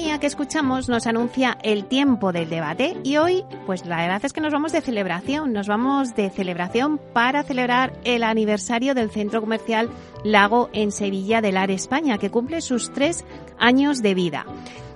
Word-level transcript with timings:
Sintonía 0.00 0.18
que 0.18 0.28
escuchamos 0.28 0.88
nos 0.88 1.06
anuncia 1.06 1.58
el 1.62 1.84
tiempo 1.84 2.32
del 2.32 2.48
debate 2.48 2.96
y 3.04 3.18
hoy, 3.18 3.44
pues 3.66 3.84
la 3.84 3.98
verdad 3.98 4.24
es 4.24 4.32
que 4.32 4.40
nos 4.40 4.50
vamos 4.50 4.72
de 4.72 4.80
celebración, 4.80 5.52
nos 5.52 5.66
vamos 5.66 6.14
de 6.14 6.30
celebración 6.30 6.98
para 7.12 7.42
celebrar 7.42 7.92
el 8.04 8.22
aniversario 8.22 8.94
del 8.94 9.10
centro 9.10 9.42
comercial 9.42 9.90
Lago 10.24 10.70
en 10.72 10.90
Sevilla 10.90 11.42
del 11.42 11.58
Ar 11.58 11.70
España, 11.70 12.16
que 12.16 12.30
cumple 12.30 12.62
sus 12.62 12.94
tres 12.94 13.26
años 13.58 14.00
de 14.00 14.14
vida. 14.14 14.46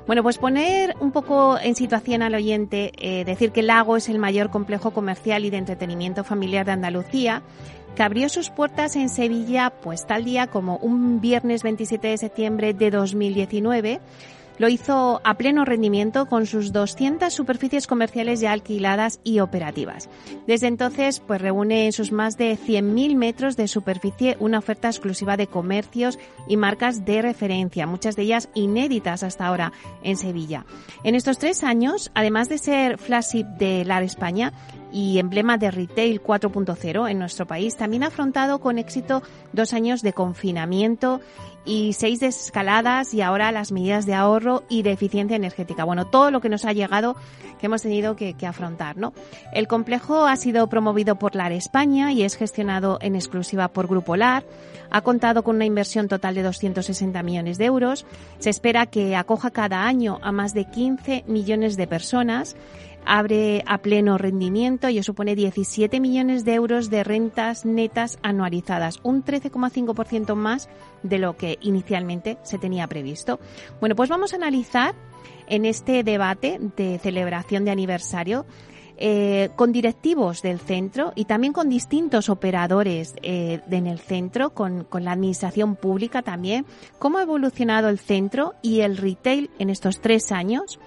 Bueno, 0.06 0.22
pues 0.22 0.38
poner 0.38 0.94
un 1.00 1.12
poco 1.12 1.58
en 1.58 1.74
situación 1.74 2.22
al 2.22 2.34
oyente, 2.34 2.92
eh, 2.96 3.26
decir 3.26 3.52
que 3.52 3.62
Lago 3.62 3.98
es 3.98 4.08
el 4.08 4.18
mayor 4.18 4.48
complejo 4.48 4.92
comercial 4.92 5.44
y 5.44 5.50
de 5.50 5.58
entretenimiento 5.58 6.24
familiar 6.24 6.64
de 6.64 6.72
Andalucía, 6.72 7.42
que 7.94 8.02
abrió 8.02 8.30
sus 8.30 8.48
puertas 8.48 8.96
en 8.96 9.10
Sevilla 9.10 9.70
pues 9.82 10.06
tal 10.06 10.24
día 10.24 10.46
como 10.46 10.78
un 10.78 11.20
viernes 11.20 11.62
27 11.62 12.08
de 12.08 12.16
septiembre 12.16 12.72
de 12.72 12.90
2019 12.90 14.00
lo 14.58 14.68
hizo 14.68 15.20
a 15.24 15.34
pleno 15.34 15.64
rendimiento 15.64 16.26
con 16.26 16.46
sus 16.46 16.72
200 16.72 17.32
superficies 17.32 17.86
comerciales 17.86 18.40
ya 18.40 18.52
alquiladas 18.52 19.20
y 19.24 19.40
operativas. 19.40 20.08
Desde 20.46 20.68
entonces, 20.68 21.20
pues 21.20 21.40
reúne 21.40 21.86
en 21.86 21.92
sus 21.92 22.12
más 22.12 22.36
de 22.36 22.56
100.000 22.56 23.16
metros 23.16 23.56
de 23.56 23.68
superficie 23.68 24.36
una 24.40 24.58
oferta 24.58 24.88
exclusiva 24.88 25.36
de 25.36 25.46
comercios 25.46 26.18
y 26.48 26.56
marcas 26.56 27.04
de 27.04 27.22
referencia, 27.22 27.86
muchas 27.86 28.16
de 28.16 28.22
ellas 28.22 28.48
inéditas 28.54 29.22
hasta 29.22 29.46
ahora 29.46 29.72
en 30.02 30.16
Sevilla. 30.16 30.66
En 31.02 31.14
estos 31.14 31.38
tres 31.38 31.64
años, 31.64 32.10
además 32.14 32.48
de 32.48 32.58
ser 32.58 32.98
flagship 32.98 33.44
de 33.58 33.84
LAR 33.84 34.02
España, 34.02 34.52
y 34.94 35.18
emblema 35.18 35.58
de 35.58 35.72
retail 35.72 36.22
4.0 36.22 37.10
en 37.10 37.18
nuestro 37.18 37.46
país, 37.48 37.76
también 37.76 38.04
ha 38.04 38.06
afrontado 38.06 38.60
con 38.60 38.78
éxito 38.78 39.24
dos 39.52 39.72
años 39.72 40.02
de 40.02 40.12
confinamiento 40.12 41.20
y 41.64 41.94
seis 41.94 42.20
desescaladas 42.20 43.14
y 43.14 43.22
ahora 43.22 43.52
las 43.52 43.72
medidas 43.72 44.06
de 44.06 44.14
ahorro 44.14 44.64
y 44.68 44.82
de 44.82 44.92
eficiencia 44.92 45.36
energética. 45.36 45.84
Bueno, 45.84 46.06
todo 46.06 46.30
lo 46.30 46.40
que 46.40 46.48
nos 46.48 46.64
ha 46.64 46.72
llegado 46.72 47.16
que 47.58 47.66
hemos 47.66 47.82
tenido 47.82 48.16
que, 48.16 48.34
afrontar, 48.46 48.96
¿no? 48.96 49.14
El 49.52 49.68
complejo 49.68 50.26
ha 50.26 50.36
sido 50.36 50.66
promovido 50.68 51.16
por 51.16 51.34
LAR 51.34 51.52
España 51.52 52.12
y 52.12 52.22
es 52.22 52.36
gestionado 52.36 52.98
en 53.00 53.14
exclusiva 53.14 53.68
por 53.68 53.86
Grupo 53.86 54.16
LAR. 54.16 54.44
Ha 54.90 55.00
contado 55.00 55.42
con 55.42 55.56
una 55.56 55.64
inversión 55.64 56.08
total 56.08 56.34
de 56.34 56.42
260 56.42 57.22
millones 57.22 57.56
de 57.56 57.64
euros. 57.64 58.04
Se 58.38 58.50
espera 58.50 58.86
que 58.86 59.16
acoja 59.16 59.50
cada 59.50 59.86
año 59.86 60.18
a 60.22 60.30
más 60.30 60.52
de 60.52 60.66
15 60.66 61.24
millones 61.26 61.76
de 61.76 61.86
personas 61.86 62.54
abre 63.06 63.62
a 63.66 63.78
pleno 63.78 64.18
rendimiento 64.18 64.88
y 64.88 65.02
supone 65.02 65.34
17 65.34 66.00
millones 66.00 66.44
de 66.44 66.54
euros 66.54 66.90
de 66.90 67.04
rentas 67.04 67.64
netas 67.64 68.18
anualizadas, 68.22 69.00
un 69.02 69.24
13,5% 69.24 70.34
más 70.34 70.68
de 71.02 71.18
lo 71.18 71.36
que 71.36 71.58
inicialmente 71.60 72.38
se 72.42 72.58
tenía 72.58 72.86
previsto. 72.86 73.40
Bueno, 73.80 73.94
pues 73.96 74.08
vamos 74.08 74.32
a 74.32 74.36
analizar 74.36 74.94
en 75.46 75.64
este 75.64 76.02
debate 76.02 76.58
de 76.76 76.98
celebración 76.98 77.64
de 77.64 77.70
aniversario 77.70 78.46
eh, 78.96 79.50
con 79.56 79.72
directivos 79.72 80.40
del 80.40 80.60
centro 80.60 81.12
y 81.16 81.24
también 81.24 81.52
con 81.52 81.68
distintos 81.68 82.28
operadores 82.28 83.16
eh, 83.22 83.60
en 83.68 83.88
el 83.88 83.98
centro, 83.98 84.50
con, 84.50 84.84
con, 84.84 85.04
la 85.04 85.10
administración 85.10 85.74
pública 85.74 86.22
también, 86.22 86.64
cómo 87.00 87.18
ha 87.18 87.22
evolucionado 87.22 87.88
el 87.88 87.98
centro 87.98 88.54
y 88.62 88.82
el 88.82 88.96
retail 88.96 89.50
en 89.58 89.70
estos 89.70 90.00
tres 90.00 90.30
años, 90.30 90.78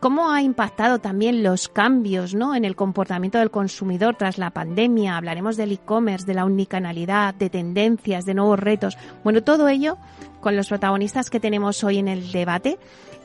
¿Cómo 0.00 0.30
ha 0.30 0.42
impactado 0.42 0.98
también 0.98 1.42
los 1.42 1.68
cambios 1.68 2.34
¿no? 2.34 2.54
en 2.54 2.64
el 2.64 2.76
comportamiento 2.76 3.38
del 3.38 3.50
consumidor 3.50 4.16
tras 4.16 4.36
la 4.36 4.50
pandemia? 4.50 5.16
Hablaremos 5.16 5.56
del 5.56 5.72
e-commerce, 5.72 6.26
de 6.26 6.34
la 6.34 6.44
unicanalidad, 6.44 7.34
de 7.34 7.48
tendencias, 7.48 8.24
de 8.26 8.34
nuevos 8.34 8.58
retos. 8.58 8.98
Bueno, 9.24 9.42
todo 9.42 9.68
ello 9.68 9.96
con 10.40 10.54
los 10.54 10.68
protagonistas 10.68 11.30
que 11.30 11.40
tenemos 11.40 11.82
hoy 11.82 11.98
en 11.98 12.08
el 12.08 12.30
debate, 12.30 12.78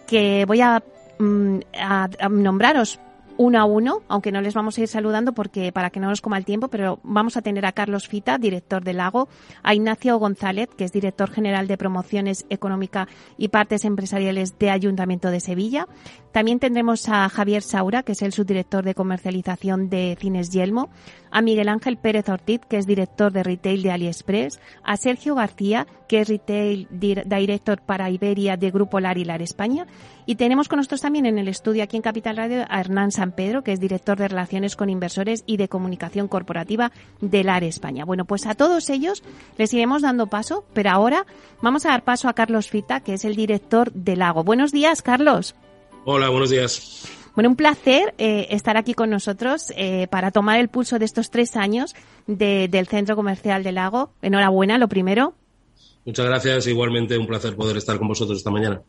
que 0.08 0.46
voy 0.48 0.62
a, 0.62 0.82
mm, 1.20 1.60
a 1.78 2.08
nombraros 2.30 3.00
uno 3.38 3.60
a 3.60 3.66
uno, 3.66 4.02
aunque 4.08 4.32
no 4.32 4.42
les 4.42 4.54
vamos 4.54 4.78
a 4.78 4.82
ir 4.82 4.88
saludando 4.88 5.34
porque 5.34 5.72
para 5.72 5.90
que 5.90 6.00
no 6.00 6.10
nos 6.10 6.22
coma 6.22 6.38
el 6.38 6.46
tiempo, 6.46 6.68
pero 6.68 7.00
vamos 7.04 7.38
a 7.38 7.42
tener 7.42 7.66
a 7.66 7.72
Carlos 7.72 8.08
Fita, 8.08 8.38
director 8.38 8.84
del 8.84 8.98
Lago, 8.98 9.30
a 9.64 9.74
Ignacio 9.74 10.18
González, 10.18 10.70
que 10.78 10.84
es 10.84 10.92
director 10.92 11.30
general 11.30 11.68
de 11.68 11.78
promociones 11.78 12.46
económica 12.50 13.08
y 13.38 13.50
partes 13.50 13.86
empresariales 13.86 14.58
de 14.60 14.70
Ayuntamiento 14.70 15.32
de 15.32 15.40
Sevilla. 15.40 15.88
También 16.32 16.60
tendremos 16.60 17.10
a 17.10 17.28
Javier 17.30 17.62
Saura, 17.62 18.04
que 18.04 18.14
es 18.14 18.22
el 18.22 18.32
subdirector 18.32 18.86
de 18.86 18.96
comercialización 18.96 19.90
de 19.90 20.18
Cines 20.20 20.50
Yelmo, 20.50 20.90
a 21.30 21.42
Miguel 21.42 21.70
Ángel 21.70 21.98
Pérez 21.98 22.30
Ortiz, 22.30 22.62
que 22.70 22.78
es 22.78 22.88
director 22.88 23.32
de 23.32 23.44
retail 23.44 23.84
de 23.84 23.92
AliExpress, 23.92 24.60
a 24.84 24.98
Sergio 24.98 25.36
García, 25.36 25.88
que 26.08 26.22
es 26.22 26.30
retail 26.30 26.88
director 26.92 27.82
para 27.82 28.10
Iberia 28.10 28.58
de 28.58 28.72
Grupo 28.72 29.00
Lar 29.00 29.18
y 29.18 29.26
Lar 29.26 29.42
España, 29.42 29.88
y 30.32 30.36
tenemos 30.36 30.70
con 30.70 30.78
nosotros 30.78 31.02
también 31.02 31.26
en 31.26 31.38
el 31.38 31.50
estudio 31.50 31.84
aquí 31.84 31.98
en 31.98 32.02
Capital 32.02 32.38
Radio 32.38 32.64
a 32.70 32.80
Hernán 32.80 33.12
San 33.12 33.34
Pedro, 33.34 33.66
que 33.66 33.74
es 33.74 33.82
director 33.82 34.18
de 34.18 34.30
Relaciones 34.30 34.78
con 34.78 34.90
Inversores 34.90 35.44
y 35.46 35.58
de 35.58 35.68
Comunicación 35.68 36.30
Corporativa 36.30 36.94
de 37.20 37.44
LAR 37.44 37.66
España. 37.66 38.06
Bueno, 38.06 38.24
pues 38.24 38.46
a 38.46 38.56
todos 38.56 38.90
ellos 38.90 39.24
les 39.58 39.74
iremos 39.74 40.04
dando 40.04 40.28
paso, 40.28 40.64
pero 40.72 40.90
ahora 40.90 41.26
vamos 41.62 41.86
a 41.86 41.90
dar 41.90 42.06
paso 42.06 42.30
a 42.30 42.34
Carlos 42.34 42.70
Fita, 42.70 43.02
que 43.02 43.16
es 43.16 43.26
el 43.26 43.36
director 43.36 43.92
de 43.92 44.16
Lago. 44.16 44.46
Buenos 44.46 44.72
días, 44.72 45.02
Carlos. 45.02 45.54
Hola, 46.06 46.30
buenos 46.30 46.50
días. 46.50 47.12
Bueno, 47.36 47.50
un 47.50 47.58
placer 47.58 48.14
eh, 48.18 48.48
estar 48.52 48.78
aquí 48.78 48.94
con 48.94 49.10
nosotros 49.10 49.74
eh, 49.76 50.08
para 50.10 50.32
tomar 50.32 50.62
el 50.62 50.70
pulso 50.70 50.98
de 50.98 51.04
estos 51.04 51.30
tres 51.30 51.58
años 51.58 51.94
del 52.26 52.88
Centro 52.88 53.18
Comercial 53.18 53.64
del 53.64 53.76
Lago. 53.76 54.14
Enhorabuena, 54.22 54.78
lo 54.78 54.88
primero. 54.88 55.34
Muchas 56.06 56.26
gracias. 56.26 56.68
Igualmente 56.68 57.18
un 57.18 57.28
placer 57.28 57.56
poder 57.56 57.78
estar 57.78 57.98
con 58.00 58.08
vosotros 58.08 58.38
esta 58.38 58.50
mañana. 58.50 58.82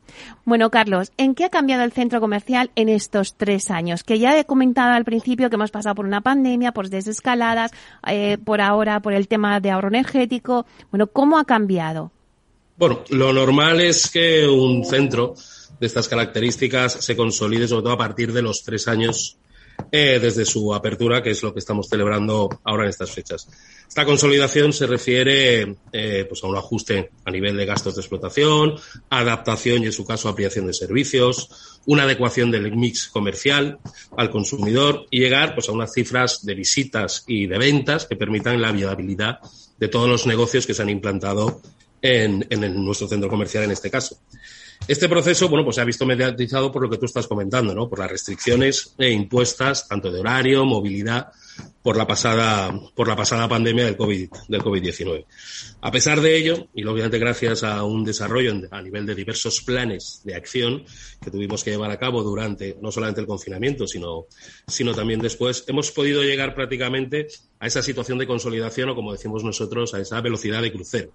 Bueno, 0.44 0.70
Carlos, 0.70 1.12
¿en 1.18 1.34
qué 1.34 1.44
ha 1.44 1.50
cambiado 1.50 1.84
el 1.84 1.92
centro 1.92 2.20
comercial 2.20 2.70
en 2.74 2.88
estos 2.88 3.34
tres 3.36 3.70
años? 3.70 4.02
Que 4.02 4.18
ya 4.18 4.38
he 4.38 4.44
comentado 4.46 4.92
al 4.92 5.04
principio 5.04 5.50
que 5.50 5.56
hemos 5.56 5.70
pasado 5.70 5.94
por 5.94 6.06
una 6.06 6.22
pandemia, 6.22 6.72
por 6.72 6.88
desescaladas, 6.88 7.70
eh, 8.06 8.38
por 8.42 8.62
ahora 8.62 9.00
por 9.00 9.12
el 9.12 9.28
tema 9.28 9.60
de 9.60 9.70
ahorro 9.70 9.88
energético. 9.88 10.64
Bueno, 10.90 11.06
¿cómo 11.06 11.38
ha 11.38 11.44
cambiado? 11.44 12.10
Bueno, 12.78 13.04
lo 13.10 13.32
normal 13.32 13.80
es 13.80 14.10
que 14.10 14.48
un 14.48 14.84
centro 14.84 15.34
de 15.78 15.86
estas 15.86 16.08
características 16.08 16.92
se 16.92 17.14
consolide 17.14 17.68
sobre 17.68 17.82
todo 17.82 17.92
a 17.92 17.98
partir 17.98 18.32
de 18.32 18.40
los 18.40 18.62
tres 18.62 18.88
años 18.88 19.36
eh, 19.90 20.18
desde 20.20 20.44
su 20.44 20.74
apertura, 20.74 21.22
que 21.22 21.30
es 21.30 21.42
lo 21.42 21.52
que 21.52 21.58
estamos 21.58 21.88
celebrando 21.88 22.48
ahora 22.64 22.84
en 22.84 22.90
estas 22.90 23.10
fechas. 23.10 23.46
Esta 23.86 24.06
consolidación 24.06 24.72
se 24.72 24.86
refiere 24.86 25.76
eh, 25.92 26.24
pues 26.26 26.42
a 26.42 26.46
un 26.46 26.56
ajuste 26.56 27.10
a 27.24 27.30
nivel 27.30 27.56
de 27.56 27.66
gastos 27.66 27.94
de 27.94 28.00
explotación, 28.00 28.76
adaptación 29.10 29.82
y, 29.82 29.86
en 29.86 29.92
su 29.92 30.06
caso, 30.06 30.30
ampliación 30.30 30.66
de 30.66 30.72
servicios, 30.72 31.80
una 31.84 32.04
adecuación 32.04 32.50
del 32.50 32.74
mix 32.74 33.08
comercial 33.08 33.80
al 34.16 34.30
consumidor 34.30 35.06
y 35.10 35.20
llegar 35.20 35.54
pues, 35.54 35.68
a 35.68 35.72
unas 35.72 35.92
cifras 35.92 36.44
de 36.46 36.54
visitas 36.54 37.24
y 37.26 37.46
de 37.46 37.58
ventas 37.58 38.06
que 38.06 38.16
permitan 38.16 38.62
la 38.62 38.72
viabilidad 38.72 39.40
de 39.78 39.88
todos 39.88 40.08
los 40.08 40.26
negocios 40.26 40.66
que 40.66 40.72
se 40.72 40.80
han 40.80 40.88
implantado 40.90 41.60
en, 42.00 42.46
en 42.48 42.84
nuestro 42.84 43.08
centro 43.08 43.28
comercial 43.28 43.64
en 43.64 43.72
este 43.72 43.90
caso. 43.90 44.16
Este 44.88 45.08
proceso, 45.08 45.48
bueno, 45.48 45.64
pues 45.64 45.76
se 45.76 45.82
ha 45.82 45.84
visto 45.84 46.04
mediatizado 46.04 46.72
por 46.72 46.82
lo 46.82 46.90
que 46.90 46.98
tú 46.98 47.06
estás 47.06 47.26
comentando, 47.26 47.74
¿no? 47.74 47.88
Por 47.88 48.00
las 48.00 48.10
restricciones 48.10 48.94
e 48.98 49.10
impuestas, 49.10 49.88
tanto 49.88 50.10
de 50.10 50.20
horario, 50.20 50.64
movilidad, 50.64 51.32
por 51.82 51.96
la 51.96 52.06
pasada, 52.06 52.72
por 52.94 53.08
la 53.08 53.16
pasada 53.16 53.48
pandemia 53.48 53.84
del 53.84 53.96
COVID, 53.96 54.30
del 54.48 54.62
COVID-19. 54.62 55.24
A 55.80 55.90
pesar 55.90 56.20
de 56.20 56.36
ello, 56.36 56.68
y 56.74 56.84
obviamente 56.84 57.18
gracias 57.18 57.64
a 57.64 57.82
un 57.82 58.04
desarrollo 58.04 58.54
a 58.70 58.80
nivel 58.80 59.04
de 59.04 59.14
diversos 59.16 59.62
planes 59.62 60.20
de 60.24 60.36
acción 60.36 60.84
que 61.20 61.30
tuvimos 61.30 61.64
que 61.64 61.70
llevar 61.70 61.90
a 61.90 61.98
cabo 61.98 62.22
durante 62.22 62.76
no 62.80 62.92
solamente 62.92 63.20
el 63.20 63.26
confinamiento, 63.26 63.86
sino, 63.86 64.26
sino 64.66 64.94
también 64.94 65.20
después, 65.20 65.64
hemos 65.66 65.90
podido 65.90 66.22
llegar 66.22 66.54
prácticamente 66.54 67.26
a 67.58 67.66
esa 67.66 67.82
situación 67.82 68.18
de 68.18 68.26
consolidación 68.28 68.90
o, 68.90 68.94
como 68.94 69.12
decimos 69.12 69.42
nosotros, 69.42 69.92
a 69.94 70.00
esa 70.00 70.20
velocidad 70.20 70.62
de 70.62 70.72
crucero. 70.72 71.12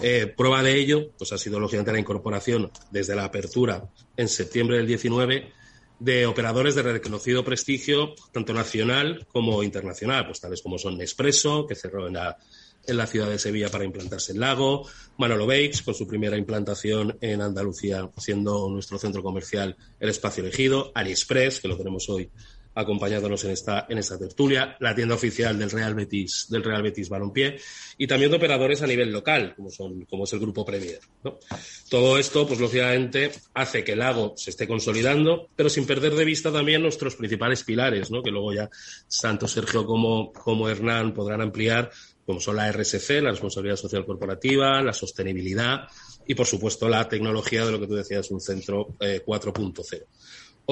Eh, 0.00 0.32
prueba 0.36 0.62
de 0.62 0.76
ello, 0.76 1.10
pues 1.18 1.32
ha 1.32 1.38
sido 1.38 1.58
lógicamente 1.58 1.92
la 1.92 1.98
incorporación 1.98 2.70
desde 2.92 3.16
la 3.16 3.24
apertura 3.24 3.90
en 4.16 4.28
septiembre 4.28 4.76
del 4.76 4.86
19 4.86 5.59
de 6.00 6.26
operadores 6.26 6.74
de 6.74 6.82
reconocido 6.82 7.44
prestigio, 7.44 8.14
tanto 8.32 8.52
nacional 8.52 9.26
como 9.30 9.62
internacional, 9.62 10.26
pues 10.26 10.40
tales 10.40 10.62
como 10.62 10.78
son 10.78 10.98
Nespresso, 10.98 11.66
que 11.66 11.74
cerró 11.74 12.08
en 12.08 12.14
la, 12.14 12.38
en 12.86 12.96
la 12.96 13.06
ciudad 13.06 13.28
de 13.28 13.38
Sevilla 13.38 13.68
para 13.68 13.84
implantarse 13.84 14.32
en 14.32 14.40
Lago, 14.40 14.88
Manolo 15.18 15.46
Bakes, 15.46 15.82
con 15.84 15.94
su 15.94 16.08
primera 16.08 16.38
implantación 16.38 17.18
en 17.20 17.42
Andalucía, 17.42 18.08
siendo 18.16 18.68
nuestro 18.70 18.98
centro 18.98 19.22
comercial 19.22 19.76
el 20.00 20.08
espacio 20.08 20.42
elegido, 20.42 20.90
AliExpress, 20.94 21.60
que 21.60 21.68
lo 21.68 21.76
tenemos 21.76 22.08
hoy 22.08 22.30
acompañándonos 22.74 23.44
en 23.44 23.50
esta, 23.50 23.86
en 23.88 23.98
esta 23.98 24.18
tertulia, 24.18 24.76
la 24.80 24.94
tienda 24.94 25.14
oficial 25.14 25.58
del 25.58 25.70
Real 25.70 25.94
Betis, 25.94 26.46
del 26.48 26.62
Real 26.62 26.82
Betis 26.82 27.08
Balompié, 27.08 27.58
y 27.98 28.06
también 28.06 28.30
de 28.30 28.36
operadores 28.36 28.82
a 28.82 28.86
nivel 28.86 29.10
local, 29.10 29.54
como 29.56 29.70
son, 29.70 30.04
como 30.06 30.24
es 30.24 30.32
el 30.32 30.40
Grupo 30.40 30.64
Premier. 30.64 31.00
Todo 31.88 32.18
esto, 32.18 32.46
pues 32.46 32.60
lógicamente, 32.60 33.32
hace 33.54 33.82
que 33.82 33.92
el 33.92 33.98
lago 33.98 34.34
se 34.36 34.50
esté 34.50 34.66
consolidando, 34.68 35.48
pero 35.56 35.68
sin 35.68 35.86
perder 35.86 36.14
de 36.14 36.24
vista 36.24 36.52
también 36.52 36.82
nuestros 36.82 37.16
principales 37.16 37.64
pilares, 37.64 38.10
¿no? 38.10 38.22
que 38.22 38.30
luego 38.30 38.52
ya 38.52 38.70
tanto 39.20 39.48
Sergio 39.48 39.84
como, 39.84 40.32
como 40.32 40.68
Hernán 40.68 41.12
podrán 41.12 41.40
ampliar, 41.40 41.90
como 42.24 42.40
son 42.40 42.56
la 42.56 42.70
RSC, 42.70 43.20
la 43.22 43.30
responsabilidad 43.30 43.76
social 43.76 44.06
corporativa, 44.06 44.80
la 44.82 44.92
sostenibilidad 44.92 45.88
y, 46.26 46.34
por 46.34 46.46
supuesto, 46.46 46.88
la 46.88 47.08
tecnología 47.08 47.64
de 47.64 47.72
lo 47.72 47.80
que 47.80 47.88
tú 47.88 47.94
decías, 47.94 48.30
un 48.30 48.40
centro 48.40 48.94
4.0. 48.98 50.04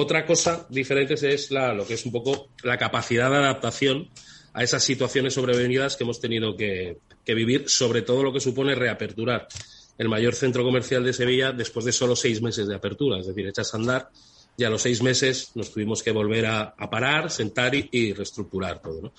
Otra 0.01 0.25
cosa 0.25 0.65
diferente 0.69 1.15
es 1.15 1.51
la, 1.51 1.73
lo 1.73 1.85
que 1.85 1.95
es 1.95 2.05
un 2.05 2.13
poco 2.13 2.51
la 2.63 2.77
capacidad 2.77 3.29
de 3.29 3.35
adaptación 3.35 4.07
a 4.53 4.63
esas 4.63 4.81
situaciones 4.81 5.33
sobrevenidas 5.33 5.97
que 5.97 6.05
hemos 6.05 6.21
tenido 6.21 6.55
que, 6.55 6.99
vivir, 7.25 7.67
sobre 7.67 8.01
todo 8.01 8.23
lo 8.23 8.31
que 8.31 8.39
supone 8.39 8.75
reaperturar 8.75 9.49
el 9.97 10.07
mayor 10.07 10.35
centro 10.35 10.63
comercial 10.63 11.03
de 11.03 11.11
Sevilla 11.11 11.51
después 11.51 11.83
de 11.83 11.91
solo 11.91 12.15
seis 12.15 12.41
meses 12.41 12.69
de 12.69 12.75
apertura, 12.75 13.19
es 13.19 13.27
decir, 13.27 13.45
echas 13.45 13.73
a 13.73 13.77
andar 13.77 14.09
y 14.55 14.63
a 14.63 14.69
los 14.69 14.83
seis 14.83 15.03
meses 15.03 15.51
nos 15.55 15.69
tuvimos 15.69 16.01
que 16.01 16.11
volver 16.11 16.45
a, 16.45 16.73
parar, 16.89 17.29
sentar 17.29 17.75
y, 17.75 18.13
reestructurar 18.13 18.81
todo. 18.81 19.11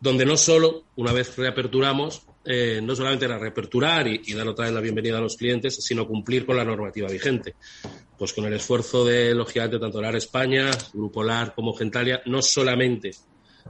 Donde 0.00 0.24
no 0.24 0.38
solo, 0.38 0.84
una 0.96 1.12
vez 1.12 1.36
reaperturamos, 1.36 2.22
eh, 2.42 2.80
no 2.82 2.96
solamente 2.96 3.26
era 3.26 3.38
reaperturar 3.38 4.06
y, 4.08 4.32
dar 4.32 4.48
otra 4.48 4.64
vez 4.64 4.72
la 4.72 4.80
bienvenida 4.80 5.18
a 5.18 5.20
los 5.20 5.36
clientes, 5.36 5.76
sino 5.76 6.08
cumplir 6.08 6.46
con 6.46 6.56
la 6.56 6.64
normativa 6.64 7.06
vigente. 7.08 7.54
Pues 8.18 8.32
con 8.32 8.46
el 8.46 8.54
esfuerzo 8.54 9.04
de, 9.04 9.34
lógicamente, 9.34 9.78
tanto 9.78 10.00
LAR 10.00 10.16
España, 10.16 10.70
Grupo 10.92 11.22
LAR 11.22 11.54
como 11.54 11.74
Gentalia, 11.74 12.22
no 12.26 12.40
solamente 12.40 13.12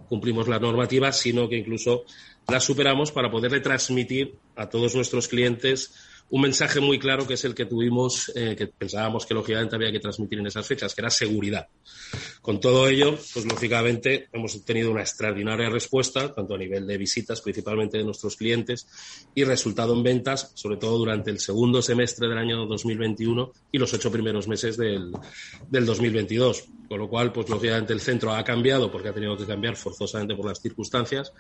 cumplimos 0.08 0.46
la 0.46 0.58
normativa, 0.58 1.12
sino 1.12 1.48
que 1.48 1.56
incluso 1.56 2.04
la 2.48 2.60
superamos 2.60 3.10
para 3.10 3.30
poderle 3.30 3.60
transmitir 3.60 4.38
a 4.54 4.68
todos 4.68 4.94
nuestros 4.94 5.26
clientes 5.28 5.94
un 6.28 6.42
mensaje 6.42 6.80
muy 6.80 6.98
claro 6.98 7.26
que 7.26 7.34
es 7.34 7.44
el 7.44 7.54
que 7.54 7.66
tuvimos, 7.66 8.32
eh, 8.34 8.56
que 8.56 8.66
pensábamos 8.66 9.26
que 9.26 9.34
lógicamente 9.34 9.76
había 9.76 9.92
que 9.92 10.00
transmitir 10.00 10.40
en 10.40 10.46
esas 10.46 10.66
fechas, 10.66 10.94
que 10.94 11.00
era 11.00 11.10
seguridad. 11.10 11.68
Con 12.40 12.60
todo 12.60 12.88
ello, 12.88 13.16
pues 13.32 13.44
lógicamente 13.44 14.28
hemos 14.32 14.64
tenido 14.64 14.90
una 14.90 15.02
extraordinaria 15.02 15.68
respuesta, 15.68 16.34
tanto 16.34 16.54
a 16.54 16.58
nivel 16.58 16.86
de 16.86 16.98
visitas, 16.98 17.40
principalmente 17.40 17.98
de 17.98 18.04
nuestros 18.04 18.36
clientes, 18.36 18.88
y 19.34 19.44
resultado 19.44 19.94
en 19.94 20.02
ventas, 20.02 20.50
sobre 20.54 20.76
todo 20.76 20.98
durante 20.98 21.30
el 21.30 21.38
segundo 21.38 21.80
semestre 21.80 22.28
del 22.28 22.38
año 22.38 22.66
2021 22.66 23.52
y 23.70 23.78
los 23.78 23.92
ocho 23.94 24.10
primeros 24.10 24.48
meses 24.48 24.76
del, 24.76 25.12
del 25.68 25.86
2022. 25.86 26.64
Con 26.88 26.98
lo 26.98 27.08
cual, 27.08 27.32
pues 27.32 27.48
lógicamente 27.48 27.92
el 27.92 28.00
centro 28.00 28.32
ha 28.32 28.44
cambiado 28.44 28.90
porque 28.90 29.08
ha 29.08 29.14
tenido 29.14 29.36
que 29.36 29.46
cambiar 29.46 29.76
forzosamente 29.76 30.34
por 30.34 30.46
las 30.46 30.60
circunstancias, 30.60 31.32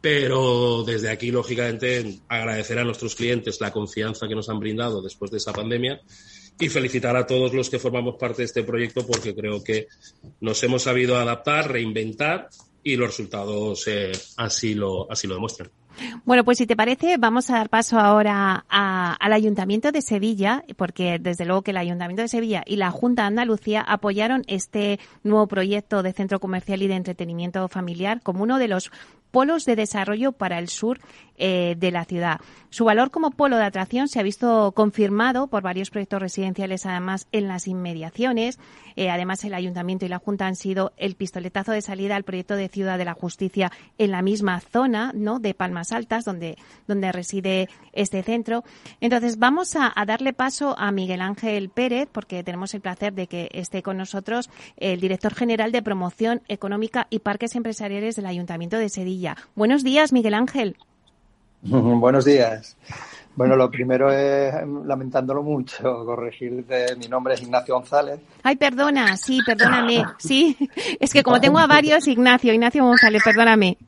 pero 0.00 0.82
desde 0.84 1.10
aquí, 1.10 1.30
lógicamente, 1.30 2.20
agradecer 2.28 2.78
a 2.78 2.84
nuestros 2.84 3.14
clientes 3.14 3.60
la 3.60 3.72
confianza 3.72 4.26
que 4.28 4.34
nos 4.34 4.48
han 4.48 4.58
brindado 4.58 5.02
después 5.02 5.30
de 5.30 5.38
esa 5.38 5.52
pandemia 5.52 6.00
y 6.58 6.68
felicitar 6.68 7.16
a 7.16 7.26
todos 7.26 7.52
los 7.52 7.70
que 7.70 7.78
formamos 7.78 8.16
parte 8.16 8.42
de 8.42 8.46
este 8.46 8.62
proyecto 8.62 9.06
porque 9.06 9.34
creo 9.34 9.62
que 9.62 9.88
nos 10.40 10.62
hemos 10.62 10.82
sabido 10.82 11.18
adaptar, 11.18 11.70
reinventar 11.70 12.48
y 12.82 12.96
los 12.96 13.08
resultados 13.08 13.86
eh, 13.88 14.12
así, 14.36 14.74
lo, 14.74 15.10
así 15.10 15.26
lo 15.26 15.34
demuestran. 15.34 15.70
Bueno, 16.24 16.44
pues 16.44 16.58
si 16.58 16.66
te 16.66 16.76
parece, 16.76 17.16
vamos 17.18 17.50
a 17.50 17.54
dar 17.54 17.68
paso 17.68 17.98
ahora 17.98 18.64
al 18.68 19.32
Ayuntamiento 19.32 19.92
de 19.92 20.00
Sevilla, 20.00 20.64
porque 20.76 21.18
desde 21.20 21.44
luego 21.44 21.62
que 21.62 21.72
el 21.72 21.76
Ayuntamiento 21.76 22.22
de 22.22 22.28
Sevilla 22.28 22.62
y 22.66 22.76
la 22.76 22.90
Junta 22.90 23.22
de 23.22 23.28
Andalucía 23.28 23.82
apoyaron 23.82 24.44
este 24.46 24.98
nuevo 25.24 25.46
proyecto 25.46 26.02
de 26.02 26.12
centro 26.12 26.40
comercial 26.40 26.82
y 26.82 26.88
de 26.88 26.94
entretenimiento 26.94 27.68
familiar 27.68 28.22
como 28.22 28.42
uno 28.42 28.58
de 28.58 28.68
los 28.68 28.90
polos 29.30 29.64
de 29.64 29.76
desarrollo 29.76 30.32
para 30.32 30.58
el 30.58 30.68
sur 30.68 30.98
eh, 31.42 31.74
de 31.78 31.90
la 31.90 32.04
ciudad. 32.04 32.38
Su 32.68 32.84
valor 32.84 33.10
como 33.10 33.30
polo 33.30 33.56
de 33.56 33.64
atracción 33.64 34.08
se 34.08 34.20
ha 34.20 34.22
visto 34.22 34.72
confirmado 34.72 35.46
por 35.46 35.62
varios 35.62 35.88
proyectos 35.88 36.20
residenciales, 36.20 36.84
además 36.84 37.28
en 37.32 37.48
las 37.48 37.66
inmediaciones. 37.66 38.58
Eh, 38.94 39.08
además, 39.08 39.42
el 39.44 39.54
Ayuntamiento 39.54 40.04
y 40.04 40.08
la 40.08 40.18
Junta 40.18 40.46
han 40.46 40.54
sido 40.54 40.92
el 40.98 41.14
pistoletazo 41.14 41.72
de 41.72 41.80
salida 41.80 42.14
al 42.16 42.24
proyecto 42.24 42.56
de 42.56 42.68
Ciudad 42.68 42.98
de 42.98 43.06
la 43.06 43.14
Justicia 43.14 43.72
en 43.96 44.10
la 44.10 44.20
misma 44.20 44.60
zona, 44.60 45.12
¿no? 45.14 45.38
De 45.38 45.54
Palmas 45.54 45.92
Altas, 45.92 46.24
donde, 46.24 46.58
donde 46.86 47.10
reside 47.10 47.68
este 47.92 48.22
centro. 48.22 48.62
Entonces, 49.00 49.38
vamos 49.38 49.76
a, 49.76 49.92
a 49.94 50.04
darle 50.04 50.32
paso 50.32 50.78
a 50.78 50.92
Miguel 50.92 51.22
Ángel 51.22 51.70
Pérez, 51.70 52.08
porque 52.12 52.44
tenemos 52.44 52.74
el 52.74 52.82
placer 52.82 53.14
de 53.14 53.26
que 53.26 53.48
esté 53.52 53.82
con 53.82 53.96
nosotros 53.96 54.50
el 54.76 55.00
director 55.00 55.34
general 55.34 55.72
de 55.72 55.82
Promoción 55.82 56.42
Económica 56.48 57.06
y 57.08 57.20
Parques 57.20 57.56
Empresariales 57.56 58.16
del 58.16 58.26
Ayuntamiento 58.26 58.76
de 58.76 58.90
Sevilla. 58.90 59.19
Buenos 59.54 59.84
días, 59.84 60.12
Miguel 60.12 60.34
Ángel. 60.34 60.76
Buenos 61.62 62.24
días. 62.24 62.76
Bueno, 63.36 63.56
lo 63.56 63.70
primero 63.70 64.12
es, 64.12 64.52
lamentándolo 64.84 65.42
mucho, 65.42 65.82
corregir 66.04 66.64
de 66.66 66.96
mi 66.96 67.06
nombre 67.06 67.34
es 67.34 67.42
Ignacio 67.42 67.74
González. 67.74 68.20
Ay, 68.42 68.56
perdona, 68.56 69.16
sí, 69.16 69.40
perdóname. 69.44 70.04
Sí, 70.18 70.56
es 70.98 71.12
que 71.12 71.22
como 71.22 71.40
tengo 71.40 71.58
a 71.58 71.66
varios, 71.66 72.06
Ignacio, 72.08 72.52
Ignacio 72.52 72.84
González, 72.84 73.22
perdóname. 73.24 73.78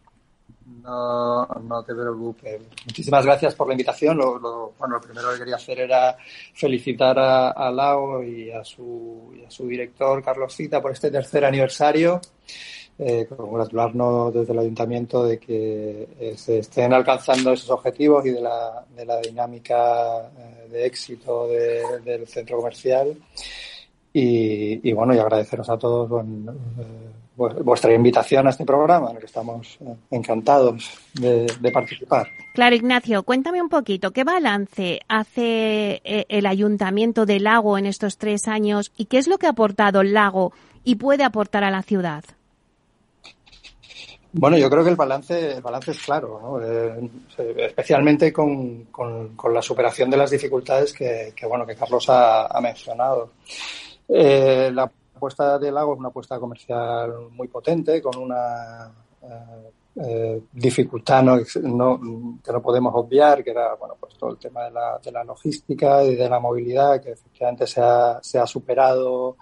No, 0.82 1.46
no 1.46 1.82
te 1.84 1.94
preocupes. 1.94 2.60
Muchísimas 2.86 3.24
gracias 3.24 3.54
por 3.54 3.68
la 3.68 3.74
invitación. 3.74 4.16
Lo, 4.16 4.72
bueno, 4.78 4.94
lo 4.94 5.00
primero 5.00 5.32
que 5.32 5.38
quería 5.38 5.56
hacer 5.56 5.80
era 5.80 6.16
felicitar 6.54 7.18
a, 7.18 7.50
a 7.50 7.70
Lao 7.70 8.22
y 8.22 8.50
a, 8.50 8.64
su, 8.64 9.32
y 9.38 9.44
a 9.44 9.50
su 9.50 9.68
director, 9.68 10.22
Carlos 10.24 10.54
Cita, 10.54 10.80
por 10.80 10.90
este 10.92 11.10
tercer 11.10 11.44
aniversario 11.44 12.20
eh, 12.98 13.26
congratularnos 13.26 14.34
desde 14.34 14.52
el 14.52 14.58
ayuntamiento 14.58 15.24
de 15.24 15.38
que 15.38 16.08
eh, 16.20 16.34
se 16.36 16.58
estén 16.58 16.92
alcanzando 16.92 17.52
esos 17.52 17.70
objetivos 17.70 18.24
y 18.26 18.30
de 18.30 18.40
la, 18.42 18.84
de 18.94 19.06
la 19.06 19.18
dinámica 19.18 20.30
eh, 20.38 20.68
de 20.70 20.86
éxito 20.86 21.48
del 21.48 22.26
centro 22.28 22.58
comercial. 22.58 23.16
Y, 24.14 24.92
bueno, 24.92 25.14
y 25.14 25.18
agradeceros 25.18 25.70
a 25.70 25.78
todos 25.78 26.22
vuestra 27.34 27.94
invitación 27.94 28.46
a 28.46 28.50
este 28.50 28.66
programa, 28.66 29.08
en 29.08 29.16
el 29.16 29.20
que 29.20 29.26
estamos 29.26 29.78
encantados 30.10 30.90
de, 31.14 31.46
de, 31.58 31.72
participar. 31.72 32.28
Claro, 32.52 32.76
Ignacio, 32.76 33.22
cuéntame 33.22 33.62
un 33.62 33.70
poquito, 33.70 34.10
¿qué 34.10 34.22
balance 34.22 35.00
hace 35.08 36.02
el 36.04 36.44
Ayuntamiento 36.44 37.24
del 37.24 37.44
Lago 37.44 37.78
en 37.78 37.86
estos 37.86 38.18
tres 38.18 38.48
años 38.48 38.92
y 38.98 39.06
qué 39.06 39.16
es 39.16 39.28
lo 39.28 39.38
que 39.38 39.46
ha 39.46 39.50
aportado 39.50 40.02
el 40.02 40.12
Lago 40.12 40.52
y 40.84 40.96
puede 40.96 41.24
aportar 41.24 41.64
a 41.64 41.70
la 41.70 41.82
ciudad? 41.82 42.22
Bueno, 44.34 44.56
yo 44.56 44.70
creo 44.70 44.82
que 44.82 44.90
el 44.90 44.96
balance, 44.96 45.56
el 45.56 45.62
balance 45.62 45.90
es 45.90 46.02
claro, 46.02 46.40
¿no? 46.42 46.60
Eh, 46.64 47.10
especialmente 47.58 48.32
con, 48.32 48.84
con, 48.84 49.36
con, 49.36 49.52
la 49.52 49.60
superación 49.60 50.08
de 50.08 50.16
las 50.16 50.30
dificultades 50.30 50.92
que, 50.94 51.34
que 51.36 51.46
bueno, 51.46 51.66
que 51.66 51.76
Carlos 51.76 52.08
ha, 52.08 52.46
ha 52.46 52.60
mencionado. 52.62 53.32
Eh, 54.08 54.70
la 54.72 54.90
apuesta 55.14 55.58
del 55.58 55.74
lago 55.74 55.92
es 55.92 55.98
una 55.98 56.08
apuesta 56.08 56.38
comercial 56.38 57.12
muy 57.30 57.48
potente, 57.48 58.00
con 58.00 58.16
una 58.16 58.90
eh, 59.22 59.70
eh 59.96 60.42
dificultad 60.50 61.22
¿no? 61.22 61.36
No, 61.62 62.00
que 62.42 62.52
no 62.52 62.62
podemos 62.62 62.92
obviar, 62.94 63.44
que 63.44 63.50
era 63.50 63.74
bueno, 63.74 63.96
pues 64.00 64.14
todo 64.16 64.30
el 64.30 64.38
tema 64.38 64.64
de 64.64 64.70
la, 64.70 64.98
de 65.04 65.12
la 65.12 65.24
logística 65.24 66.02
y 66.04 66.16
de 66.16 66.28
la 66.28 66.40
movilidad, 66.40 67.02
que 67.02 67.10
efectivamente 67.10 67.66
se 67.66 67.82
ha, 67.82 68.18
se 68.22 68.38
ha 68.38 68.46
superado 68.46 69.36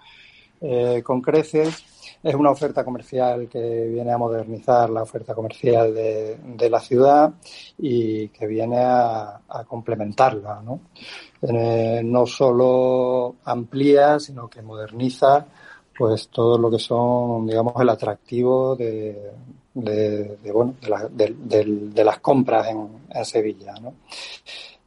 eh, 0.59 1.01
con 1.01 1.21
creces 1.21 1.90
es 2.23 2.35
una 2.35 2.51
oferta 2.51 2.83
comercial 2.83 3.47
que 3.49 3.87
viene 3.87 4.11
a 4.11 4.17
modernizar 4.17 4.89
la 4.89 5.03
oferta 5.03 5.33
comercial 5.33 5.93
de, 5.93 6.37
de 6.37 6.69
la 6.69 6.79
ciudad 6.79 7.33
y 7.77 8.27
que 8.29 8.47
viene 8.47 8.77
a, 8.79 9.39
complementarla. 9.67 10.61
¿no? 10.61 10.81
Eh, 11.41 12.01
no 12.03 12.25
solo 12.25 13.35
amplía, 13.45 14.19
sino 14.19 14.49
que 14.49 14.61
moderniza 14.61 15.45
pues 15.97 16.29
todo 16.29 16.57
lo 16.57 16.71
que 16.71 16.79
son, 16.79 17.45
digamos, 17.45 17.73
el 17.79 17.89
atractivo 17.89 18.75
de, 18.75 19.31
de, 19.73 20.51
bueno, 20.51 20.75
de, 21.11 22.03
las 22.03 22.19
compras 22.19 22.67
en, 22.69 23.25
Sevilla, 23.25 23.73
¿no? 23.81 23.93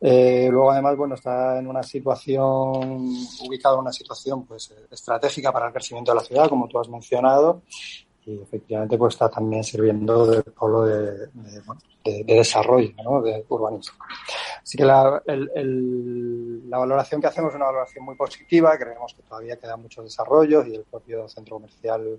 Eh, 0.00 0.48
luego, 0.50 0.70
además, 0.70 0.96
bueno, 0.96 1.14
está 1.14 1.58
en 1.58 1.66
una 1.66 1.82
situación, 1.82 3.16
ubicado 3.46 3.76
en 3.76 3.80
una 3.80 3.92
situación 3.92 4.44
pues 4.44 4.74
estratégica 4.90 5.52
para 5.52 5.68
el 5.68 5.72
crecimiento 5.72 6.12
de 6.12 6.16
la 6.16 6.24
ciudad, 6.24 6.48
como 6.48 6.68
tú 6.68 6.78
has 6.78 6.88
mencionado, 6.88 7.62
y 8.26 8.40
efectivamente 8.40 8.96
pues 8.96 9.14
está 9.14 9.28
también 9.28 9.62
sirviendo 9.62 10.26
de 10.26 10.42
polo 10.42 10.84
de, 10.84 11.28
de, 12.04 12.24
desarrollo, 12.26 12.92
¿no? 13.02 13.22
de 13.22 13.44
urbanismo. 13.48 13.98
Así 14.62 14.78
que 14.78 14.84
la, 14.84 15.22
la 15.26 16.78
valoración 16.78 17.20
que 17.20 17.26
hacemos 17.26 17.50
es 17.50 17.56
una 17.56 17.66
valoración 17.66 18.04
muy 18.04 18.14
positiva, 18.14 18.76
creemos 18.78 19.14
que 19.14 19.22
todavía 19.22 19.56
quedan 19.56 19.82
muchos 19.82 20.04
desarrollos 20.04 20.66
y 20.66 20.74
el 20.74 20.84
propio 20.84 21.28
centro 21.28 21.56
comercial 21.56 22.18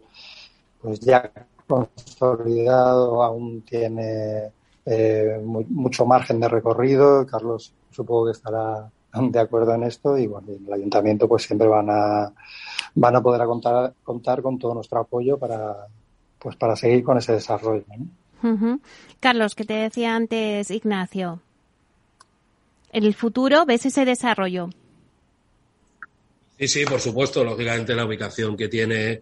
pues 0.81 0.99
ya 0.99 1.31
consolidado 1.67 3.23
aún 3.23 3.61
tiene 3.63 4.51
eh, 4.85 5.41
mucho 5.43 6.05
margen 6.05 6.39
de 6.39 6.47
recorrido. 6.47 7.25
Carlos 7.25 7.73
supongo 7.91 8.25
que 8.25 8.31
estará 8.31 8.89
de 9.13 9.39
acuerdo 9.39 9.73
en 9.73 9.83
esto 9.83 10.17
y 10.17 10.27
bueno, 10.27 10.47
el 10.67 10.73
ayuntamiento 10.73 11.27
pues 11.27 11.43
siempre 11.43 11.67
van 11.67 11.89
a 11.89 12.31
van 12.95 13.15
a 13.15 13.21
poder 13.21 13.45
contar 13.45 13.93
contar 14.03 14.41
con 14.41 14.57
todo 14.57 14.73
nuestro 14.73 14.99
apoyo 14.99 15.37
para 15.37 15.87
pues 16.39 16.55
para 16.55 16.75
seguir 16.75 17.03
con 17.03 17.17
ese 17.17 17.33
desarrollo. 17.33 17.83
Carlos, 19.19 19.55
que 19.55 19.63
te 19.63 19.73
decía 19.73 20.15
antes 20.15 20.69
Ignacio, 20.69 21.39
en 22.91 23.03
el 23.03 23.15
futuro 23.15 23.65
ves 23.65 23.85
ese 23.85 24.05
desarrollo. 24.05 24.69
Sí, 26.59 26.67
sí, 26.67 26.85
por 26.85 26.99
supuesto. 26.99 27.43
Lógicamente 27.43 27.95
la 27.95 28.05
ubicación 28.05 28.55
que 28.55 28.67
tiene 28.67 29.21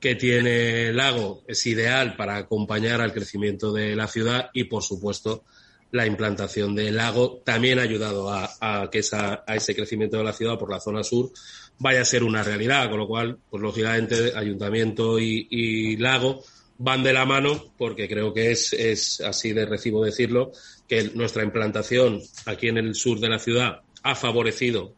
que 0.00 0.14
tiene 0.14 0.92
Lago 0.92 1.42
es 1.46 1.66
ideal 1.66 2.16
para 2.16 2.36
acompañar 2.36 3.00
al 3.00 3.12
crecimiento 3.12 3.72
de 3.72 3.96
la 3.96 4.06
ciudad 4.08 4.50
y, 4.52 4.64
por 4.64 4.82
supuesto, 4.82 5.44
la 5.92 6.06
implantación 6.06 6.74
del 6.74 6.96
lago 6.96 7.42
también 7.44 7.78
ha 7.78 7.82
ayudado 7.82 8.30
a, 8.30 8.88
que 8.90 8.98
esa, 8.98 9.44
a 9.46 9.56
ese 9.56 9.74
crecimiento 9.74 10.18
de 10.18 10.24
la 10.24 10.32
ciudad 10.32 10.58
por 10.58 10.70
la 10.70 10.80
zona 10.80 11.02
sur 11.02 11.30
vaya 11.78 12.02
a 12.02 12.04
ser 12.04 12.24
una 12.24 12.42
realidad, 12.42 12.88
con 12.90 12.98
lo 12.98 13.06
cual, 13.06 13.38
pues 13.50 13.62
lógicamente, 13.62 14.32
ayuntamiento 14.34 15.18
y, 15.18 15.96
lago 15.96 16.42
van 16.78 17.02
de 17.02 17.14
la 17.14 17.24
mano 17.24 17.72
porque 17.78 18.06
creo 18.06 18.34
que 18.34 18.50
es, 18.50 18.74
es 18.74 19.22
así 19.22 19.52
de 19.52 19.64
recibo 19.64 20.04
decirlo, 20.04 20.52
que 20.86 21.10
nuestra 21.14 21.42
implantación 21.42 22.20
aquí 22.44 22.68
en 22.68 22.76
el 22.76 22.94
sur 22.94 23.18
de 23.18 23.30
la 23.30 23.38
ciudad 23.38 23.80
ha 24.02 24.14
favorecido 24.14 24.92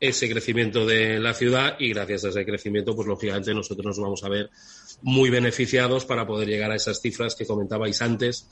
ese 0.00 0.28
crecimiento 0.30 0.86
de 0.86 1.18
la 1.18 1.34
ciudad 1.34 1.76
y 1.78 1.90
gracias 1.90 2.24
a 2.24 2.28
ese 2.28 2.44
crecimiento, 2.44 2.94
pues 2.94 3.08
lógicamente 3.08 3.52
nosotros 3.52 3.84
nos 3.84 3.98
vamos 3.98 4.22
a 4.22 4.28
ver 4.28 4.50
muy 5.02 5.30
beneficiados 5.30 6.04
para 6.04 6.26
poder 6.26 6.48
llegar 6.48 6.70
a 6.70 6.76
esas 6.76 7.00
cifras 7.00 7.34
que 7.34 7.46
comentabais 7.46 8.00
antes 8.02 8.48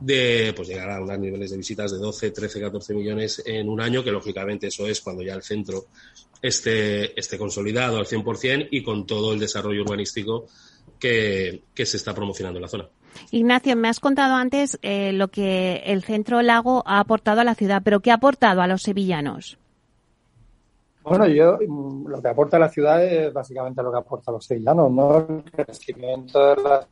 de 0.00 0.52
pues 0.54 0.68
llegar 0.68 0.90
a 0.90 1.00
unos 1.00 1.18
niveles 1.18 1.50
de 1.50 1.56
visitas 1.56 1.92
de 1.92 1.98
12, 1.98 2.30
13, 2.30 2.60
14 2.60 2.94
millones 2.94 3.42
en 3.46 3.68
un 3.68 3.80
año, 3.80 4.02
que 4.02 4.10
lógicamente 4.10 4.68
eso 4.68 4.86
es 4.86 5.00
cuando 5.00 5.22
ya 5.22 5.34
el 5.34 5.42
centro 5.42 5.86
esté, 6.42 7.18
esté 7.18 7.38
consolidado 7.38 7.98
al 7.98 8.06
100% 8.06 8.68
y 8.70 8.82
con 8.82 9.06
todo 9.06 9.32
el 9.32 9.40
desarrollo 9.40 9.82
urbanístico 9.82 10.46
que, 10.98 11.62
que 11.74 11.86
se 11.86 11.96
está 11.96 12.14
promocionando 12.14 12.58
en 12.58 12.62
la 12.62 12.68
zona. 12.68 12.88
Ignacio, 13.30 13.76
me 13.76 13.88
has 13.88 14.00
contado 14.00 14.34
antes 14.34 14.78
eh, 14.82 15.12
lo 15.12 15.28
que 15.28 15.82
el 15.86 16.02
Centro 16.02 16.42
Lago 16.42 16.82
ha 16.86 17.00
aportado 17.00 17.40
a 17.40 17.44
la 17.44 17.54
ciudad, 17.54 17.82
pero 17.84 18.00
¿qué 18.00 18.10
ha 18.10 18.14
aportado 18.14 18.62
a 18.62 18.66
los 18.66 18.82
sevillanos? 18.82 19.57
Bueno, 21.08 21.26
yo 21.26 21.58
lo 22.06 22.20
que 22.20 22.28
aporta 22.28 22.58
la 22.58 22.68
ciudad 22.68 23.02
es 23.04 23.32
básicamente 23.32 23.82
lo 23.82 23.90
que 23.90 23.98
aporta 23.98 24.32
los 24.32 24.44
sevillanos, 24.44 24.90
¿no? 24.90 25.16
El 25.18 25.44
crecimiento 25.44 26.54
de 26.54 26.62
la 26.62 26.86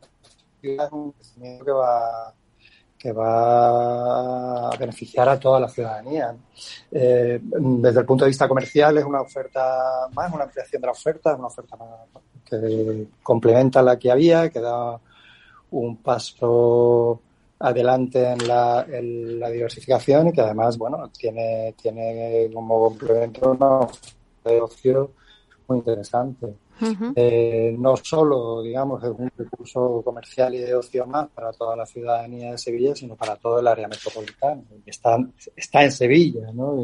ciudad 0.60 0.86
es 0.86 0.92
un 0.92 1.12
crecimiento 1.12 1.64
que 1.64 1.72
va 1.72 2.34
que 2.98 3.12
va 3.12 4.68
a 4.70 4.76
beneficiar 4.78 5.28
a 5.28 5.38
toda 5.38 5.60
la 5.60 5.68
ciudadanía. 5.68 6.34
Eh, 6.90 7.40
desde 7.40 8.00
el 8.00 8.06
punto 8.06 8.24
de 8.24 8.30
vista 8.30 8.48
comercial 8.48 8.98
es 8.98 9.04
una 9.04 9.20
oferta 9.20 10.08
más, 10.12 10.32
una 10.32 10.44
ampliación 10.44 10.80
de 10.80 10.86
la 10.86 10.92
oferta, 10.92 11.32
es 11.32 11.38
una 11.38 11.48
oferta 11.48 11.76
que 12.44 13.06
complementa 13.22 13.82
la 13.82 13.98
que 13.98 14.10
había, 14.10 14.48
que 14.50 14.60
da 14.60 14.98
un 15.70 15.96
paso 15.98 17.20
adelante 17.58 18.22
en 18.32 18.46
la, 18.46 18.86
en 18.88 19.40
la 19.40 19.50
diversificación 19.50 20.28
y 20.28 20.32
que 20.32 20.40
además, 20.40 20.76
bueno, 20.76 21.10
tiene, 21.10 21.74
tiene 21.80 22.50
como 22.52 22.80
complemento 22.88 23.50
una 23.52 23.86
de 24.44 24.60
ocio 24.60 25.12
muy 25.68 25.78
interesante. 25.78 26.54
eh, 27.16 27.74
no 27.78 27.96
solo, 27.96 28.62
digamos, 28.62 29.02
es 29.02 29.10
un 29.10 29.30
recurso 29.36 30.02
comercial 30.04 30.54
y 30.54 30.58
de 30.58 30.74
ocio 30.74 31.06
más 31.06 31.28
para 31.28 31.52
toda 31.52 31.74
la 31.74 31.86
ciudadanía 31.86 32.52
de 32.52 32.58
Sevilla, 32.58 32.94
sino 32.94 33.16
para 33.16 33.36
todo 33.36 33.60
el 33.60 33.66
área 33.66 33.88
metropolitana. 33.88 34.62
Está, 34.84 35.18
está 35.56 35.84
en 35.84 35.92
Sevilla, 35.92 36.52
¿no? 36.52 36.78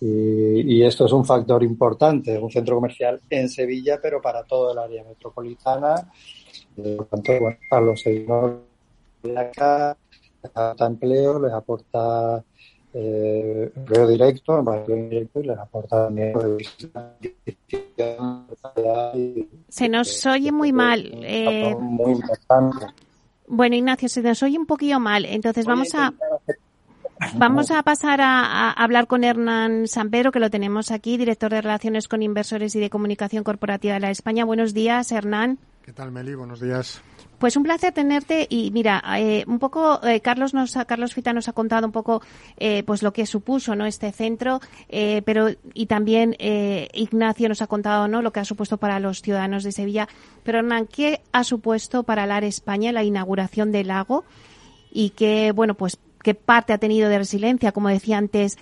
Y, 0.00 0.70
y, 0.76 0.84
esto 0.84 1.06
es 1.06 1.12
un 1.12 1.24
factor 1.24 1.62
importante, 1.64 2.38
un 2.38 2.50
centro 2.50 2.76
comercial 2.76 3.20
en 3.30 3.48
Sevilla, 3.48 3.98
pero 4.00 4.20
para 4.20 4.44
todo 4.44 4.72
el 4.72 4.78
área 4.78 5.02
metropolitana. 5.04 6.10
Por 6.76 7.06
tanto, 7.06 7.32
bueno, 7.40 7.56
para 7.68 7.82
los 7.82 8.00
sevillanos 8.00 8.67
acá, 9.36 9.96
les 10.42 10.52
aporta 10.54 10.86
empleo, 10.86 11.40
les 11.40 11.52
aporta 11.52 12.44
eh, 12.94 13.70
empleo 13.76 14.06
directo, 14.08 14.64
directo 14.86 15.40
y 15.40 15.46
les 15.46 15.58
aporta 15.58 16.06
también 16.06 16.32
Se 19.68 19.88
nos 19.88 20.26
oye 20.26 20.52
muy 20.52 20.72
mal. 20.72 21.10
Eh, 21.22 21.74
muy 21.78 22.20
bueno, 23.46 23.76
Ignacio, 23.76 24.08
se 24.08 24.22
nos 24.22 24.42
oye 24.42 24.58
un 24.58 24.66
poquillo 24.66 25.00
mal. 25.00 25.24
Entonces 25.24 25.66
vamos 25.66 25.94
a 25.94 26.12
vamos 27.34 27.70
a 27.70 27.82
pasar 27.82 28.20
a, 28.20 28.44
a, 28.44 28.72
hablar 28.72 29.06
con 29.06 29.24
Hernán 29.24 29.88
Sampero, 29.88 30.32
que 30.32 30.40
lo 30.40 30.50
tenemos 30.50 30.90
aquí, 30.90 31.16
director 31.16 31.50
de 31.50 31.60
Relaciones 31.60 32.08
con 32.08 32.22
Inversores 32.22 32.74
y 32.74 32.80
de 32.80 32.90
Comunicación 32.90 33.44
Corporativa 33.44 33.94
de 33.94 34.00
la 34.00 34.10
España. 34.10 34.44
Buenos 34.44 34.74
días, 34.74 35.12
Hernán. 35.12 35.58
¿Qué 35.82 35.92
tal, 35.92 36.12
Meli? 36.12 36.34
Buenos 36.34 36.60
días. 36.60 37.02
Pues 37.38 37.56
un 37.56 37.62
placer 37.62 37.92
tenerte 37.92 38.48
y 38.50 38.72
mira, 38.72 39.00
eh, 39.16 39.44
un 39.46 39.60
poco 39.60 40.04
eh, 40.04 40.20
Carlos 40.20 40.54
nos 40.54 40.76
Carlos 40.88 41.14
Fita 41.14 41.32
nos 41.32 41.48
ha 41.48 41.52
contado 41.52 41.86
un 41.86 41.92
poco 41.92 42.20
eh, 42.56 42.82
pues 42.82 43.04
lo 43.04 43.12
que 43.12 43.26
supuso 43.26 43.76
no 43.76 43.86
este 43.86 44.10
centro, 44.10 44.60
eh, 44.88 45.22
pero 45.24 45.50
y 45.72 45.86
también 45.86 46.34
eh, 46.40 46.88
Ignacio 46.94 47.48
nos 47.48 47.62
ha 47.62 47.68
contado 47.68 48.08
no 48.08 48.22
lo 48.22 48.32
que 48.32 48.40
ha 48.40 48.44
supuesto 48.44 48.78
para 48.78 48.98
los 48.98 49.22
ciudadanos 49.22 49.62
de 49.62 49.70
Sevilla. 49.70 50.08
Pero 50.42 50.58
Hernán, 50.58 50.88
¿qué 50.88 51.20
ha 51.30 51.44
supuesto 51.44 52.02
para 52.02 52.26
la 52.26 52.38
España 52.38 52.90
la 52.90 53.04
inauguración 53.04 53.70
del 53.70 53.86
lago 53.86 54.24
y 54.90 55.10
qué 55.10 55.52
bueno 55.52 55.74
pues 55.74 55.96
qué 56.24 56.34
parte 56.34 56.72
ha 56.72 56.78
tenido 56.78 57.08
de 57.08 57.18
resiliencia, 57.18 57.70
como 57.70 57.88
decía 57.88 58.18
antes 58.18 58.58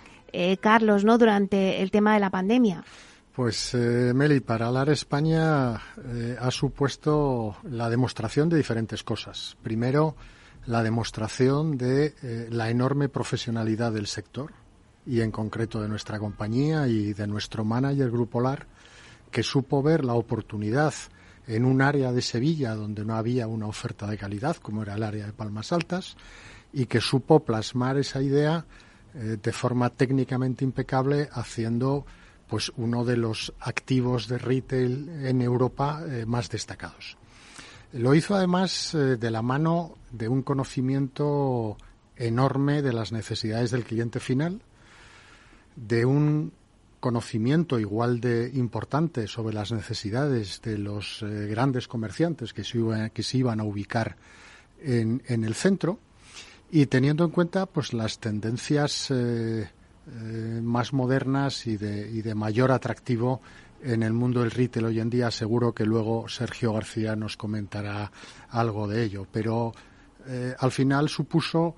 Carlos, 0.61 1.03
no 1.03 1.17
durante 1.17 1.81
el 1.81 1.91
tema 1.91 2.13
de 2.13 2.21
la 2.21 2.29
pandemia? 2.29 2.85
Pues, 3.37 3.75
eh, 3.75 4.15
Meli, 4.15 4.41
para 4.41 4.69
hablar 4.69 4.89
España 4.89 5.75
eh, 6.03 6.39
ha 6.41 6.51
supuesto 6.51 7.59
la 7.65 7.91
demostración 7.91 8.49
de 8.49 8.57
diferentes 8.57 9.03
cosas. 9.03 9.59
Primero, 9.63 10.17
la 10.65 10.83
demostración 10.83 11.77
de 11.77 12.15
eh, 12.23 12.49
la 12.51 12.71
enorme 12.71 13.11
profesionalidad 13.11 13.93
del 13.93 14.07
sector 14.07 14.53
y 15.05 15.21
en 15.21 15.33
concreto 15.33 15.83
de 15.83 15.89
nuestra 15.89 16.19
compañía 16.19 16.89
y 16.89 17.13
de 17.13 17.27
nuestro 17.27 17.63
manager 17.63 18.11
Grupolar, 18.11 18.67
que 19.31 19.43
supo 19.43 19.83
ver 19.83 20.07
la 20.07 20.15
oportunidad 20.15 20.95
en 21.47 21.67
un 21.67 21.83
área 21.83 22.13
de 22.13 22.23
Sevilla 22.23 22.75
donde 22.75 23.05
no 23.05 23.17
había 23.17 23.49
una 23.49 23.67
oferta 23.67 24.07
de 24.07 24.17
calidad, 24.17 24.57
como 24.57 24.83
era 24.83 24.95
el 24.95 25.03
área 25.03 25.27
de 25.27 25.35
Palmas 25.35 25.73
Altas, 25.73 26.17
y 26.73 26.87
que 26.87 27.03
supo 27.03 27.45
plasmar 27.45 27.99
esa 27.99 28.23
idea 28.23 28.65
eh, 29.15 29.37
de 29.43 29.53
forma 29.53 29.91
técnicamente 29.91 30.65
impecable, 30.65 31.29
haciendo 31.33 32.07
pues 32.49 32.73
uno 32.77 33.05
de 33.05 33.17
los 33.17 33.53
activos 33.61 34.29
de 34.29 34.39
retail 34.39 35.09
en 35.25 35.43
Europa 35.43 36.03
eh, 36.07 36.27
más 36.27 36.49
destacados. 36.49 37.17
Lo 37.93 38.15
hizo 38.15 38.35
además 38.35 38.95
eh, 38.95 39.17
de 39.17 39.31
la 39.31 39.43
mano 39.43 39.97
de 40.11 40.29
un 40.29 40.43
conocimiento 40.43 41.77
enorme 42.17 42.83
de 42.83 42.93
las 42.93 43.13
necesidades 43.13 43.71
del 43.71 43.85
cliente 43.85 44.21
final, 44.21 44.61
de 45.77 46.05
un 46.05 46.53
conocimiento 47.01 47.79
igual 47.79 48.21
de 48.21 48.51
importante 48.55 49.27
sobre 49.29 49.55
las 49.55 49.71
necesidades 49.71 50.63
de 50.63 50.79
los 50.79 51.23
eh, 51.23 51.47
grandes 51.47 51.89
comerciantes 51.89 52.53
que 52.53 52.65
se, 52.65 52.79
iban, 52.79 53.61
a 53.61 53.65
ubicar 53.65 54.17
en, 54.83 55.23
el 55.29 55.55
centro 55.55 55.99
y 56.71 56.87
teniendo 56.87 57.25
en 57.25 57.31
cuenta 57.31 57.67
pues 57.67 57.93
las 57.93 58.19
tendencias 58.19 59.13
eh, 60.09 60.61
más 60.63 60.93
modernas 60.93 61.67
y 61.67 61.77
de, 61.77 62.35
mayor 62.35 62.71
atractivo 62.71 63.41
en 63.83 64.05
el 64.05 64.13
mundo 64.13 64.41
del 64.41 64.53
retail 64.53 64.87
hoy 64.87 65.01
en 65.01 65.11
día. 65.11 65.31
Seguro 65.31 65.73
que 65.73 65.85
luego 65.85 66.29
Sergio 66.29 66.73
García 66.73 67.17
nos 67.17 67.37
comentará 67.37 68.13
algo 68.51 68.87
de 68.87 69.03
ello, 69.03 69.27
pero 69.31 69.73
eh, 70.27 70.55
al 70.59 70.71
final 70.71 71.09
supuso 71.09 71.75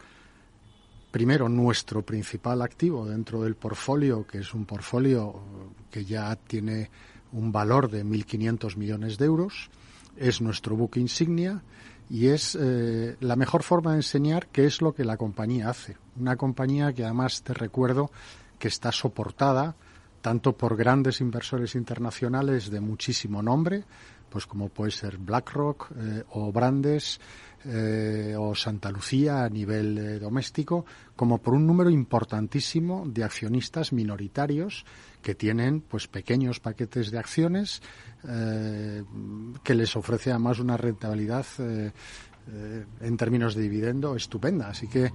primero 1.10 1.48
nuestro 1.48 2.02
principal 2.02 2.60
activo 2.60 3.06
dentro 3.06 3.42
del 3.42 3.56
portfolio, 3.56 4.26
que 4.26 4.38
es 4.38 4.52
un 4.52 4.66
portfolio 4.66 5.42
que 5.90 6.04
ya 6.04 6.36
tiene 6.36 6.90
un 7.32 7.50
valor 7.50 7.90
de 7.90 8.04
1.500 8.04 8.76
millones 8.76 9.16
de 9.16 9.24
euros. 9.24 9.70
Es 10.16 10.42
nuestro 10.42 10.76
buque 10.76 11.00
insignia 11.00 11.62
y 12.10 12.28
es 12.28 12.56
eh, 12.60 13.16
la 13.20 13.36
mejor 13.36 13.62
forma 13.62 13.92
de 13.92 13.98
enseñar 13.98 14.48
qué 14.48 14.64
es 14.64 14.80
lo 14.80 14.94
que 14.94 15.04
la 15.04 15.16
compañía 15.16 15.68
hace. 15.68 15.96
Una 16.16 16.36
compañía 16.36 16.92
que 16.92 17.04
además 17.04 17.42
te 17.42 17.54
recuerdo 17.54 18.10
que 18.58 18.68
está 18.68 18.92
soportada 18.92 19.76
tanto 20.20 20.56
por 20.56 20.76
grandes 20.76 21.20
inversores 21.20 21.74
internacionales 21.74 22.70
de 22.70 22.80
muchísimo 22.80 23.42
nombre, 23.42 23.84
pues 24.30 24.46
como 24.46 24.68
puede 24.68 24.90
ser 24.90 25.18
BlackRock 25.18 25.90
eh, 25.96 26.24
o 26.30 26.50
Brandes 26.50 27.20
eh, 27.64 28.34
o 28.38 28.54
Santa 28.54 28.90
Lucía 28.90 29.44
a 29.44 29.48
nivel 29.48 30.18
doméstico, 30.18 30.84
como 31.14 31.38
por 31.38 31.54
un 31.54 31.66
número 31.66 31.90
importantísimo 31.90 33.04
de 33.06 33.24
accionistas 33.24 33.92
minoritarios 33.92 34.84
que 35.22 35.34
tienen 35.34 35.80
pues 35.80 36.08
pequeños 36.08 36.60
paquetes 36.60 37.10
de 37.10 37.18
acciones 37.18 37.82
que 38.22 39.74
les 39.74 39.96
ofrece 39.96 40.30
además 40.30 40.58
una 40.58 40.76
rentabilidad 40.76 41.46
en 41.58 43.16
términos 43.16 43.54
de 43.54 43.62
dividendo 43.62 44.16
estupenda. 44.16 44.68
Así 44.68 44.88
que 44.88 45.12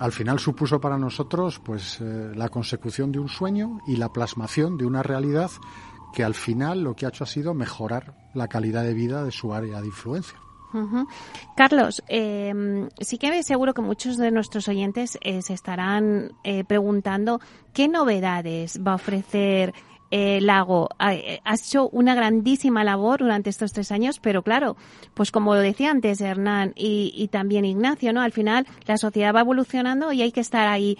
al 0.00 0.12
final 0.12 0.38
supuso 0.38 0.80
para 0.80 0.98
nosotros 0.98 1.60
pues 1.64 2.00
la 2.00 2.48
consecución 2.48 3.12
de 3.12 3.18
un 3.18 3.28
sueño 3.28 3.80
y 3.86 3.96
la 3.96 4.12
plasmación 4.12 4.76
de 4.76 4.86
una 4.86 5.02
realidad 5.02 5.50
que 6.14 6.24
al 6.24 6.34
final 6.34 6.82
lo 6.82 6.94
que 6.94 7.06
ha 7.06 7.10
hecho 7.10 7.24
ha 7.24 7.26
sido 7.26 7.54
mejorar 7.54 8.14
la 8.34 8.48
calidad 8.48 8.82
de 8.84 8.94
vida 8.94 9.22
de 9.24 9.30
su 9.30 9.52
área 9.52 9.80
de 9.80 9.86
influencia. 9.86 10.38
Carlos, 11.56 12.02
eh, 12.08 12.88
sí 13.00 13.18
que 13.18 13.42
seguro 13.42 13.74
que 13.74 13.82
muchos 13.82 14.16
de 14.16 14.30
nuestros 14.30 14.68
oyentes 14.68 15.18
eh, 15.22 15.42
se 15.42 15.54
estarán 15.54 16.32
eh, 16.44 16.64
preguntando 16.64 17.40
qué 17.72 17.88
novedades 17.88 18.80
va 18.84 18.92
a 18.92 18.96
ofrecer 18.96 19.74
Lago. 20.08 20.88
Has 20.98 21.66
hecho 21.66 21.88
una 21.90 22.14
grandísima 22.14 22.84
labor 22.84 23.18
durante 23.18 23.50
estos 23.50 23.72
tres 23.72 23.90
años, 23.92 24.18
pero 24.18 24.42
claro, 24.42 24.76
pues 25.12 25.30
como 25.30 25.54
lo 25.54 25.60
decía 25.60 25.90
antes 25.90 26.20
Hernán 26.20 26.72
y, 26.74 27.12
y 27.14 27.28
también 27.28 27.66
Ignacio, 27.66 28.12
¿no? 28.14 28.22
Al 28.22 28.32
final 28.32 28.66
la 28.86 28.96
sociedad 28.96 29.34
va 29.34 29.40
evolucionando 29.40 30.12
y 30.12 30.22
hay 30.22 30.32
que 30.32 30.40
estar 30.40 30.68
ahí 30.68 30.96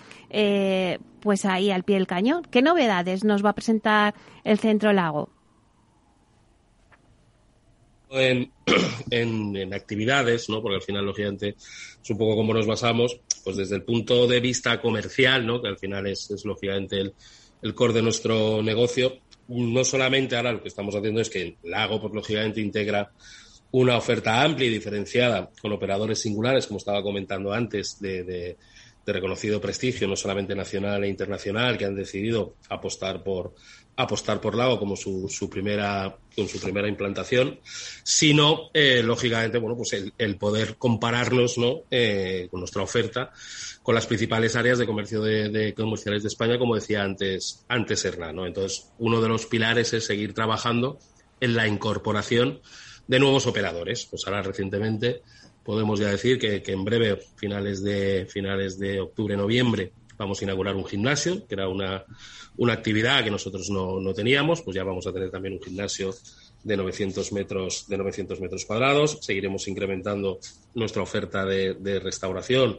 pues 1.21 1.45
ahí 1.47 1.71
al 1.71 1.85
pie 1.85 1.97
del 1.97 2.06
cañón. 2.06 2.42
¿Qué 2.50 2.62
novedades 2.62 3.25
nos 3.25 3.45
va 3.45 3.50
a 3.50 3.54
presentar 3.54 4.14
el 4.45 4.59
Centro 4.59 4.92
Lago? 4.92 5.30
En, 9.10 9.72
actividades, 9.72 10.48
¿no? 10.48 10.60
Porque 10.60 10.76
al 10.76 10.82
final, 10.82 11.04
lógicamente, 11.04 11.54
es 11.56 12.10
un 12.10 12.18
poco 12.18 12.36
como 12.36 12.52
nos 12.52 12.66
basamos, 12.66 13.20
pues 13.44 13.56
desde 13.56 13.76
el 13.76 13.82
punto 13.82 14.26
de 14.26 14.40
vista 14.40 14.80
comercial, 14.80 15.46
¿no? 15.46 15.62
Que 15.62 15.68
al 15.68 15.78
final 15.78 16.06
es, 16.06 16.28
lógicamente 16.44 17.00
el, 17.00 17.14
el 17.62 17.75
core 17.75 17.94
de 17.94 18.02
nuestro 18.02 18.62
negocio. 18.62 19.18
No 19.48 19.84
solamente 19.84 20.36
ahora 20.36 20.52
lo 20.52 20.62
que 20.62 20.68
estamos 20.68 20.94
haciendo 20.94 21.20
es 21.20 21.30
que 21.30 21.42
el 21.42 21.56
Lago, 21.62 22.00
pues 22.00 22.12
lógicamente 22.12 22.60
integra 22.60 23.12
una 23.70 23.96
oferta 23.96 24.42
amplia 24.42 24.68
y 24.68 24.72
diferenciada 24.72 25.50
con 25.60 25.72
operadores 25.72 26.20
singulares, 26.20 26.66
como 26.66 26.78
estaba 26.78 27.02
comentando 27.02 27.52
antes, 27.52 28.00
de 28.00 28.56
de 29.06 29.12
reconocido 29.12 29.60
prestigio, 29.60 30.08
no 30.08 30.16
solamente 30.16 30.54
nacional 30.54 31.04
e 31.04 31.08
internacional, 31.08 31.78
que 31.78 31.84
han 31.84 31.94
decidido 31.94 32.56
apostar 32.68 33.22
por 33.22 33.54
apostar 33.96 34.40
por 34.40 34.54
Lago 34.54 34.78
como 34.78 34.94
su, 34.96 35.28
su 35.28 35.48
primera 35.48 36.16
con 36.34 36.48
su 36.48 36.60
primera 36.60 36.86
implantación, 36.86 37.58
sino 38.02 38.70
eh, 38.74 39.02
lógicamente 39.02 39.58
bueno 39.58 39.76
pues 39.76 39.94
el, 39.94 40.12
el 40.18 40.36
poder 40.36 40.76
compararnos 40.76 41.56
¿no? 41.56 41.82
Eh, 41.90 42.46
con 42.50 42.60
nuestra 42.60 42.82
oferta 42.82 43.32
con 43.82 43.94
las 43.94 44.06
principales 44.06 44.56
áreas 44.56 44.78
de 44.78 44.86
comercio 44.86 45.22
de, 45.22 45.48
de, 45.48 45.72
comerciales 45.72 46.22
de 46.24 46.28
España, 46.28 46.58
como 46.58 46.74
decía 46.74 47.02
antes 47.04 47.64
antes 47.68 48.04
Hernán. 48.04 48.36
¿no? 48.36 48.46
Entonces 48.46 48.90
uno 48.98 49.20
de 49.20 49.28
los 49.28 49.46
pilares 49.46 49.92
es 49.92 50.04
seguir 50.04 50.34
trabajando 50.34 50.98
en 51.40 51.54
la 51.54 51.66
incorporación 51.66 52.60
de 53.06 53.18
nuevos 53.18 53.46
operadores. 53.46 54.06
Pues 54.06 54.26
ahora 54.26 54.42
recientemente 54.42 55.22
podemos 55.64 56.00
ya 56.00 56.10
decir 56.10 56.38
que, 56.38 56.62
que, 56.62 56.72
en 56.72 56.84
breve, 56.84 57.18
finales 57.36 57.82
de, 57.82 58.26
finales 58.28 58.78
de 58.78 59.00
octubre, 59.00 59.36
noviembre, 59.36 59.92
vamos 60.16 60.40
a 60.40 60.44
inaugurar 60.44 60.76
un 60.76 60.85
gimnasio, 60.85 61.46
que 61.46 61.55
era 61.55 61.68
una, 61.68 62.05
una 62.57 62.72
actividad 62.72 63.24
que 63.24 63.31
nosotros 63.31 63.70
no, 63.70 64.00
no, 64.00 64.14
teníamos, 64.14 64.62
pues 64.62 64.74
ya 64.74 64.85
vamos 64.85 65.07
a 65.07 65.12
tener 65.12 65.31
también 65.31 65.55
un 65.55 65.62
gimnasio 65.62 66.14
de 66.64 66.76
900 66.76 67.33
metros, 67.33 67.88
de 67.88 67.96
900 67.96 68.40
metros 68.40 68.64
cuadrados. 68.64 69.18
Seguiremos 69.20 69.68
incrementando 69.68 70.38
nuestra 70.74 71.02
oferta 71.02 71.44
de, 71.44 72.00
restauración 72.00 72.79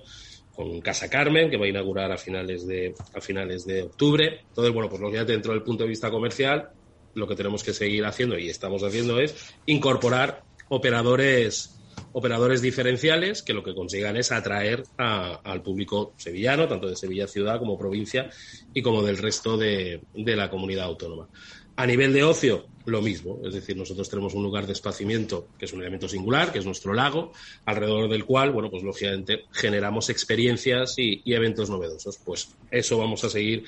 con 0.53 0.81
Casa 0.81 1.09
Carmen, 1.09 1.49
que 1.49 1.57
va 1.57 1.65
a 1.65 1.69
inaugurar 1.69 2.11
a 2.11 2.17
finales 2.17 2.65
de, 2.67 2.93
a 3.13 3.21
finales 3.21 3.65
de 3.65 3.83
octubre. 3.83 4.41
Entonces, 4.49 4.73
bueno, 4.73 4.89
pues 4.89 5.01
lo 5.01 5.09
que 5.09 5.17
ya 5.17 5.25
dentro 5.25 5.53
del 5.53 5.63
punto 5.63 5.83
de 5.83 5.89
vista 5.89 6.09
comercial, 6.09 6.69
lo 7.13 7.27
que 7.27 7.35
tenemos 7.35 7.63
que 7.63 7.73
seguir 7.73 8.05
haciendo 8.05 8.37
y 8.37 8.49
estamos 8.49 8.83
haciendo 8.83 9.19
es 9.19 9.53
incorporar 9.65 10.43
operadores 10.69 11.76
operadores 12.17 12.63
diferenciales 12.63 13.43
que 13.43 13.53
lo 13.53 13.61
que 13.61 13.75
consigan 13.75 14.17
es 14.17 14.31
atraer 14.31 14.83
al 14.97 15.61
público 15.61 16.15
sevillano, 16.17 16.67
tanto 16.67 16.87
de 16.87 16.95
Sevilla 16.95 17.27
ciudad 17.27 17.59
como 17.59 17.77
provincia 17.77 18.31
y 18.73 18.81
como 18.81 19.03
del 19.03 19.19
resto 19.19 19.55
de, 19.55 20.01
de, 20.15 20.35
la 20.35 20.49
comunidad 20.49 20.85
autónoma. 20.85 21.29
A 21.75 21.85
nivel 21.85 22.13
de 22.13 22.23
ocio, 22.23 22.65
lo 22.85 23.03
mismo, 23.03 23.39
es 23.45 23.53
decir, 23.53 23.77
nosotros 23.77 24.09
tenemos 24.09 24.33
un 24.33 24.41
lugar 24.41 24.65
de 24.65 24.73
esparcimiento 24.73 25.49
que 25.59 25.65
es 25.65 25.73
un 25.73 25.81
elemento 25.81 26.09
singular, 26.09 26.51
que 26.51 26.57
es 26.57 26.65
nuestro 26.65 26.91
lago, 26.91 27.33
alrededor 27.65 28.09
del 28.09 28.25
cual, 28.25 28.51
bueno, 28.51 28.71
pues 28.71 28.81
lógicamente 28.81 29.43
generamos 29.51 30.09
experiencias 30.09 30.97
y, 30.97 31.21
y 31.23 31.35
eventos 31.35 31.69
novedosos. 31.69 32.17
Pues 32.25 32.49
eso 32.71 32.97
vamos 32.97 33.23
a 33.25 33.29
seguir 33.29 33.63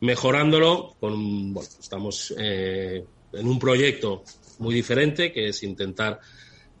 mejorándolo 0.00 0.96
con, 0.98 1.52
bueno, 1.52 1.68
estamos 1.78 2.34
eh, 2.38 3.04
en 3.34 3.46
un 3.46 3.58
proyecto 3.58 4.24
muy 4.58 4.74
diferente 4.74 5.32
que 5.34 5.48
es 5.48 5.62
intentar 5.62 6.18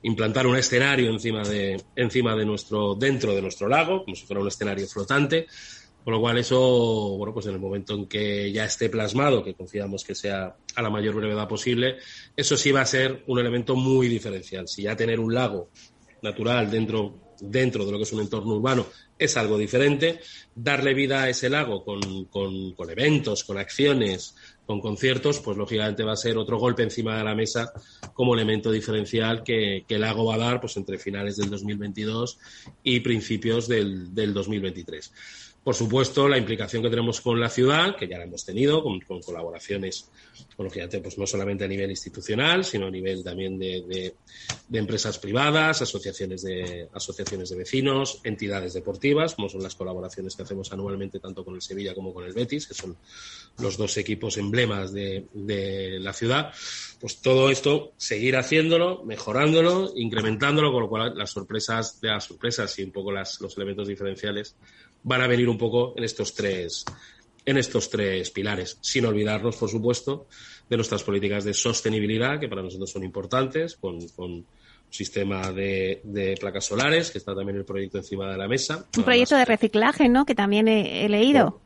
implantar 0.02 0.46
un 0.46 0.56
escenario 0.56 1.10
encima 1.10 1.42
de, 1.42 1.82
encima 1.96 2.34
de 2.34 2.44
nuestro, 2.44 2.94
dentro 2.94 3.34
de 3.34 3.42
nuestro 3.42 3.68
lago, 3.68 4.04
como 4.04 4.16
si 4.16 4.26
fuera 4.26 4.40
un 4.40 4.48
escenario 4.48 4.86
flotante, 4.86 5.46
con 6.02 6.14
lo 6.14 6.20
cual 6.20 6.38
eso, 6.38 7.16
bueno, 7.18 7.34
pues 7.34 7.46
en 7.46 7.54
el 7.54 7.60
momento 7.60 7.94
en 7.94 8.06
que 8.06 8.50
ya 8.50 8.64
esté 8.64 8.88
plasmado, 8.88 9.44
que 9.44 9.54
confiamos 9.54 10.02
que 10.02 10.14
sea 10.14 10.56
a 10.74 10.82
la 10.82 10.90
mayor 10.90 11.14
brevedad 11.14 11.46
posible, 11.46 11.98
eso 12.36 12.56
sí 12.56 12.72
va 12.72 12.80
a 12.80 12.86
ser 12.86 13.22
un 13.26 13.38
elemento 13.38 13.76
muy 13.76 14.08
diferencial. 14.08 14.66
Si 14.66 14.82
ya 14.82 14.96
tener 14.96 15.20
un 15.20 15.34
lago 15.34 15.68
natural 16.22 16.70
dentro, 16.70 17.34
dentro 17.40 17.84
de 17.84 17.92
lo 17.92 17.98
que 17.98 18.04
es 18.04 18.12
un 18.12 18.20
entorno 18.20 18.54
urbano 18.54 18.86
es 19.18 19.36
algo 19.36 19.58
diferente, 19.58 20.20
darle 20.54 20.94
vida 20.94 21.24
a 21.24 21.28
ese 21.28 21.50
lago 21.50 21.84
con, 21.84 22.24
con, 22.26 22.72
con 22.72 22.90
eventos, 22.90 23.44
con 23.44 23.58
acciones, 23.58 24.34
con 24.70 24.80
conciertos, 24.80 25.40
pues 25.40 25.56
lógicamente 25.56 26.04
va 26.04 26.12
a 26.12 26.16
ser 26.16 26.38
otro 26.38 26.56
golpe 26.56 26.84
encima 26.84 27.18
de 27.18 27.24
la 27.24 27.34
mesa 27.34 27.72
como 28.14 28.34
elemento 28.34 28.70
diferencial 28.70 29.42
que, 29.42 29.84
que 29.88 29.96
el 29.96 30.02
lago 30.02 30.26
va 30.26 30.36
a 30.36 30.38
dar 30.38 30.60
pues 30.60 30.76
entre 30.76 30.96
finales 30.96 31.36
del 31.38 31.50
2022 31.50 32.38
y 32.84 33.00
principios 33.00 33.66
del, 33.66 34.14
del 34.14 34.32
2023. 34.32 35.12
Por 35.62 35.74
supuesto, 35.74 36.26
la 36.26 36.38
implicación 36.38 36.82
que 36.82 36.88
tenemos 36.88 37.20
con 37.20 37.38
la 37.38 37.50
ciudad, 37.50 37.94
que 37.94 38.08
ya 38.08 38.16
la 38.16 38.24
hemos 38.24 38.46
tenido, 38.46 38.82
con, 38.82 38.98
con 39.00 39.20
colaboraciones, 39.20 40.08
bueno, 40.56 40.70
fíjate, 40.70 41.00
pues 41.00 41.18
no 41.18 41.26
solamente 41.26 41.64
a 41.64 41.68
nivel 41.68 41.90
institucional, 41.90 42.64
sino 42.64 42.86
a 42.86 42.90
nivel 42.90 43.22
también 43.22 43.58
de, 43.58 44.14
de, 44.68 44.78
empresas 44.78 45.18
privadas, 45.18 45.82
asociaciones 45.82 46.42
de, 46.42 46.88
asociaciones 46.94 47.50
de 47.50 47.56
vecinos, 47.56 48.20
entidades 48.24 48.72
deportivas, 48.72 49.34
como 49.34 49.50
son 49.50 49.62
las 49.62 49.74
colaboraciones 49.74 50.34
que 50.34 50.44
hacemos 50.44 50.72
anualmente 50.72 51.20
tanto 51.20 51.44
con 51.44 51.54
el 51.54 51.60
Sevilla 51.60 51.94
como 51.94 52.14
con 52.14 52.24
el 52.24 52.32
Betis, 52.32 52.66
que 52.66 52.74
son 52.74 52.96
los 53.58 53.76
dos 53.76 53.98
equipos 53.98 54.38
emblemas 54.38 54.92
de, 54.94 55.26
de 55.34 55.98
la 56.00 56.14
ciudad. 56.14 56.54
Pues 56.98 57.20
todo 57.20 57.50
esto, 57.50 57.92
seguir 57.98 58.36
haciéndolo, 58.36 59.04
mejorándolo, 59.04 59.92
incrementándolo, 59.94 60.72
con 60.72 60.82
lo 60.82 60.88
cual 60.88 61.12
las 61.18 61.30
sorpresas, 61.30 61.98
las 62.00 62.24
sorpresas 62.24 62.78
y 62.78 62.82
un 62.82 62.92
poco 62.92 63.12
las, 63.12 63.42
los 63.42 63.54
elementos 63.58 63.88
diferenciales 63.88 64.56
van 65.02 65.22
a 65.22 65.26
venir 65.26 65.48
un 65.48 65.58
poco 65.58 65.94
en 65.96 66.04
estos 66.04 66.34
tres, 66.34 66.84
en 67.44 67.56
estos 67.56 67.90
tres 67.90 68.30
pilares, 68.30 68.78
sin 68.80 69.06
olvidarnos, 69.06 69.56
por 69.56 69.68
supuesto, 69.68 70.26
de 70.68 70.76
nuestras 70.76 71.02
políticas 71.02 71.44
de 71.44 71.54
sostenibilidad, 71.54 72.38
que 72.38 72.48
para 72.48 72.62
nosotros 72.62 72.90
son 72.90 73.02
importantes, 73.04 73.76
con, 73.76 74.06
con 74.10 74.32
un 74.32 74.46
sistema 74.88 75.52
de, 75.52 76.00
de, 76.04 76.36
placas 76.38 76.66
solares, 76.66 77.10
que 77.10 77.18
está 77.18 77.34
también 77.34 77.58
el 77.58 77.64
proyecto 77.64 77.98
encima 77.98 78.30
de 78.30 78.38
la 78.38 78.48
mesa. 78.48 78.86
Un 78.96 79.04
proyecto 79.04 79.36
de 79.36 79.44
reciclaje, 79.44 80.08
¿no? 80.08 80.24
Que 80.24 80.34
también 80.34 80.68
he, 80.68 81.04
he 81.04 81.08
leído. 81.08 81.60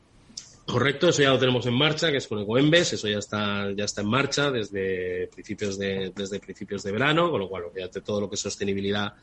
Correcto, 0.65 1.09
eso 1.09 1.21
ya 1.21 1.29
lo 1.29 1.37
tenemos 1.37 1.65
en 1.67 1.75
marcha, 1.75 2.09
que 2.09 2.17
es 2.17 2.27
con 2.27 2.39
Ecoembes, 2.39 2.93
eso 2.93 3.07
ya 3.07 3.19
está, 3.19 3.71
ya 3.71 3.85
está 3.85 4.01
en 4.01 4.07
marcha 4.07 4.49
desde 4.49 5.27
principios 5.27 5.77
de, 5.77 6.11
desde 6.15 6.39
principios 6.39 6.81
de 6.81 6.91
verano, 6.91 7.29
con 7.29 7.39
lo 7.39 7.47
cual, 7.47 7.65
fíjate, 7.71 8.01
todo 8.01 8.21
lo 8.21 8.29
que 8.29 8.35
es 8.35 8.41
sostenibilidad 8.41 9.13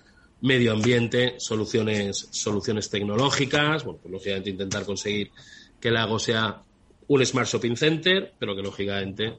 medio 0.43 0.73
ambiente, 0.73 1.35
soluciones, 1.39 2.29
soluciones 2.31 2.91
tecnológicas, 2.91 3.85
bueno, 3.85 4.01
pues 4.03 4.13
lógicamente 4.13 4.51
intentar 4.51 4.85
conseguir 4.85 5.31
que 5.81 5.89
el 5.89 5.95
lago 5.95 6.19
sea 6.19 6.63
un 7.09 7.27
Smart 7.27 7.49
Shopping 7.49 7.77
Center, 7.77 8.35
pero 8.39 8.55
que 8.55 8.63
lógicamente 8.63 9.39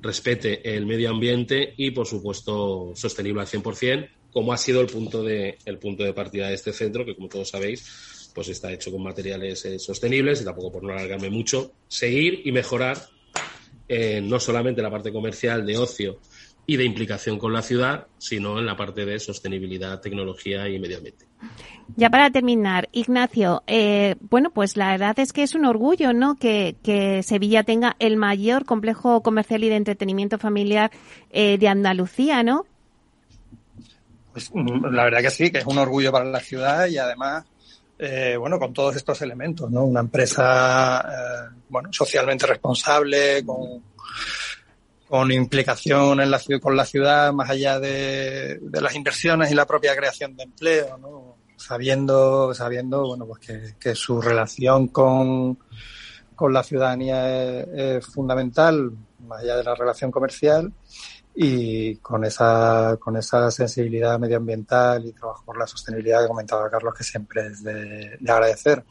respete 0.00 0.76
el 0.76 0.86
medio 0.86 1.10
ambiente 1.10 1.74
y, 1.76 1.90
por 1.90 2.06
supuesto, 2.06 2.92
sostenible 2.94 3.42
al 3.42 3.46
100%, 3.46 4.08
como 4.30 4.52
ha 4.52 4.56
sido 4.56 4.80
el 4.80 4.86
punto 4.86 5.22
de, 5.22 5.58
el 5.64 5.78
punto 5.78 6.04
de 6.04 6.12
partida 6.12 6.48
de 6.48 6.54
este 6.54 6.72
centro, 6.72 7.04
que 7.04 7.14
como 7.14 7.28
todos 7.28 7.50
sabéis, 7.50 8.30
pues 8.34 8.48
está 8.48 8.72
hecho 8.72 8.90
con 8.90 9.02
materiales 9.02 9.64
eh, 9.64 9.78
sostenibles 9.78 10.40
y 10.40 10.44
tampoco 10.44 10.72
por 10.72 10.82
no 10.82 10.92
alargarme 10.92 11.30
mucho, 11.30 11.72
seguir 11.88 12.42
y 12.44 12.52
mejorar 12.52 12.98
eh, 13.88 14.20
no 14.22 14.40
solamente 14.40 14.80
la 14.80 14.90
parte 14.90 15.12
comercial 15.12 15.66
de 15.66 15.76
ocio 15.76 16.18
y 16.66 16.76
de 16.76 16.84
implicación 16.84 17.38
con 17.38 17.52
la 17.52 17.62
ciudad, 17.62 18.06
sino 18.18 18.58
en 18.58 18.66
la 18.66 18.76
parte 18.76 19.04
de 19.04 19.18
sostenibilidad, 19.18 20.00
tecnología 20.00 20.68
y 20.68 20.78
medio 20.78 20.98
ambiente. 20.98 21.26
Ya 21.96 22.08
para 22.08 22.30
terminar, 22.30 22.88
Ignacio, 22.92 23.64
eh, 23.66 24.14
bueno, 24.20 24.50
pues 24.50 24.76
la 24.76 24.90
verdad 24.92 25.18
es 25.18 25.32
que 25.32 25.42
es 25.42 25.54
un 25.54 25.64
orgullo, 25.64 26.12
¿no? 26.12 26.36
Que, 26.36 26.76
Sevilla 27.24 27.64
tenga 27.64 27.96
el 27.98 28.16
mayor 28.16 28.64
complejo 28.64 29.22
comercial 29.22 29.64
y 29.64 29.68
de 29.68 29.76
entretenimiento 29.76 30.38
familiar 30.38 30.90
eh, 31.30 31.58
de 31.58 31.68
Andalucía, 31.68 32.42
¿no? 32.42 32.64
Pues 34.32 34.50
mm, 34.54 34.86
la 34.86 35.04
verdad 35.04 35.20
que 35.20 35.30
sí, 35.30 35.50
que 35.50 35.58
es 35.58 35.66
un 35.66 35.78
orgullo 35.78 36.12
para 36.12 36.24
la 36.24 36.40
ciudad 36.40 36.86
y 36.86 36.96
además, 36.96 37.44
eh, 37.98 38.36
bueno, 38.38 38.58
con 38.58 38.72
todos 38.72 38.94
estos 38.94 39.20
elementos, 39.20 39.70
¿no? 39.70 39.84
Una 39.84 40.00
empresa, 40.00 41.50
bueno, 41.68 41.88
socialmente 41.92 42.46
responsable, 42.46 43.44
con 43.44 43.82
con 45.12 45.30
implicación 45.30 46.22
en 46.22 46.30
la, 46.30 46.40
con 46.58 46.74
la 46.74 46.86
ciudad 46.86 47.34
más 47.34 47.50
allá 47.50 47.78
de, 47.78 48.58
las 48.72 48.94
inversiones 48.94 49.52
y 49.52 49.54
la 49.54 49.66
propia 49.66 49.94
creación 49.94 50.34
de 50.34 50.44
empleo, 50.44 50.96
¿no? 50.96 51.36
sabiendo, 51.54 52.54
sabiendo 52.54 53.08
bueno, 53.08 53.26
pues 53.26 53.76
que, 53.78 53.94
su 53.94 54.22
relación 54.22 54.88
con, 54.88 55.58
con 56.34 56.54
la 56.54 56.62
ciudadanía 56.62 57.60
es, 57.60 58.06
fundamental, 58.06 58.90
más 59.28 59.42
allá 59.42 59.58
de 59.58 59.64
la 59.64 59.74
relación 59.74 60.10
comercial, 60.10 60.72
y 61.34 61.96
con 61.96 62.24
esa, 62.24 62.96
con 63.00 63.16
esa 63.16 63.50
sensibilidad 63.50 64.18
medioambiental 64.18 65.06
y 65.06 65.12
trabajo 65.12 65.44
por 65.46 65.58
la 65.58 65.66
sostenibilidad 65.66 66.22
que 66.22 66.28
comentaba 66.28 66.70
Carlos, 66.70 66.94
que 66.94 67.04
siempre 67.04 67.46
es 67.46 67.62
de, 67.64 68.18
agradecer. 68.28 68.84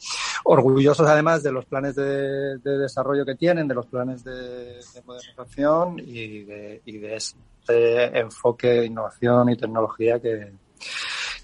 Orgullosos 0.46 1.08
además 1.08 1.44
de 1.44 1.52
los 1.52 1.66
planes 1.66 1.96
de, 1.96 2.58
desarrollo 2.58 3.26
que 3.26 3.36
tienen, 3.36 3.68
de 3.68 3.76
los 3.76 3.86
planes 3.86 4.24
de, 4.24 4.80
modernización 5.06 6.00
y 6.00 6.44
de, 6.44 6.82
y 6.86 6.98
de 6.98 7.16
este 7.16 8.20
enfoque 8.20 8.68
de 8.68 8.86
innovación 8.88 9.50
y 9.50 9.58
tecnología 9.58 10.20
que, 10.20 10.52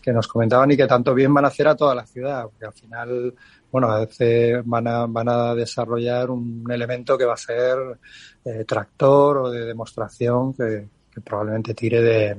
que 0.08 0.14
nos 0.14 0.28
comentaban 0.28 0.72
y 0.72 0.78
que 0.78 0.88
tanto 0.88 1.14
bien 1.14 1.34
van 1.34 1.44
a 1.44 1.50
hacer 1.50 1.68
a 1.68 1.76
toda 1.76 1.94
la 1.94 2.06
ciudad, 2.06 2.44
porque 2.46 2.66
al 2.66 2.72
final, 2.72 3.36
bueno, 3.72 3.92
a 3.92 4.00
veces 4.00 4.62
van 4.66 4.88
a, 4.88 5.06
van 5.06 5.30
a 5.30 5.56
desarrollar 5.56 6.30
un 6.30 6.66
elemento 6.70 7.18
que 7.18 7.26
va 7.26 7.34
a 7.34 7.38
ser 7.38 7.78
eh, 8.46 8.64
tractor 8.66 9.38
o 9.38 9.52
de 9.52 9.66
demostración 9.66 10.54
que, 10.54 10.88
probablemente 11.24 11.74
tire 11.74 12.02
de, 12.02 12.38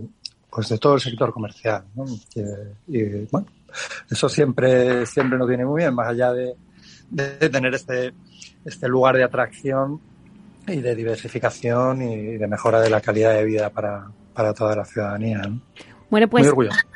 pues 0.49 0.69
de 0.69 0.79
todo 0.79 0.95
el 0.95 1.01
sector 1.01 1.33
comercial, 1.33 1.85
¿no? 1.97 2.05
y, 2.87 3.27
bueno, 3.27 3.49
eso 4.09 4.29
siempre, 4.29 5.05
siempre 5.05 5.37
nos 5.37 5.49
viene 5.49 5.67
muy 5.67 5.83
bien, 5.83 5.95
más 5.95 6.09
allá 6.09 6.33
de, 6.33 6.55
de 7.11 7.49
tener 7.51 7.75
este, 7.75 8.13
este 8.65 8.89
lugar 8.89 9.17
de 9.17 9.25
atracción 9.25 10.01
y 10.67 10.81
de 10.81 10.95
diversificación 10.95 12.03
y 12.03 12.37
de 12.37 12.47
mejora 12.47 12.81
de 12.81 12.91
la 12.91 13.01
calidad 13.01 13.35
de 13.35 13.45
vida 13.45 13.71
para, 13.71 14.07
para 14.33 14.55
toda 14.55 14.77
la 14.77 14.85
ciudadanía. 14.85 15.39
¿no? 15.39 15.61
Bueno, 16.11 16.29
pues, 16.29 16.51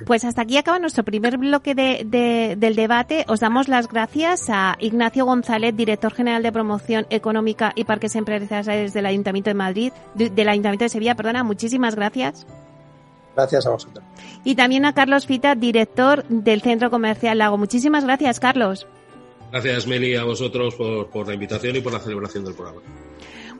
pues 0.06 0.24
hasta 0.24 0.42
aquí 0.42 0.56
acaba 0.56 0.78
nuestro 0.78 1.04
primer 1.04 1.36
bloque 1.36 1.74
de, 1.74 2.56
del 2.56 2.74
debate. 2.74 3.26
Os 3.28 3.40
damos 3.40 3.68
las 3.68 3.88
gracias 3.88 4.48
a 4.48 4.76
Ignacio 4.80 5.26
González, 5.26 5.76
director 5.76 6.14
general 6.14 6.42
de 6.42 6.50
promoción 6.50 7.06
económica 7.10 7.72
y 7.76 7.84
parques 7.84 8.16
empresariales 8.16 8.94
del 8.94 9.06
Ayuntamiento 9.06 9.50
de 9.50 9.54
Madrid, 9.54 9.92
del 10.14 10.48
Ayuntamiento 10.48 10.86
de 10.86 10.88
Sevilla, 10.88 11.14
perdona, 11.14 11.44
muchísimas 11.44 11.94
gracias. 11.94 12.46
Gracias 13.36 13.66
a 13.66 13.70
vosotros. 13.70 14.04
Y 14.44 14.54
también 14.54 14.84
a 14.84 14.94
Carlos 14.94 15.26
Fita, 15.26 15.54
director 15.54 16.24
del 16.28 16.62
Centro 16.62 16.90
Comercial 16.90 17.38
Lago. 17.38 17.58
Muchísimas 17.58 18.04
gracias, 18.04 18.40
Carlos. 18.40 18.86
Gracias, 19.50 19.86
Meli, 19.86 20.16
a 20.16 20.24
vosotros 20.24 20.74
por, 20.74 21.08
por 21.08 21.28
la 21.28 21.34
invitación 21.34 21.76
y 21.76 21.80
por 21.80 21.92
la 21.92 22.00
celebración 22.00 22.44
del 22.44 22.54
programa. 22.54 22.80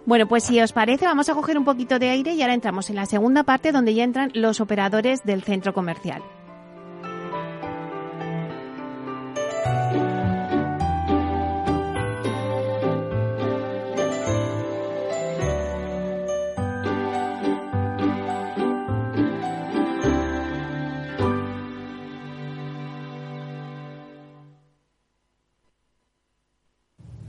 Bueno, 0.04 0.26
pues 0.26 0.42
si 0.44 0.60
os 0.60 0.72
parece, 0.72 1.06
vamos 1.06 1.28
a 1.28 1.34
coger 1.34 1.56
un 1.56 1.64
poquito 1.64 1.98
de 1.98 2.10
aire 2.10 2.34
y 2.34 2.42
ahora 2.42 2.54
entramos 2.54 2.90
en 2.90 2.96
la 2.96 3.06
segunda 3.06 3.44
parte 3.44 3.70
donde 3.70 3.94
ya 3.94 4.02
entran 4.02 4.32
los 4.34 4.60
operadores 4.60 5.22
del 5.24 5.42
centro 5.42 5.72
comercial. 5.72 6.22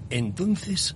Entonces, 0.10 0.96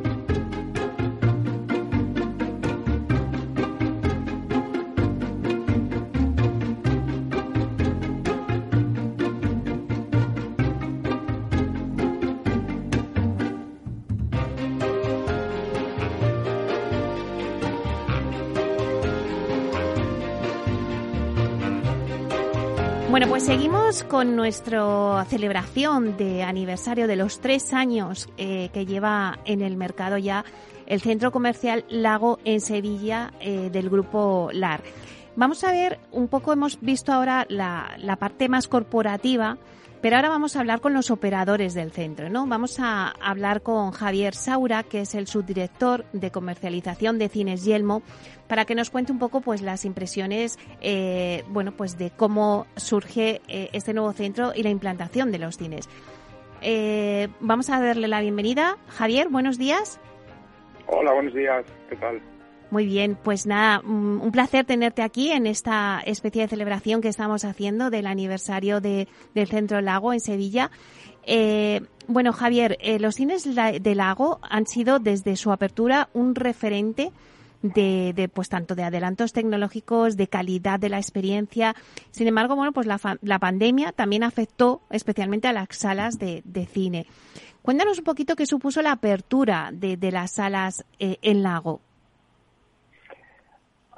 Con 24.07 24.37
nuestra 24.37 25.25
celebración 25.27 26.15
de 26.15 26.43
aniversario 26.43 27.07
de 27.07 27.17
los 27.17 27.41
tres 27.41 27.73
años 27.73 28.29
eh, 28.37 28.69
que 28.71 28.85
lleva 28.85 29.39
en 29.43 29.61
el 29.61 29.75
mercado 29.75 30.17
ya 30.17 30.45
el 30.85 31.01
centro 31.01 31.33
comercial 31.33 31.83
Lago 31.89 32.39
en 32.45 32.61
Sevilla 32.61 33.33
eh, 33.41 33.69
del 33.69 33.89
grupo 33.89 34.49
LAR. 34.53 34.81
Vamos 35.35 35.65
a 35.65 35.73
ver 35.73 35.99
un 36.11 36.29
poco, 36.29 36.53
hemos 36.53 36.79
visto 36.79 37.11
ahora 37.11 37.45
la 37.49 38.15
parte 38.17 38.47
más 38.47 38.69
corporativa 38.69 39.57
pero 40.01 40.15
ahora 40.15 40.29
vamos 40.29 40.55
a 40.55 40.59
hablar 40.59 40.81
con 40.81 40.93
los 40.93 41.11
operadores 41.11 41.73
del 41.73 41.91
centro, 41.91 42.29
¿no? 42.29 42.47
Vamos 42.47 42.79
a 42.79 43.09
hablar 43.21 43.61
con 43.61 43.91
Javier 43.91 44.33
Saura, 44.33 44.83
que 44.83 45.01
es 45.01 45.13
el 45.13 45.27
subdirector 45.27 46.05
de 46.11 46.31
comercialización 46.31 47.19
de 47.19 47.29
Cines 47.29 47.63
Yelmo, 47.63 48.01
para 48.47 48.65
que 48.65 48.73
nos 48.73 48.89
cuente 48.89 49.11
un 49.11 49.19
poco, 49.19 49.41
pues, 49.41 49.61
las 49.61 49.85
impresiones, 49.85 50.57
eh, 50.81 51.43
bueno, 51.49 51.71
pues, 51.71 51.97
de 51.97 52.09
cómo 52.09 52.65
surge 52.75 53.41
eh, 53.47 53.69
este 53.73 53.93
nuevo 53.93 54.11
centro 54.13 54.53
y 54.55 54.63
la 54.63 54.69
implantación 54.69 55.31
de 55.31 55.39
los 55.39 55.57
cines. 55.57 55.87
Eh, 56.61 57.27
vamos 57.39 57.69
a 57.69 57.79
darle 57.79 58.07
la 58.07 58.21
bienvenida. 58.21 58.77
Javier, 58.87 59.29
buenos 59.29 59.57
días. 59.57 59.99
Hola, 60.87 61.13
buenos 61.13 61.33
días. 61.33 61.63
¿Qué 61.89 61.95
tal? 61.95 62.21
Muy 62.71 62.85
bien, 62.85 63.17
pues 63.21 63.45
nada, 63.45 63.81
mm, 63.83 64.21
un 64.21 64.31
placer 64.31 64.65
tenerte 64.65 65.01
aquí 65.01 65.31
en 65.31 65.45
esta 65.45 66.01
especie 66.05 66.43
de 66.43 66.47
celebración 66.47 67.01
que 67.01 67.09
estamos 67.09 67.43
haciendo 67.43 67.89
del 67.89 68.07
aniversario 68.07 68.79
de, 68.79 69.09
del 69.35 69.47
Centro 69.49 69.81
Lago 69.81 70.13
en 70.13 70.21
Sevilla. 70.21 70.71
Eh, 71.23 71.81
bueno, 72.07 72.31
Javier, 72.31 72.77
eh, 72.79 72.97
los 72.97 73.15
cines 73.15 73.43
de 73.43 73.95
Lago 73.95 74.39
han 74.41 74.65
sido 74.67 74.99
desde 74.99 75.35
su 75.35 75.51
apertura 75.51 76.09
un 76.13 76.33
referente 76.33 77.11
de, 77.61 78.29
pues 78.33 78.47
tanto 78.47 78.73
de 78.73 78.83
adelantos 78.83 79.33
tecnológicos, 79.33 80.15
de 80.15 80.27
calidad 80.27 80.79
de 80.79 80.89
la 80.89 80.97
experiencia. 80.97 81.75
Sin 82.11 82.27
embargo, 82.27 82.55
bueno, 82.55 82.71
pues 82.71 82.87
la, 82.87 82.99
la 83.21 83.39
pandemia 83.39 83.91
también 83.91 84.23
afectó 84.23 84.81
especialmente 84.89 85.49
a 85.49 85.53
las 85.53 85.67
salas 85.71 86.17
de, 86.17 86.69
cine. 86.71 87.05
Cuéntanos 87.61 87.99
un 87.99 88.05
poquito 88.05 88.35
qué 88.35 88.45
supuso 88.45 88.81
la 88.81 88.93
apertura 88.93 89.71
de, 89.73 89.97
de 89.97 90.11
las 90.11 90.31
salas 90.31 90.85
eh, 90.99 91.17
en 91.21 91.43
Lago. 91.43 91.81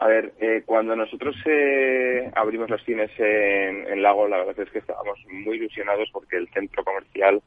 A 0.03 0.07
ver, 0.07 0.33
eh, 0.41 0.63
cuando 0.65 0.97
nosotros 0.97 1.33
eh, 1.45 2.29
abrimos 2.35 2.69
los 2.69 2.83
cines 2.83 3.09
en, 3.17 3.87
en, 3.87 4.01
Lago, 4.01 4.27
la 4.27 4.39
verdad 4.39 4.59
es 4.59 4.69
que 4.69 4.79
estábamos 4.79 5.17
muy 5.31 5.55
ilusionados 5.55 6.09
porque 6.11 6.35
el 6.35 6.49
centro 6.49 6.83
comercial, 6.83 7.41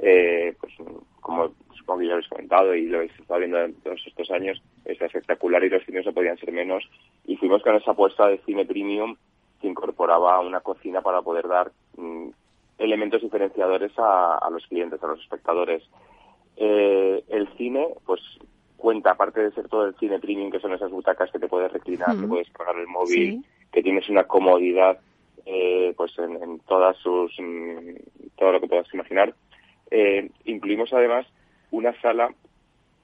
eh, 0.00 0.54
pues 0.60 0.74
como 1.22 1.54
supongo 1.74 2.00
que 2.00 2.06
ya 2.08 2.12
habéis 2.12 2.28
comentado 2.28 2.74
y 2.74 2.88
lo 2.88 2.98
habéis 2.98 3.18
estado 3.18 3.40
viendo 3.40 3.58
en 3.58 3.72
todos 3.80 4.02
estos 4.06 4.30
años, 4.32 4.62
está 4.84 5.06
espectacular 5.06 5.64
y 5.64 5.70
los 5.70 5.82
cines 5.86 6.04
no 6.04 6.12
podían 6.12 6.36
ser 6.36 6.52
menos. 6.52 6.84
Y 7.24 7.38
fuimos 7.38 7.62
con 7.62 7.74
esa 7.74 7.92
apuesta 7.92 8.28
de 8.28 8.36
cine 8.44 8.66
premium 8.66 9.16
que 9.62 9.68
incorporaba 9.68 10.40
una 10.40 10.60
cocina 10.60 11.00
para 11.00 11.22
poder 11.22 11.48
dar 11.48 11.72
mm, 11.96 12.28
elementos 12.80 13.22
diferenciadores 13.22 13.98
a, 13.98 14.36
a, 14.36 14.50
los 14.50 14.66
clientes, 14.66 15.02
a 15.02 15.06
los 15.06 15.20
espectadores. 15.20 15.82
Eh, 16.58 17.24
el 17.28 17.48
cine, 17.56 17.94
pues 18.04 18.20
cuenta, 18.76 19.12
aparte 19.12 19.42
de 19.42 19.52
ser 19.52 19.68
todo 19.68 19.86
el 19.86 19.94
cine 19.96 20.18
premium, 20.18 20.50
que 20.50 20.60
son 20.60 20.72
esas 20.72 20.90
butacas 20.90 21.30
que 21.30 21.38
te 21.38 21.48
puedes 21.48 21.72
reclinar, 21.72 22.14
mm. 22.14 22.20
que 22.20 22.26
puedes 22.26 22.50
cargar 22.50 22.76
el 22.78 22.86
móvil, 22.86 23.42
sí. 23.42 23.44
que 23.72 23.82
tienes 23.82 24.08
una 24.08 24.24
comodidad 24.24 24.98
eh, 25.46 25.92
pues 25.96 26.18
en, 26.18 26.42
en, 26.42 26.58
todas 26.60 26.96
sus 26.98 27.38
en 27.38 28.00
todo 28.36 28.52
lo 28.52 28.60
que 28.60 28.68
puedas 28.68 28.92
imaginar. 28.94 29.34
Eh, 29.90 30.30
incluimos 30.44 30.92
además 30.92 31.26
una 31.70 31.98
sala 32.00 32.34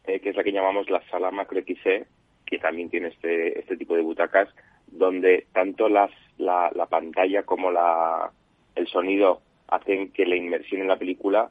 eh, 0.05 0.21
que 0.21 0.31
es 0.31 0.37
la 0.37 0.43
que 0.43 0.53
llamamos 0.53 0.89
la 0.91 1.03
sala 1.11 1.31
macro 1.31 1.61
XE, 1.61 2.07
que 2.47 2.59
también 2.59 2.91
tiene 2.91 3.09
este, 3.09 3.59
este 3.59 3.77
tipo 3.77 3.95
de 3.95 4.03
butacas, 4.03 4.49
donde 4.87 5.47
tanto 5.53 5.89
las, 5.89 6.11
la, 6.39 6.71
la 6.75 6.87
pantalla 6.87 7.43
como 7.45 7.71
la, 7.71 8.31
el 8.75 8.87
sonido 8.89 9.43
hacen 9.69 10.11
que 10.13 10.27
la 10.27 10.37
inmersión 10.37 10.81
en 10.81 10.89
la 10.89 10.99
película 10.99 11.51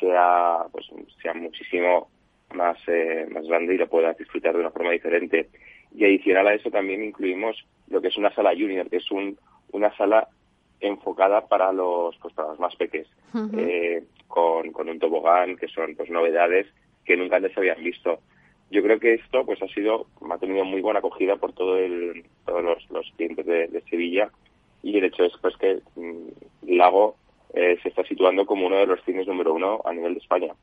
sea 0.00 0.64
pues 0.72 0.86
sea 1.22 1.34
muchísimo 1.34 2.08
más, 2.52 2.78
eh, 2.86 3.26
más 3.30 3.46
grande 3.46 3.74
y 3.74 3.78
lo 3.78 3.88
puedas 3.88 4.16
disfrutar 4.16 4.54
de 4.54 4.60
una 4.60 4.70
forma 4.70 4.90
diferente. 4.90 5.48
Y 5.94 6.04
adicional 6.04 6.46
a 6.48 6.54
eso 6.54 6.70
también 6.70 7.04
incluimos 7.04 7.64
lo 7.88 8.00
que 8.00 8.08
es 8.08 8.16
una 8.16 8.34
sala 8.34 8.50
junior, 8.50 8.88
que 8.88 8.96
es 8.96 9.10
un, 9.10 9.36
una 9.72 9.94
sala 9.96 10.28
enfocada 10.80 11.46
para 11.46 11.72
los, 11.72 12.16
pues 12.18 12.34
para 12.34 12.48
los 12.48 12.58
más 12.58 12.74
peques, 12.76 13.06
uh 13.34 13.38
-huh. 13.38 13.58
eh, 13.58 14.04
con, 14.26 14.72
con 14.72 14.88
un 14.88 14.98
tobogán, 14.98 15.56
que 15.56 15.68
son 15.68 15.94
pues 15.94 16.10
novedades 16.10 16.66
que 17.04 17.16
nunca 17.16 17.36
antes 17.36 17.52
se 17.52 17.60
habían 17.60 17.82
visto. 17.82 18.20
Yo 18.70 18.82
creo 18.82 18.98
que 18.98 19.14
esto 19.14 19.44
pues 19.44 19.62
ha 19.62 19.68
sido, 19.68 20.06
ha 20.30 20.38
tenido 20.38 20.64
muy 20.64 20.80
buena 20.80 21.00
acogida 21.00 21.36
por 21.36 21.52
todo 21.52 21.76
el, 21.76 22.24
todos 22.46 22.64
los, 22.64 22.90
los 22.90 23.12
clientes 23.16 23.44
de, 23.44 23.68
de 23.68 23.82
Sevilla 23.82 24.30
y 24.82 24.96
el 24.96 25.04
hecho 25.04 25.24
es 25.24 25.32
pues 25.42 25.54
que 25.58 25.80
mmm, 25.94 26.28
Lago 26.68 27.16
eh, 27.54 27.76
se 27.82 27.90
está 27.90 28.02
situando 28.04 28.46
como 28.46 28.66
uno 28.66 28.78
de 28.78 28.86
los 28.86 29.04
cines 29.04 29.26
número 29.26 29.52
uno 29.52 29.82
a 29.84 29.92
nivel 29.92 30.14
de 30.14 30.20
España. 30.20 30.54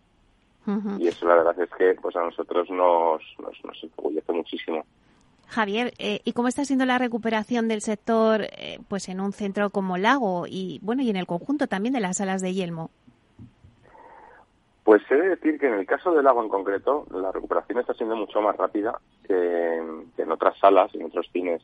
Uh 0.68 0.72
-huh. 0.72 1.02
Y 1.02 1.08
eso 1.08 1.28
la 1.28 1.36
verdad 1.36 1.60
es 1.60 1.70
que 1.72 1.96
pues 2.02 2.16
a 2.16 2.22
nosotros 2.24 2.70
nos, 2.70 3.22
nos, 3.40 3.64
nos 3.64 4.36
muchísimo. 4.36 4.86
Javier, 5.48 5.94
eh, 5.98 6.22
¿y 6.24 6.34
cómo 6.34 6.48
está 6.48 6.64
siendo 6.64 6.86
la 6.86 7.00
recuperación 7.00 7.68
del 7.68 7.82
sector 7.82 8.42
eh, 8.44 8.80
pues 8.88 9.10
en 9.10 9.20
un 9.20 9.34
centro 9.34 9.72
como 9.72 9.98
Lago 9.98 10.46
y 10.48 10.80
bueno 10.84 11.02
y 11.02 11.10
en 11.10 11.16
el 11.16 11.26
conjunto 11.26 11.68
también 11.68 11.94
de 11.94 12.00
las 12.00 12.18
salas 12.18 12.42
de 12.42 12.54
Yelmo? 12.54 12.92
Pues 14.84 15.02
he 15.10 15.16
de 15.16 15.30
decir 15.30 15.60
que 15.60 15.68
en 15.68 15.74
el 15.74 15.86
caso 15.86 16.12
del 16.14 16.24
Lago 16.24 16.44
en 16.44 16.50
concreto, 16.50 17.06
la 17.12 17.32
recuperación 17.32 17.80
está 17.80 17.94
siendo 17.94 18.16
mucho 18.16 18.42
más 18.42 18.56
rápida 18.58 19.00
que, 19.24 19.82
que 20.16 20.22
en 20.22 20.32
otras 20.32 20.58
salas, 20.60 20.94
en 20.96 21.06
otros 21.06 21.28
cines. 21.32 21.62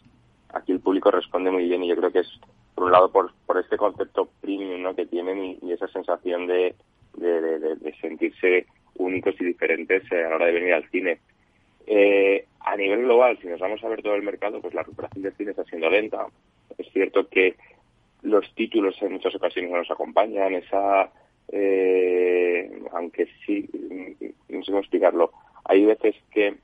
Aquí 0.53 0.71
el 0.71 0.79
público 0.79 1.11
responde 1.11 1.51
muy 1.51 1.65
bien 1.65 1.83
y 1.83 1.87
yo 1.87 1.95
creo 1.95 2.11
que 2.11 2.19
es, 2.19 2.39
por 2.75 2.85
un 2.85 2.91
lado, 2.91 3.11
por, 3.11 3.33
por 3.45 3.57
este 3.57 3.77
concepto 3.77 4.29
premium 4.41 4.81
¿no? 4.81 4.95
que 4.95 5.05
tienen 5.05 5.43
y, 5.43 5.59
y 5.61 5.71
esa 5.73 5.87
sensación 5.87 6.47
de, 6.47 6.75
de, 7.17 7.41
de, 7.41 7.75
de 7.75 7.95
sentirse 7.99 8.67
únicos 8.97 9.35
y 9.39 9.45
diferentes 9.45 10.09
a 10.11 10.15
la 10.15 10.35
hora 10.35 10.45
de 10.47 10.51
venir 10.51 10.73
al 10.73 10.89
cine. 10.89 11.19
Eh, 11.87 12.45
a 12.59 12.75
nivel 12.75 13.03
global, 13.03 13.37
si 13.41 13.47
nos 13.47 13.59
vamos 13.59 13.83
a 13.83 13.89
ver 13.89 14.01
todo 14.01 14.15
el 14.15 14.23
mercado, 14.23 14.59
pues 14.59 14.73
la 14.73 14.81
recuperación 14.81 15.23
del 15.23 15.35
cine 15.35 15.51
está 15.51 15.63
siendo 15.65 15.89
lenta. 15.89 16.27
Es 16.77 16.91
cierto 16.91 17.27
que 17.29 17.55
los 18.23 18.53
títulos 18.55 18.99
en 19.01 19.13
muchas 19.13 19.35
ocasiones 19.35 19.71
no 19.71 19.77
nos 19.77 19.91
acompañan, 19.91 20.55
esa, 20.55 21.11
eh, 21.51 22.81
aunque 22.91 23.27
sí, 23.45 23.69
no 24.49 24.63
sé 24.63 24.71
cómo 24.71 24.79
explicarlo, 24.79 25.31
hay 25.63 25.85
veces 25.85 26.15
que 26.31 26.55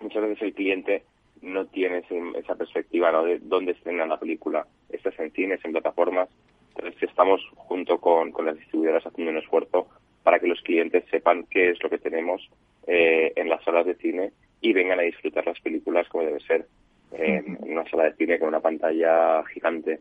muchas 0.00 0.22
veces 0.22 0.42
el 0.42 0.54
cliente 0.54 1.04
no 1.42 1.66
tiene 1.66 1.98
ese, 1.98 2.20
esa 2.36 2.54
perspectiva 2.56 3.12
¿no? 3.12 3.24
de 3.24 3.38
dónde 3.38 3.72
estrena 3.72 4.06
la 4.06 4.18
película. 4.18 4.66
Estás 4.90 5.18
en 5.18 5.30
cines, 5.32 5.64
en 5.64 5.72
plataformas. 5.72 6.28
Entonces 6.74 7.02
estamos 7.02 7.40
junto 7.54 7.98
con, 7.98 8.32
con 8.32 8.46
las 8.46 8.56
distribuidoras 8.56 9.06
haciendo 9.06 9.32
un 9.32 9.38
esfuerzo 9.38 9.88
para 10.22 10.38
que 10.38 10.46
los 10.46 10.60
clientes 10.62 11.04
sepan 11.10 11.46
qué 11.50 11.70
es 11.70 11.82
lo 11.82 11.90
que 11.90 11.98
tenemos 11.98 12.48
eh, 12.86 13.32
en 13.36 13.48
las 13.48 13.62
salas 13.64 13.86
de 13.86 13.94
cine 13.96 14.32
y 14.60 14.72
vengan 14.72 14.98
a 14.98 15.02
disfrutar 15.02 15.46
las 15.46 15.60
películas 15.60 16.08
como 16.08 16.24
debe 16.24 16.40
ser 16.40 16.66
en, 17.12 17.58
en 17.62 17.72
una 17.72 17.88
sala 17.88 18.04
de 18.04 18.14
cine 18.14 18.38
con 18.38 18.48
una 18.48 18.60
pantalla 18.60 19.42
gigante. 19.52 20.00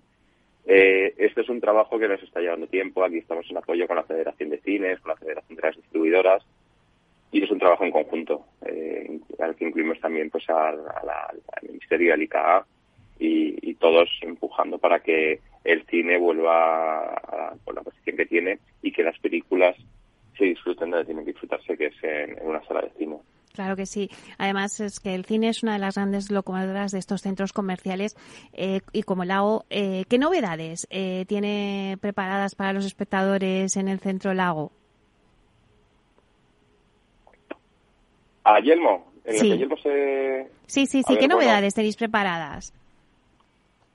Eh, 0.65 1.13
este 1.17 1.41
es 1.41 1.49
un 1.49 1.61
trabajo 1.61 1.97
que 1.97 2.07
nos 2.07 2.21
está 2.21 2.41
llevando 2.41 2.67
tiempo. 2.67 3.03
Aquí 3.03 3.17
estamos 3.17 3.49
en 3.49 3.57
apoyo 3.57 3.87
con 3.87 3.95
la 3.95 4.03
Federación 4.03 4.49
de 4.49 4.59
Cines, 4.59 4.99
con 4.99 5.09
la 5.09 5.17
Federación 5.17 5.55
de 5.55 5.61
las 5.61 5.75
Distribuidoras 5.75 6.43
y 7.31 7.43
es 7.43 7.51
un 7.51 7.59
trabajo 7.59 7.85
en 7.85 7.91
conjunto 7.91 8.45
eh, 8.65 9.19
al 9.39 9.55
que 9.55 9.65
incluimos 9.65 9.99
también 9.99 10.29
pues 10.29 10.49
a, 10.49 10.69
a 10.69 11.29
al 11.29 11.67
Ministerio 11.67 12.11
del 12.11 12.23
ICA 12.23 12.65
y, 13.19 13.69
y, 13.69 13.75
todos 13.75 14.09
empujando 14.21 14.77
para 14.77 15.01
que 15.01 15.39
el 15.63 15.85
cine 15.87 16.17
vuelva 16.17 16.99
a, 16.99 17.49
a, 17.49 17.73
la 17.73 17.81
posición 17.81 18.15
que 18.15 18.25
tiene 18.25 18.59
y 18.81 18.91
que 18.91 19.03
las 19.03 19.19
películas 19.19 19.75
se 20.39 20.45
disfruten 20.45 20.89
donde 20.89 21.05
tienen 21.05 21.25
que 21.25 21.33
disfrutarse, 21.33 21.77
que 21.77 21.87
es 21.87 22.03
en, 22.03 22.37
en 22.39 22.47
una 22.47 22.65
sala 22.65 22.81
de 22.81 22.89
cine. 22.97 23.17
Claro 23.53 23.75
que 23.75 23.85
sí. 23.85 24.09
Además 24.37 24.79
es 24.79 24.99
que 24.99 25.13
el 25.13 25.25
cine 25.25 25.49
es 25.49 25.63
una 25.63 25.73
de 25.73 25.79
las 25.79 25.95
grandes 25.95 26.31
locomotoras 26.31 26.91
de 26.91 26.99
estos 26.99 27.21
centros 27.21 27.51
comerciales 27.51 28.15
eh, 28.53 28.81
y 28.93 29.03
como 29.03 29.25
Lago, 29.25 29.65
eh, 29.69 30.05
¿qué 30.07 30.17
novedades 30.17 30.87
eh, 30.91 31.25
tiene 31.27 31.97
preparadas 31.99 32.55
para 32.55 32.73
los 32.73 32.85
espectadores 32.85 33.75
en 33.75 33.89
el 33.89 33.99
centro 33.99 34.33
Lago? 34.33 34.71
A 38.45 38.59
Yelmo. 38.61 39.11
En 39.25 39.37
sí. 39.37 39.57
Yelmo 39.57 39.77
se... 39.77 40.47
sí, 40.65 40.85
sí, 40.85 41.03
sí. 41.05 41.17
¿Qué 41.17 41.27
novedades 41.27 41.73
bueno, 41.73 41.75
tenéis 41.75 41.97
preparadas? 41.97 42.73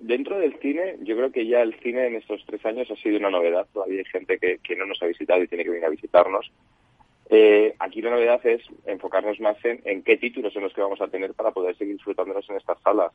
Dentro 0.06 0.38
del 0.38 0.58
cine, 0.60 0.96
yo 1.00 1.16
creo 1.16 1.32
que 1.32 1.46
ya 1.46 1.62
el 1.62 1.74
cine 1.80 2.06
en 2.06 2.16
estos 2.16 2.44
tres 2.46 2.64
años 2.66 2.90
ha 2.90 2.96
sido 2.96 3.18
una 3.18 3.30
novedad. 3.30 3.66
Todavía 3.72 3.98
hay 3.98 4.04
gente 4.04 4.38
que, 4.38 4.76
no 4.76 4.86
nos 4.86 5.02
ha 5.02 5.06
visitado 5.06 5.42
y 5.42 5.48
tiene 5.48 5.64
que 5.64 5.70
venir 5.70 5.84
a 5.86 5.90
visitarnos. 5.90 6.50
Eh, 7.30 7.74
aquí 7.78 8.02
la 8.02 8.10
novedad 8.10 8.44
es 8.46 8.62
enfocarnos 8.86 9.40
más 9.40 9.56
en, 9.64 9.80
en 9.84 10.02
qué 10.02 10.18
títulos 10.18 10.52
son 10.52 10.62
los 10.62 10.74
que 10.74 10.82
vamos 10.82 11.00
a 11.00 11.08
tener 11.08 11.32
para 11.32 11.52
poder 11.52 11.76
seguir 11.76 11.94
disfrutándolos 11.94 12.48
en 12.50 12.56
estas 12.56 12.80
salas. 12.82 13.12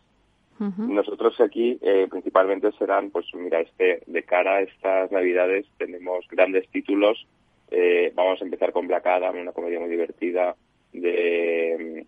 Nosotros 0.60 1.40
aquí 1.40 1.80
eh, 1.82 2.08
principalmente 2.10 2.74
serán, 2.74 3.12
pues 3.12 3.26
mira, 3.34 3.62
este 3.62 4.02
de 4.06 4.24
cara 4.24 4.56
a 4.56 4.62
estas 4.62 5.10
navidades 5.10 5.66
tenemos 5.78 6.28
grandes 6.30 6.68
títulos. 6.68 7.26
Eh, 7.72 8.12
vamos 8.14 8.42
a 8.42 8.44
empezar 8.44 8.74
con 8.74 8.86
Black 8.86 9.08
Adam, 9.08 9.38
una 9.38 9.54
comedia 9.54 9.80
muy 9.80 9.88
divertida 9.88 10.58
de, 10.92 12.06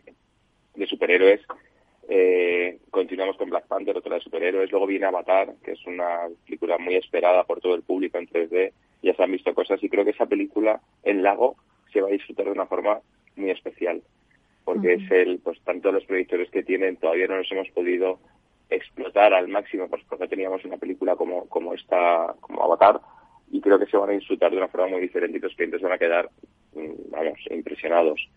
de 0.76 0.86
superhéroes. 0.88 1.40
Eh, 2.14 2.80
continuamos 2.90 3.38
con 3.38 3.50
Black 3.50 3.68
Panther, 3.68 3.96
otra 3.96 4.16
de 4.16 4.22
superhéroes. 4.22 4.70
Luego 4.70 4.86
viene 4.86 5.06
Avatar, 5.06 5.54
que 5.64 5.72
es 5.72 5.86
una 5.86 6.28
película 6.44 6.78
muy 6.78 6.96
esperada 6.96 7.46
por 7.46 7.62
todo 7.62 7.74
el 7.74 7.84
público 7.84 8.18
en 8.18 8.28
3D. 8.28 8.74
Ya 9.02 9.14
se 9.14 9.24
han 9.24 9.32
visto 9.32 9.54
cosas 9.54 9.82
y 9.82 9.88
creo 9.88 10.04
que 10.04 10.12
esa 10.12 10.26
película 10.26 10.82
en 11.04 11.24
Lago 11.24 11.56
se 11.94 12.02
va 12.02 12.10
a 12.10 12.12
disfrutar 12.12 12.48
de 12.48 12.52
una 12.52 12.66
forma 12.66 13.00
muy 13.38 13.52
especial. 13.52 14.02
Porque 14.66 14.96
es 14.96 15.10
el, 15.10 15.40
pues 15.40 15.62
tanto 15.62 15.90
los 15.94 16.04
proyectores 16.04 16.52
que 16.52 16.64
tienen, 16.64 16.98
todavía 16.98 17.28
no 17.28 17.38
nos 17.38 17.50
hemos 17.50 17.70
podido 17.70 18.20
explotar 18.70 19.34
al 19.34 19.48
máximo, 19.48 19.88
pues 19.88 20.04
porque 20.10 20.28
teníamos 20.28 20.66
una 20.66 20.76
película 20.76 21.16
como, 21.16 21.48
como 21.48 21.74
esta, 21.74 22.36
como 22.42 22.62
Avatar, 22.62 23.00
y 23.52 23.60
creo 23.60 23.78
que 23.78 23.86
se 23.86 23.98
van 23.98 24.10
a 24.10 24.14
disfrutar 24.14 24.52
de 24.52 24.58
una 24.58 24.68
forma 24.70 24.88
muy 24.88 25.02
diferente 25.02 25.38
y 25.38 25.42
los 25.42 25.54
clientes 25.56 25.82
van 25.82 25.92
a 25.92 25.98
quedar, 25.98 26.30
mm, 26.74 27.12
vamos, 27.12 27.40
impresionados. 27.50 28.30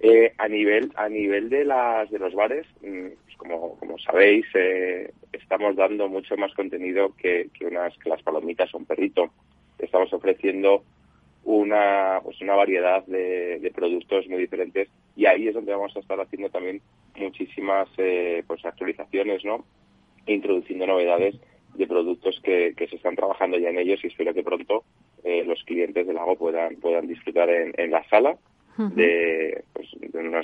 eh, 0.00 0.32
a 0.38 0.48
nivel, 0.48 0.90
a 0.96 1.08
nivel 1.08 1.48
de 1.48 1.64
las, 1.64 2.10
de 2.10 2.18
los 2.18 2.34
bares, 2.34 2.66
mm, 2.82 3.08
pues 3.24 3.36
como, 3.36 3.78
como 3.78 3.98
sabéis, 3.98 4.44
eh, 4.54 5.12
estamos 5.32 5.76
dando 5.76 6.08
mucho 6.08 6.36
más 6.36 6.52
contenido 6.54 7.14
que, 7.16 7.48
que 7.56 7.66
unas, 7.66 7.96
que 7.98 8.08
las 8.08 8.22
palomitas 8.22 8.74
o 8.74 8.78
un 8.78 8.86
perrito. 8.86 9.30
Estamos 9.78 10.12
ofreciendo 10.12 10.82
una, 11.44 12.20
pues 12.24 12.40
una 12.40 12.54
variedad 12.54 13.04
de, 13.06 13.60
de, 13.60 13.70
productos 13.70 14.26
muy 14.26 14.38
diferentes 14.38 14.88
y 15.14 15.26
ahí 15.26 15.46
es 15.46 15.54
donde 15.54 15.72
vamos 15.72 15.94
a 15.96 16.00
estar 16.00 16.20
haciendo 16.20 16.50
también 16.50 16.80
muchísimas 17.14 17.88
eh, 17.98 18.42
pues 18.46 18.64
actualizaciones, 18.64 19.44
¿no? 19.44 19.64
E 20.26 20.34
introduciendo 20.34 20.86
novedades 20.86 21.36
de 21.76 21.86
productos 21.86 22.40
que, 22.42 22.74
que, 22.76 22.86
se 22.88 22.96
están 22.96 23.16
trabajando 23.16 23.58
ya 23.58 23.70
en 23.70 23.78
ellos 23.78 24.02
y 24.02 24.08
espero 24.08 24.34
que 24.34 24.42
pronto 24.42 24.84
eh, 25.24 25.44
los 25.44 25.62
clientes 25.64 26.06
del 26.06 26.16
lago 26.16 26.36
puedan 26.36 26.76
puedan 26.76 27.06
disfrutar 27.06 27.48
en, 27.50 27.72
en 27.76 27.90
la 27.90 28.06
sala 28.08 28.36
de, 28.76 29.64
pues, 29.72 29.88
de 29.98 30.18
una 30.18 30.42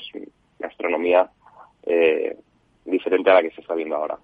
gastronomía 0.59 1.31
eh, 1.85 2.37
diferente 2.85 3.31
a 3.31 3.35
la 3.35 3.43
que 3.43 3.51
se 3.51 3.61
está 3.61 3.75
viendo 3.75 3.97
ahora. 3.97 4.19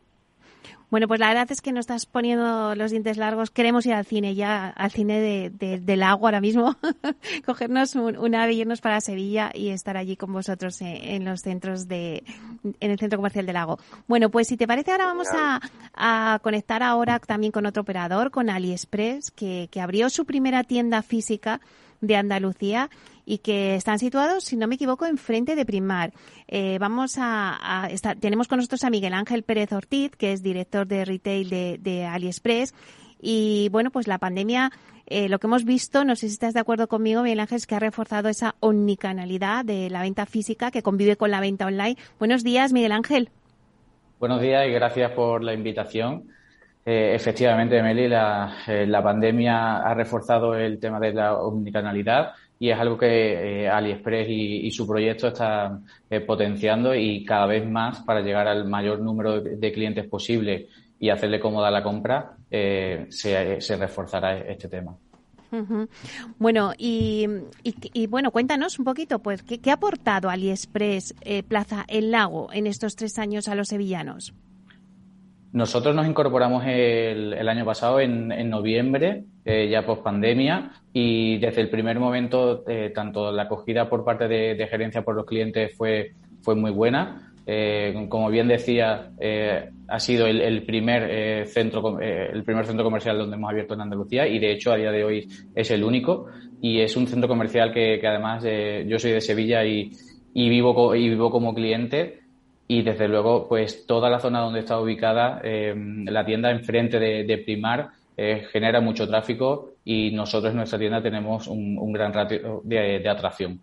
Bueno, 0.90 1.06
pues 1.06 1.20
la 1.20 1.28
verdad 1.28 1.50
es 1.50 1.60
que 1.60 1.70
nos 1.70 1.80
estás 1.80 2.06
poniendo 2.06 2.74
los 2.74 2.90
dientes 2.90 3.18
largos. 3.18 3.50
Queremos 3.50 3.84
ir 3.84 3.92
al 3.92 4.06
cine 4.06 4.34
ya, 4.34 4.68
al 4.68 4.90
cine 4.90 5.20
de, 5.20 5.78
del 5.80 6.02
agua 6.02 6.28
ahora 6.28 6.40
mismo, 6.40 6.76
cogernos 7.46 7.94
un, 7.94 8.16
un 8.16 8.34
irnos 8.50 8.80
para 8.80 9.00
Sevilla 9.02 9.50
y 9.52 9.68
estar 9.68 9.98
allí 9.98 10.16
con 10.16 10.32
vosotros 10.32 10.80
en, 10.80 11.24
los 11.26 11.42
centros 11.42 11.88
de, 11.88 12.24
en 12.80 12.90
el 12.90 12.98
centro 12.98 13.18
comercial 13.18 13.44
del 13.44 13.54
lago. 13.54 13.78
Bueno, 14.06 14.30
pues 14.30 14.48
si 14.48 14.56
te 14.56 14.66
parece 14.66 14.92
ahora 14.92 15.06
vamos 15.06 15.28
a, 15.32 15.60
a 15.94 16.38
conectar 16.42 16.82
ahora 16.82 17.18
también 17.18 17.52
con 17.52 17.66
otro 17.66 17.82
operador, 17.82 18.30
con 18.30 18.48
AliExpress, 18.48 19.30
que, 19.30 19.68
que 19.70 19.80
abrió 19.82 20.08
su 20.08 20.24
primera 20.24 20.64
tienda 20.64 21.02
física 21.02 21.60
de 22.00 22.16
Andalucía 22.16 22.88
y 23.28 23.38
que 23.38 23.74
están 23.74 23.98
situados, 23.98 24.44
si 24.44 24.56
no 24.56 24.66
me 24.66 24.76
equivoco, 24.76 25.04
enfrente 25.04 25.54
de 25.54 25.66
Primar. 25.66 26.14
Eh, 26.46 26.78
vamos 26.80 27.16
a, 27.18 27.86
tenemos 28.20 28.48
con 28.48 28.56
nosotros 28.56 28.84
a 28.84 28.90
Miguel 28.90 29.12
Ángel 29.12 29.42
Pérez 29.42 29.70
Ortiz, 29.72 30.16
que 30.16 30.32
es 30.32 30.42
director 30.42 30.86
de 30.86 31.04
retail 31.04 31.50
de, 31.50 32.06
AliExpress. 32.06 32.74
Y 33.20 33.68
bueno, 33.70 33.90
pues 33.90 34.06
la 34.06 34.16
pandemia, 34.16 34.72
eh, 35.06 35.28
lo 35.28 35.38
que 35.38 35.46
hemos 35.46 35.66
visto, 35.66 36.06
no 36.06 36.16
sé 36.16 36.28
si 36.28 36.32
estás 36.32 36.54
de 36.54 36.60
acuerdo 36.60 36.88
conmigo, 36.88 37.22
Miguel 37.22 37.40
Ángel, 37.40 37.56
es 37.56 37.66
que 37.66 37.74
ha 37.74 37.80
reforzado 37.80 38.30
esa 38.30 38.54
omnicanalidad 38.60 39.62
de 39.62 39.90
la 39.90 40.00
venta 40.00 40.24
física 40.24 40.70
que 40.70 40.82
convive 40.82 41.16
con 41.16 41.30
la 41.30 41.40
venta 41.40 41.66
online. 41.66 41.98
Buenos 42.18 42.42
días, 42.42 42.72
Miguel 42.72 42.92
Ángel. 42.92 43.28
Buenos 44.18 44.40
días 44.40 44.66
y 44.66 44.70
gracias 44.70 45.10
por 45.10 45.44
la 45.44 45.52
invitación. 45.52 46.30
Eh, 46.90 47.14
efectivamente, 47.14 47.82
Meli, 47.82 48.08
la, 48.08 49.02
pandemia 49.02 49.82
ha 49.82 49.92
reforzado 49.92 50.54
el 50.54 50.80
tema 50.80 50.98
de 50.98 51.12
la 51.12 51.34
omnicanalidad 51.34 52.32
y 52.60 52.70
es 52.70 52.78
algo 52.78 52.98
que 52.98 53.64
eh, 53.64 53.68
AliExpress 53.68 54.28
y, 54.28 54.70
su 54.70 54.86
proyecto 54.86 55.28
está 55.28 55.80
eh, 56.10 56.20
potenciando 56.20 56.94
y 56.94 57.24
cada 57.24 57.46
vez 57.46 57.68
más 57.68 58.00
para 58.00 58.20
llegar 58.20 58.48
al 58.48 58.68
mayor 58.68 59.00
número 59.00 59.40
de, 59.40 59.72
clientes 59.72 60.06
posible 60.06 60.68
y 60.98 61.10
hacerle 61.10 61.38
cómoda 61.38 61.70
la 61.70 61.82
compra, 61.82 62.32
eh, 62.50 63.06
se, 63.10 63.76
reforzará 63.76 64.38
este 64.38 64.68
tema. 64.68 64.96
Bueno, 66.38 66.72
y, 66.76 67.26
y, 67.62 68.06
bueno, 68.06 68.32
cuéntanos 68.32 68.78
un 68.78 68.84
poquito, 68.84 69.20
pues, 69.20 69.42
¿qué, 69.42 69.60
qué 69.60 69.70
ha 69.70 69.74
aportado 69.74 70.28
AliExpress 70.28 71.14
Plaza 71.46 71.86
El 71.88 72.10
Lago 72.10 72.52
en 72.52 72.66
estos 72.66 72.96
tres 72.96 73.18
años 73.18 73.48
a 73.48 73.54
los 73.54 73.68
sevillanos? 73.68 74.34
Nosotros 75.52 75.94
nos 75.94 76.06
incorporamos 76.06 76.64
el, 76.66 77.32
el 77.32 77.48
año 77.48 77.64
pasado, 77.64 78.00
en, 78.00 78.30
en 78.32 78.50
noviembre, 78.50 79.24
eh, 79.44 79.68
ya 79.70 79.86
post 79.86 80.02
pandemia, 80.02 80.72
y 80.92 81.38
desde 81.38 81.62
el 81.62 81.70
primer 81.70 81.98
momento, 81.98 82.64
eh, 82.68 82.92
tanto 82.94 83.32
la 83.32 83.44
acogida 83.44 83.88
por 83.88 84.04
parte 84.04 84.28
de, 84.28 84.54
de, 84.54 84.66
gerencia 84.66 85.02
por 85.02 85.14
los 85.14 85.24
clientes 85.24 85.74
fue, 85.76 86.12
fue 86.42 86.54
muy 86.54 86.70
buena. 86.70 87.28
Eh, 87.50 88.06
como 88.10 88.28
bien 88.28 88.46
decía, 88.46 89.10
eh, 89.18 89.70
ha 89.88 89.98
sido 89.98 90.26
el, 90.26 90.42
el 90.42 90.64
primer 90.66 91.08
eh, 91.10 91.46
centro 91.46 91.98
el 91.98 92.44
primer 92.44 92.66
centro 92.66 92.84
comercial 92.84 93.16
donde 93.16 93.36
hemos 93.36 93.48
abierto 93.48 93.72
en 93.72 93.80
Andalucía 93.80 94.28
y 94.28 94.38
de 94.38 94.52
hecho 94.52 94.70
a 94.70 94.76
día 94.76 94.92
de 94.92 95.02
hoy 95.02 95.26
es 95.54 95.70
el 95.70 95.82
único 95.82 96.26
y 96.60 96.82
es 96.82 96.94
un 96.94 97.06
centro 97.06 97.26
comercial 97.26 97.72
que, 97.72 97.98
que 97.98 98.06
además 98.06 98.44
yo 98.86 98.98
soy 98.98 99.12
de 99.12 99.22
Sevilla 99.22 99.64
y, 99.64 99.90
y 100.34 100.50
vivo 100.50 100.94
y 100.94 101.08
vivo 101.08 101.30
como 101.30 101.54
cliente 101.54 102.20
y 102.68 102.82
desde 102.82 103.08
luego 103.08 103.48
pues 103.48 103.86
toda 103.86 104.08
la 104.10 104.20
zona 104.20 104.40
donde 104.40 104.60
está 104.60 104.78
ubicada 104.78 105.40
eh, 105.42 105.74
la 106.04 106.24
tienda 106.24 106.50
enfrente 106.50 107.00
de, 107.00 107.24
de 107.24 107.38
Primar 107.38 107.90
eh, 108.20 108.48
genera 108.50 108.80
mucho 108.80 109.06
tráfico 109.06 109.74
y 109.84 110.10
nosotros 110.10 110.50
en 110.50 110.56
nuestra 110.56 110.76
tienda 110.76 111.00
tenemos 111.00 111.46
un, 111.46 111.92
gran 111.92 112.12
ratio 112.12 112.62
de, 112.64 113.08
atracción. 113.08 113.60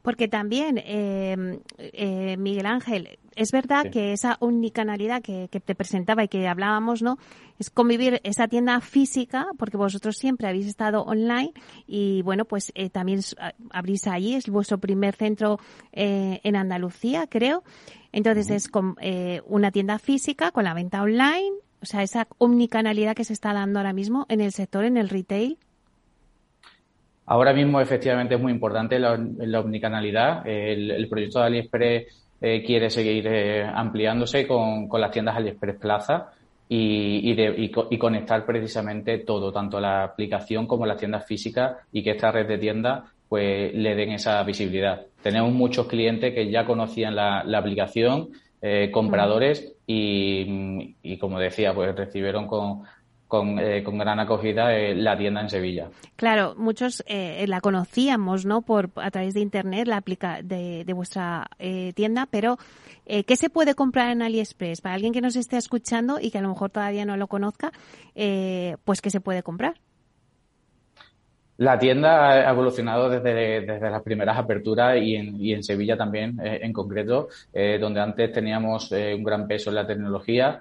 Porque 0.00 0.28
también, 0.28 0.78
eh, 0.78 1.60
eh, 1.76 2.36
Miguel 2.38 2.64
Ángel, 2.64 3.18
es 3.38 3.52
verdad 3.52 3.90
que 3.90 4.12
esa 4.12 4.36
unicanalidad 4.40 5.22
que, 5.22 5.48
que, 5.50 5.60
te 5.60 5.76
presentaba 5.76 6.24
y 6.24 6.28
que 6.28 6.48
hablábamos, 6.48 7.02
¿no? 7.02 7.18
Es 7.58 7.70
convivir 7.70 8.20
esa 8.24 8.48
tienda 8.48 8.80
física, 8.80 9.46
porque 9.58 9.76
vosotros 9.76 10.16
siempre 10.16 10.48
habéis 10.48 10.66
estado 10.66 11.02
online 11.02 11.52
y, 11.86 12.22
bueno, 12.22 12.44
pues 12.44 12.72
eh, 12.74 12.90
también 12.90 13.20
abrís 13.70 14.08
allí, 14.08 14.34
es 14.34 14.48
vuestro 14.48 14.78
primer 14.78 15.14
centro 15.14 15.60
eh, 15.92 16.40
en 16.42 16.56
Andalucía, 16.56 17.28
creo. 17.28 17.62
Entonces 18.10 18.50
es 18.50 18.68
con, 18.68 18.96
eh, 19.00 19.40
una 19.46 19.70
tienda 19.70 20.00
física 20.00 20.50
con 20.50 20.64
la 20.64 20.74
venta 20.74 21.00
online, 21.00 21.52
o 21.80 21.86
sea, 21.86 22.02
esa 22.02 22.26
omnicanalidad 22.38 23.14
que 23.14 23.24
se 23.24 23.32
está 23.32 23.52
dando 23.52 23.78
ahora 23.78 23.92
mismo 23.92 24.26
en 24.28 24.40
el 24.40 24.50
sector, 24.50 24.84
en 24.84 24.96
el 24.96 25.08
retail. 25.08 25.58
Ahora 27.26 27.52
mismo 27.52 27.80
efectivamente 27.80 28.34
es 28.34 28.40
muy 28.40 28.50
importante 28.50 28.98
la, 28.98 29.12
omnicanalidad. 29.60 30.44
El, 30.46 31.06
proyecto 31.08 31.38
de 31.38 31.46
AliExpress 31.46 32.06
eh, 32.40 32.62
quiere 32.64 32.90
seguir 32.90 33.26
eh, 33.26 33.64
ampliándose 33.64 34.46
con, 34.46 34.88
con, 34.88 35.00
las 35.00 35.10
tiendas 35.10 35.36
AliExpress 35.36 35.76
Plaza 35.76 36.30
y, 36.68 37.30
y, 37.30 37.34
de, 37.34 37.54
y, 37.56 37.72
y, 37.90 37.98
conectar 37.98 38.44
precisamente 38.44 39.18
todo, 39.18 39.52
tanto 39.52 39.80
la 39.80 40.04
aplicación 40.04 40.66
como 40.66 40.86
las 40.86 40.98
tiendas 40.98 41.26
físicas 41.26 41.76
y 41.92 42.02
que 42.02 42.10
esta 42.10 42.30
red 42.30 42.46
de 42.46 42.58
tiendas 42.58 43.04
pues 43.28 43.74
le 43.74 43.94
den 43.94 44.12
esa 44.12 44.42
visibilidad. 44.42 45.02
Tenemos 45.22 45.52
muchos 45.52 45.86
clientes 45.86 46.34
que 46.34 46.50
ya 46.50 46.64
conocían 46.64 47.14
la, 47.14 47.44
la 47.44 47.58
aplicación, 47.58 48.30
eh, 48.60 48.90
compradores 48.90 49.74
y, 49.86 50.96
y, 51.02 51.18
como 51.18 51.38
decía, 51.38 51.74
pues 51.74 51.94
recibieron 51.94 52.46
con, 52.46 52.82
con, 53.28 53.58
eh, 53.58 53.84
con, 53.84 53.98
gran 53.98 54.18
acogida 54.18 54.74
eh, 54.74 54.94
la 54.94 55.16
tienda 55.16 55.42
en 55.42 55.50
Sevilla. 55.50 55.90
Claro, 56.16 56.54
muchos 56.56 57.04
eh, 57.06 57.44
la 57.46 57.60
conocíamos, 57.60 58.46
¿no? 58.46 58.62
Por 58.62 58.90
a 58.96 59.10
través 59.10 59.34
de 59.34 59.40
internet, 59.40 59.86
la 59.86 59.98
aplica 59.98 60.42
de, 60.42 60.84
de 60.84 60.92
vuestra 60.94 61.46
eh, 61.58 61.92
tienda, 61.94 62.26
pero 62.30 62.56
eh, 63.06 63.24
¿qué 63.24 63.36
se 63.36 63.50
puede 63.50 63.74
comprar 63.74 64.10
en 64.10 64.22
AliExpress 64.22 64.80
para 64.80 64.94
alguien 64.94 65.12
que 65.12 65.20
nos 65.20 65.36
esté 65.36 65.58
escuchando 65.58 66.18
y 66.20 66.30
que 66.30 66.38
a 66.38 66.42
lo 66.42 66.48
mejor 66.48 66.70
todavía 66.70 67.04
no 67.04 67.16
lo 67.16 67.28
conozca? 67.28 67.72
pues 68.84 69.00
qué 69.00 69.10
se 69.10 69.20
puede 69.20 69.44
comprar. 69.44 69.74
La 71.58 71.76
tienda 71.76 72.30
ha 72.30 72.50
evolucionado 72.50 73.10
desde, 73.10 73.62
desde 73.62 73.90
las 73.90 74.02
primeras 74.02 74.38
aperturas 74.38 74.96
y 75.02 75.16
en, 75.16 75.44
y 75.44 75.54
en 75.54 75.64
Sevilla 75.64 75.96
también, 75.96 76.38
eh, 76.40 76.60
en 76.62 76.72
concreto, 76.72 77.28
eh, 77.52 77.78
donde 77.80 78.00
antes 78.00 78.32
teníamos 78.32 78.92
eh, 78.92 79.12
un 79.12 79.24
gran 79.24 79.48
peso 79.48 79.70
en 79.70 79.76
la 79.76 79.86
tecnología, 79.86 80.60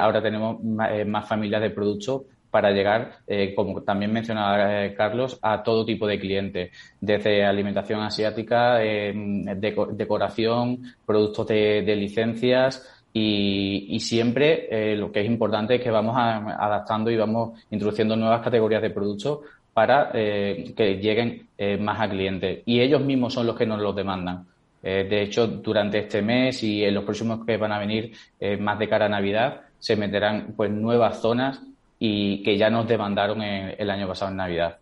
ahora 0.00 0.22
tenemos 0.22 0.60
más, 0.62 1.28
familias 1.28 1.62
de 1.62 1.70
productos 1.70 2.22
para 2.50 2.72
llegar, 2.72 3.18
como 3.54 3.82
también 3.82 4.12
mencionaba 4.12 4.92
Carlos, 4.96 5.38
a 5.40 5.62
todo 5.62 5.84
tipo 5.84 6.04
de 6.04 6.18
clientes, 6.18 6.72
desde 7.00 7.44
alimentación 7.44 8.00
asiática, 8.00 8.78
decoración, 8.78 10.82
productos 11.06 11.46
de, 11.46 11.82
de 11.82 11.94
licencias, 11.94 12.92
Y, 13.12 13.98
siempre 14.00 14.96
lo 14.96 15.12
que 15.12 15.20
es 15.20 15.26
importante 15.26 15.76
es 15.76 15.80
que 15.80 15.90
vamos 15.90 16.16
adaptando 16.16 17.10
y 17.10 17.16
vamos 17.16 17.64
introduciendo 17.70 18.16
nuevas 18.16 18.42
categorías 18.42 18.82
de 18.82 18.90
productos 18.90 19.40
para 19.78 20.10
eh, 20.12 20.72
que 20.76 20.96
lleguen 20.96 21.48
eh, 21.56 21.76
más 21.76 22.00
a 22.00 22.08
clientes. 22.08 22.62
Y 22.66 22.80
ellos 22.80 23.00
mismos 23.02 23.34
son 23.34 23.46
los 23.46 23.56
que 23.56 23.66
nos 23.66 23.80
los 23.80 23.94
demandan. 23.94 24.46
de 24.82 25.22
hecho, 25.22 25.46
durante 25.46 25.98
este 25.98 26.22
mes 26.22 26.62
y 26.62 26.84
en 26.84 26.94
los 26.94 27.04
próximos 27.04 27.44
que 27.44 27.56
van 27.56 27.72
a 27.72 27.78
venir, 27.78 28.12
más 28.60 28.78
de 28.78 28.88
cara 28.88 29.06
a 29.06 29.08
Navidad, 29.08 29.60
se 29.78 29.96
meterán 29.96 30.54
pues 30.56 30.70
nuevas 30.70 31.20
zonas 31.20 31.60
y 31.98 32.42
que 32.42 32.56
ya 32.56 32.70
nos 32.70 32.86
demandaron 32.86 33.42
el 33.42 33.90
año 33.90 34.06
pasado 34.06 34.30
en 34.30 34.36
Navidad 34.38 34.78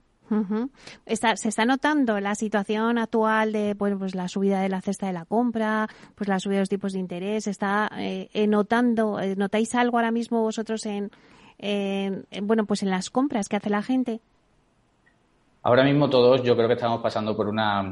se 1.36 1.48
está 1.48 1.64
notando 1.64 2.18
la 2.20 2.34
situación 2.34 2.98
actual 2.98 3.52
de 3.52 3.74
bueno, 3.74 3.98
pues 3.98 4.14
la 4.14 4.28
subida 4.28 4.60
de 4.60 4.68
la 4.68 4.80
cesta 4.80 5.06
de 5.06 5.12
la 5.12 5.24
compra, 5.24 5.88
pues 6.14 6.28
la 6.28 6.40
subida 6.40 6.56
de 6.56 6.62
los 6.62 6.68
tipos 6.68 6.92
de 6.92 6.98
interés. 6.98 7.46
¿Está 7.46 7.90
eh, 7.96 8.28
eh, 8.32 8.46
notando, 8.46 9.20
eh, 9.20 9.36
notáis 9.36 9.74
algo 9.74 9.98
ahora 9.98 10.10
mismo 10.10 10.42
vosotros 10.42 10.86
en, 10.86 11.10
bueno, 12.42 12.66
pues 12.66 12.82
en 12.82 12.90
las 12.90 13.10
compras 13.10 13.48
que 13.48 13.56
hace 13.56 13.70
la 13.70 13.82
gente? 13.82 14.20
Ahora 15.66 15.82
mismo 15.82 16.08
todos 16.08 16.44
yo 16.44 16.54
creo 16.54 16.68
que 16.68 16.74
estamos 16.74 17.02
pasando 17.02 17.36
por 17.36 17.48
una 17.48 17.84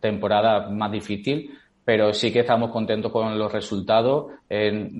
temporada 0.00 0.68
más 0.68 0.92
difícil 0.92 1.50
pero 1.82 2.12
sí 2.12 2.32
que 2.32 2.40
estamos 2.40 2.72
contentos 2.72 3.12
con 3.12 3.38
los 3.38 3.52
resultados. 3.52 4.32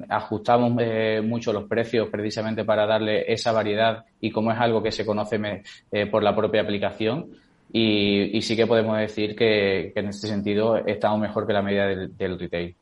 ajustamos 0.09 0.73
eh, 0.81 1.21
mucho 1.21 1.53
los 1.53 1.65
precios 1.65 2.09
precisamente 2.09 2.65
para 2.65 2.87
darle 2.87 3.25
esa 3.31 3.51
variedad 3.51 4.05
y 4.21 4.31
como 4.31 4.53
es 4.53 4.59
algo 4.61 4.81
que 4.85 4.93
se 4.93 5.05
conoce 5.05 5.65
eh, 5.91 6.07
por 6.07 6.23
la 6.23 6.35
propia 6.35 6.63
aplicación. 6.63 7.27
Y, 7.73 8.41
sí 8.41 8.55
que 8.55 8.69
podemos 8.69 8.97
decir 8.99 9.35
que, 9.35 9.93
en 9.97 10.07
este 10.07 10.29
sentido 10.29 10.77
estamos 10.77 11.19
mejor 11.19 11.45
que 11.45 11.53
la 11.53 11.63
media 11.63 11.87
del, 11.87 12.17
del 12.17 12.39
retail. 12.39 12.77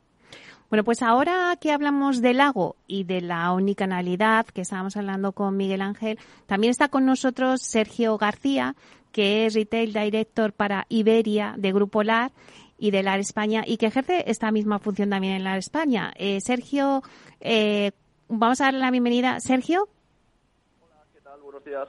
Bueno, 0.69 0.83
pues 0.83 1.01
ahora 1.01 1.55
que 1.59 1.71
hablamos 1.71 2.21
del 2.21 2.37
lago 2.37 2.75
y 2.85 3.05
de 3.05 3.21
la 3.21 3.51
unicanalidad, 3.53 4.45
que 4.45 4.61
estábamos 4.61 4.97
hablando 4.97 5.31
con 5.31 5.57
Miguel 5.57 5.81
Ángel, 5.81 6.19
también 6.45 6.69
está 6.69 6.89
con 6.89 7.07
nosotros 7.07 7.63
Sergio 7.63 8.19
García, 8.19 8.75
que 9.15 9.45
es 9.45 9.53
Retail 9.53 9.93
Director 9.93 10.51
para 10.51 10.87
Iberia 10.89 11.55
de 11.57 11.71
Grupo 11.71 12.03
LAR 12.03 12.33
y 12.77 12.91
de 12.91 13.01
LAR 13.01 13.21
España 13.21 13.63
y 13.65 13.77
que 13.77 13.85
ejerce 13.85 14.25
esta 14.27 14.51
misma 14.51 14.77
función 14.77 15.09
también 15.09 15.35
en 15.35 15.45
LAR 15.45 15.57
España. 15.57 16.11
Eh, 16.17 16.41
Sergio, 16.41 17.01
eh, 17.39 17.93
vamos 18.27 18.59
a 18.59 18.65
darle 18.65 18.81
la 18.81 18.91
bienvenida. 18.91 19.39
Sergio. 19.39 19.87
Hola, 20.81 21.05
¿qué 21.13 21.21
tal? 21.21 21.39
Buenos 21.39 21.63
días. 21.63 21.87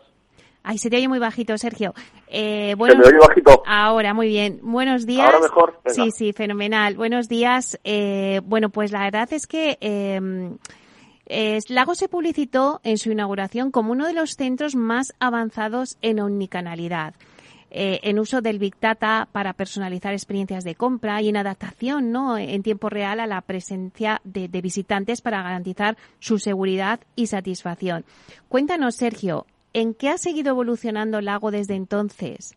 Ay, 0.63 0.79
se 0.79 0.89
te 0.89 0.99
oye 0.99 1.09
muy 1.09 1.19
bajito, 1.19 1.59
Sergio. 1.59 1.95
Eh, 2.29 2.77
bueno, 2.79 3.03
se 3.03 3.09
oye 3.09 3.19
bajito. 3.19 3.61
Ahora, 3.67 4.15
muy 4.15 4.29
bien. 4.29 4.61
Buenos 4.63 5.05
días. 5.05 5.27
Ahora 5.27 5.41
mejor. 5.41 5.81
Sí, 5.87 6.13
sí, 6.13 6.33
fenomenal. 6.33 6.95
Buenos 6.95 7.29
días. 7.29 7.77
Eh, 7.83 8.41
bueno, 8.45 8.71
pues 8.71 8.93
la 8.93 9.01
verdad 9.01 9.33
es 9.33 9.49
que 9.49 9.79
eh, 11.27 11.59
Lago 11.69 11.95
se 11.95 12.09
publicitó 12.09 12.81
en 12.85 12.99
su 12.99 13.11
inauguración 13.11 13.71
como 13.71 13.93
uno 13.93 14.07
de 14.07 14.13
los 14.13 14.33
centros 14.33 14.75
más 14.75 15.13
avanzados 15.19 15.99
en 16.03 16.21
omnicanalidad. 16.21 17.15
Eh, 17.71 18.01
en 18.05 18.21
uso 18.21 18.41
del 18.41 18.61
Big 18.61 18.79
Data 18.81 19.29
para 19.33 19.53
personalizar 19.53 20.13
experiencias 20.13 20.63
de 20.63 20.77
compra 20.77 21.21
y 21.21 21.29
en 21.29 21.37
adaptación 21.37 22.13
¿no? 22.13 22.39
en 22.39 22.63
tiempo 22.63 22.89
real 22.89 23.19
a 23.19 23.27
la 23.27 23.41
presencia 23.41 24.21
de, 24.23 24.47
visitantes 24.49 25.21
para 25.21 25.43
garantizar 25.43 25.97
su 26.21 26.39
seguridad 26.39 27.01
y 27.17 27.27
satisfacción. 27.27 28.05
Cuéntanos, 28.49 28.95
Sergio, 28.95 29.47
¿en 29.73 29.95
qué 29.95 30.11
ha 30.11 30.17
seguido 30.17 30.51
evolucionando 30.51 31.21
Lago 31.21 31.51
desde 31.51 31.75
entonces? 31.75 32.57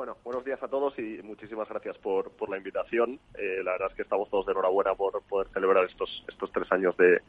Bueno, 0.00 0.16
buenos 0.24 0.46
días 0.46 0.62
a 0.62 0.68
todos 0.68 0.98
y 0.98 1.20
muchísimas 1.22 1.68
gracias 1.68 1.98
por, 1.98 2.30
por 2.30 2.48
la 2.48 2.56
invitación. 2.56 3.20
Eh, 3.34 3.60
la 3.62 3.72
verdad 3.72 3.88
es 3.90 3.96
que 3.96 4.00
estamos 4.00 4.30
todos 4.30 4.46
de 4.46 4.52
enhorabuena 4.52 4.94
por 4.94 5.20
poder 5.24 5.48
celebrar 5.48 5.84
estos, 5.84 6.24
estos 6.26 6.50
tres 6.52 6.72
años 6.72 6.96
de, 6.96 7.20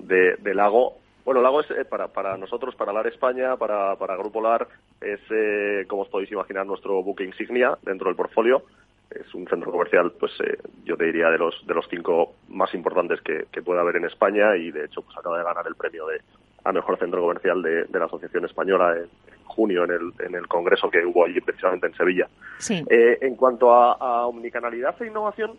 de 0.00 0.52
Lago. 0.56 0.96
Bueno, 1.24 1.40
Lago 1.40 1.60
es 1.60 1.70
eh, 1.70 1.84
para, 1.84 2.08
para 2.08 2.36
nosotros, 2.36 2.74
para 2.74 2.92
LAR 2.92 3.06
España, 3.06 3.56
para, 3.56 3.94
para 3.94 4.16
Grupo 4.16 4.40
LAR, 4.40 4.66
es, 5.00 5.20
eh, 5.30 5.84
como 5.86 6.02
os 6.02 6.08
podéis 6.08 6.32
imaginar, 6.32 6.66
nuestro 6.66 7.00
buque 7.00 7.22
insignia 7.22 7.78
dentro 7.82 8.08
del 8.08 8.16
portfolio. 8.16 8.64
Es 9.08 9.32
un 9.32 9.46
centro 9.46 9.70
comercial, 9.70 10.10
pues 10.18 10.32
eh, 10.40 10.58
yo 10.84 10.96
te 10.96 11.04
diría, 11.04 11.30
de 11.30 11.38
los, 11.38 11.64
de 11.64 11.74
los 11.74 11.86
cinco 11.88 12.34
más 12.48 12.74
importantes 12.74 13.20
que, 13.20 13.46
que 13.52 13.62
puede 13.62 13.78
haber 13.78 13.98
en 13.98 14.04
España 14.04 14.56
y, 14.56 14.72
de 14.72 14.86
hecho, 14.86 15.02
pues 15.02 15.16
acaba 15.16 15.38
de 15.38 15.44
ganar 15.44 15.64
el 15.68 15.76
premio 15.76 16.08
de 16.08 16.20
a 16.68 16.72
mejor 16.72 16.98
centro 16.98 17.20
comercial 17.20 17.62
de, 17.62 17.84
de 17.84 17.98
la 17.98 18.06
Asociación 18.06 18.44
Española 18.44 18.96
en, 18.96 19.08
junio 19.44 19.84
en 19.84 19.90
el, 19.90 20.12
en 20.18 20.34
el 20.34 20.46
congreso 20.48 20.90
que 20.90 21.04
hubo 21.04 21.24
allí 21.24 21.40
precisamente 21.40 21.86
en 21.86 21.94
Sevilla. 21.94 22.28
Sí. 22.58 22.84
en 22.88 23.36
cuanto 23.36 23.72
a, 23.72 23.92
a 23.92 24.26
omnicanalidad 24.26 25.00
e 25.00 25.06
innovación, 25.06 25.58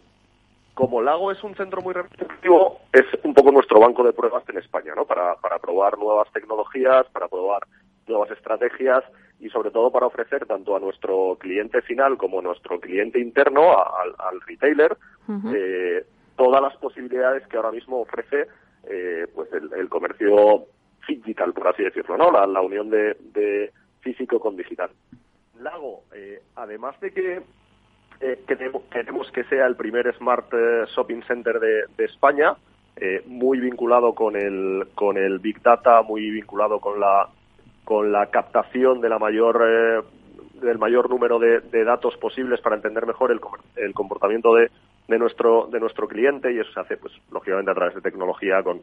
como 0.77 1.01
Lago 1.01 1.31
es 1.31 1.43
un 1.43 1.55
centro 1.55 1.81
muy 1.81 1.93
representativo, 1.93 2.81
es 2.93 3.05
un 3.23 3.33
poco 3.33 3.51
nuestro 3.51 3.79
banco 3.79 4.03
de 4.03 4.13
pruebas 4.13 4.47
en 4.47 4.59
España, 4.59 4.93
¿no? 4.95 5.05
Para, 5.05 5.35
para 5.35 5.57
probar 5.57 5.97
nuevas 5.97 6.31
tecnologías, 6.31 7.07
para 7.11 7.27
probar 7.27 7.63
nuevas 8.07 8.29
estrategias 8.29 9.03
y 9.39 9.49
sobre 9.49 9.71
todo 9.71 9.91
para 9.91 10.05
ofrecer 10.05 10.45
tanto 10.45 10.75
a 10.75 10.79
nuestro 10.79 11.35
cliente 11.39 11.81
final 11.81 12.17
como 12.17 12.39
a 12.39 12.43
nuestro 12.43 12.79
cliente 12.79 13.19
interno, 13.19 13.75
al, 13.75 14.41
retailer, 14.41 14.95
eh, 15.53 16.05
todas 16.35 16.61
las 16.61 16.75
posibilidades 16.77 17.47
que 17.47 17.57
ahora 17.57 17.71
mismo 17.71 18.01
ofrece 18.01 18.47
eh, 18.89 19.27
pues 19.33 19.49
el, 19.53 19.89
comercio 19.89 20.65
digital, 21.15 21.53
por 21.53 21.67
así 21.67 21.83
decirlo, 21.83 22.17
¿no? 22.17 22.31
La, 22.31 22.61
unión 22.61 22.89
de, 22.89 23.71
físico 24.01 24.39
con 24.39 24.55
digital. 24.55 24.89
Lago, 25.59 26.03
eh, 26.13 26.41
además 26.55 26.99
de 26.99 27.11
que 27.11 27.41
eh, 28.19 28.43
queremos, 28.47 29.31
que 29.31 29.43
sea 29.45 29.65
el 29.67 29.75
primer 29.75 30.13
Smart 30.15 30.51
eh, 30.53 30.85
Shopping 30.95 31.21
Center 31.23 31.59
de, 31.59 32.05
España, 32.05 32.55
eh, 32.95 33.21
muy 33.25 33.59
vinculado 33.59 34.13
con 34.13 34.35
el, 34.35 34.87
con 34.95 35.17
el 35.17 35.39
Big 35.39 35.61
Data, 35.61 36.01
muy 36.01 36.29
vinculado 36.31 36.79
con 36.79 36.99
la, 36.99 37.29
con 37.83 38.11
la 38.11 38.27
captación 38.27 39.01
de 39.01 39.09
la 39.09 39.19
mayor, 39.19 39.63
eh, 39.67 40.01
del 40.61 40.79
mayor 40.79 41.09
número 41.09 41.37
de, 41.37 41.83
datos 41.83 42.17
posibles 42.17 42.59
para 42.61 42.75
entender 42.75 43.05
mejor 43.05 43.31
el, 43.31 43.39
el 43.75 43.93
comportamiento 43.93 44.55
de, 44.55 44.71
de, 45.07 45.19
nuestro, 45.19 45.67
de 45.67 45.79
nuestro 45.79 46.07
cliente 46.07 46.51
y 46.51 46.59
eso 46.59 46.71
se 46.73 46.79
hace, 46.79 46.97
pues, 46.97 47.13
lógicamente, 47.31 47.71
a 47.71 47.75
través 47.75 47.95
de 47.95 48.01
tecnología 48.01 48.63
con, 48.63 48.81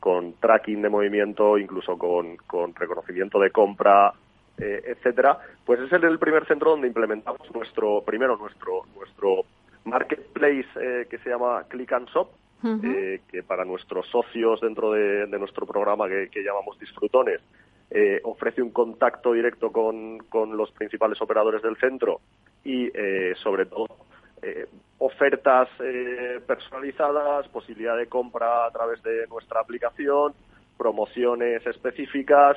con 0.00 0.34
tracking 0.34 0.82
de 0.82 0.88
movimiento, 0.88 1.58
incluso 1.58 1.96
con, 1.98 2.36
con 2.36 2.74
reconocimiento 2.74 3.38
de 3.38 3.50
compra, 3.50 4.12
eh, 4.58 4.82
etcétera, 4.86 5.38
pues 5.66 5.80
es 5.80 5.92
el 5.92 6.18
primer 6.18 6.46
centro 6.46 6.70
donde 6.70 6.86
implementamos 6.86 7.42
nuestro, 7.54 8.02
primero 8.02 8.38
nuestro, 8.38 8.84
nuestro 8.96 9.44
marketplace 9.84 10.66
eh, 10.80 11.06
que 11.10 11.18
se 11.18 11.28
llama 11.28 11.64
Click 11.68 11.92
and 11.92 12.08
Shop, 12.08 12.30
eh, 12.82 13.20
que 13.30 13.42
para 13.42 13.66
nuestros 13.66 14.06
socios 14.08 14.60
dentro 14.62 14.92
de, 14.92 15.26
nuestro 15.38 15.66
programa 15.66 16.08
que, 16.08 16.42
llamamos 16.42 16.78
Disfrutones, 16.80 17.40
ofrece 18.24 18.62
un 18.62 18.70
contacto 18.70 19.32
directo 19.32 19.70
con, 19.70 20.18
con, 20.30 20.56
los 20.56 20.72
principales 20.72 21.20
operadores 21.20 21.62
del 21.62 21.76
centro 21.76 22.20
y 22.64 22.90
sobre 23.36 23.66
todo 23.66 23.86
ofertas 24.98 25.68
personalizadas, 26.46 27.48
posibilidad 27.48 27.96
de 27.96 28.06
compra 28.06 28.66
a 28.66 28.70
través 28.70 29.02
de 29.02 29.26
nuestra 29.28 29.60
aplicación, 29.60 30.34
promociones 30.76 31.66
específicas 31.66 32.56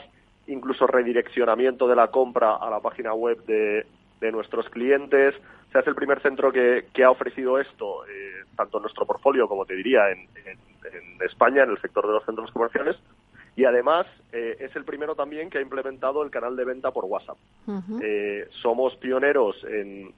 incluso 0.49 0.88
redireccionamiento 0.88 1.88
de 1.88 1.95
la 1.95 2.07
compra 2.07 2.55
a 2.55 2.69
la 2.69 2.80
página 2.80 3.13
web 3.13 3.43
de, 3.45 3.86
nuestros 4.32 4.69
clientes. 4.69 5.34
Se 5.71 5.77
hace 5.77 5.89
el 5.89 5.95
primer 5.95 6.21
centro 6.21 6.51
que, 6.51 6.84
ha 7.03 7.09
ofrecido 7.09 7.59
esto, 7.59 8.05
eh, 8.05 8.43
tanto 8.55 8.77
en 8.77 8.84
nuestro 8.84 9.05
portfolio 9.05 9.47
como 9.47 9.65
te 9.65 9.75
diría 9.75 10.09
en, 10.11 10.27
España, 11.21 11.63
en 11.63 11.69
el 11.69 11.82
sector 11.82 12.05
de 12.05 12.13
los 12.13 12.25
centros 12.25 12.51
comerciales. 12.51 12.97
Y 13.55 13.65
además 13.65 14.07
eh, 14.32 14.57
es 14.59 14.75
el 14.75 14.84
primero 14.84 15.15
también 15.15 15.49
que 15.49 15.57
ha 15.57 15.61
implementado 15.61 16.23
el 16.23 16.32
canal 16.32 16.55
de 16.55 16.65
venta 16.65 16.91
por 16.91 17.05
WhatsApp. 17.05 17.38
Eh, 18.01 18.47
somos 18.61 18.95
pioneros 18.97 19.63
en 19.65 20.13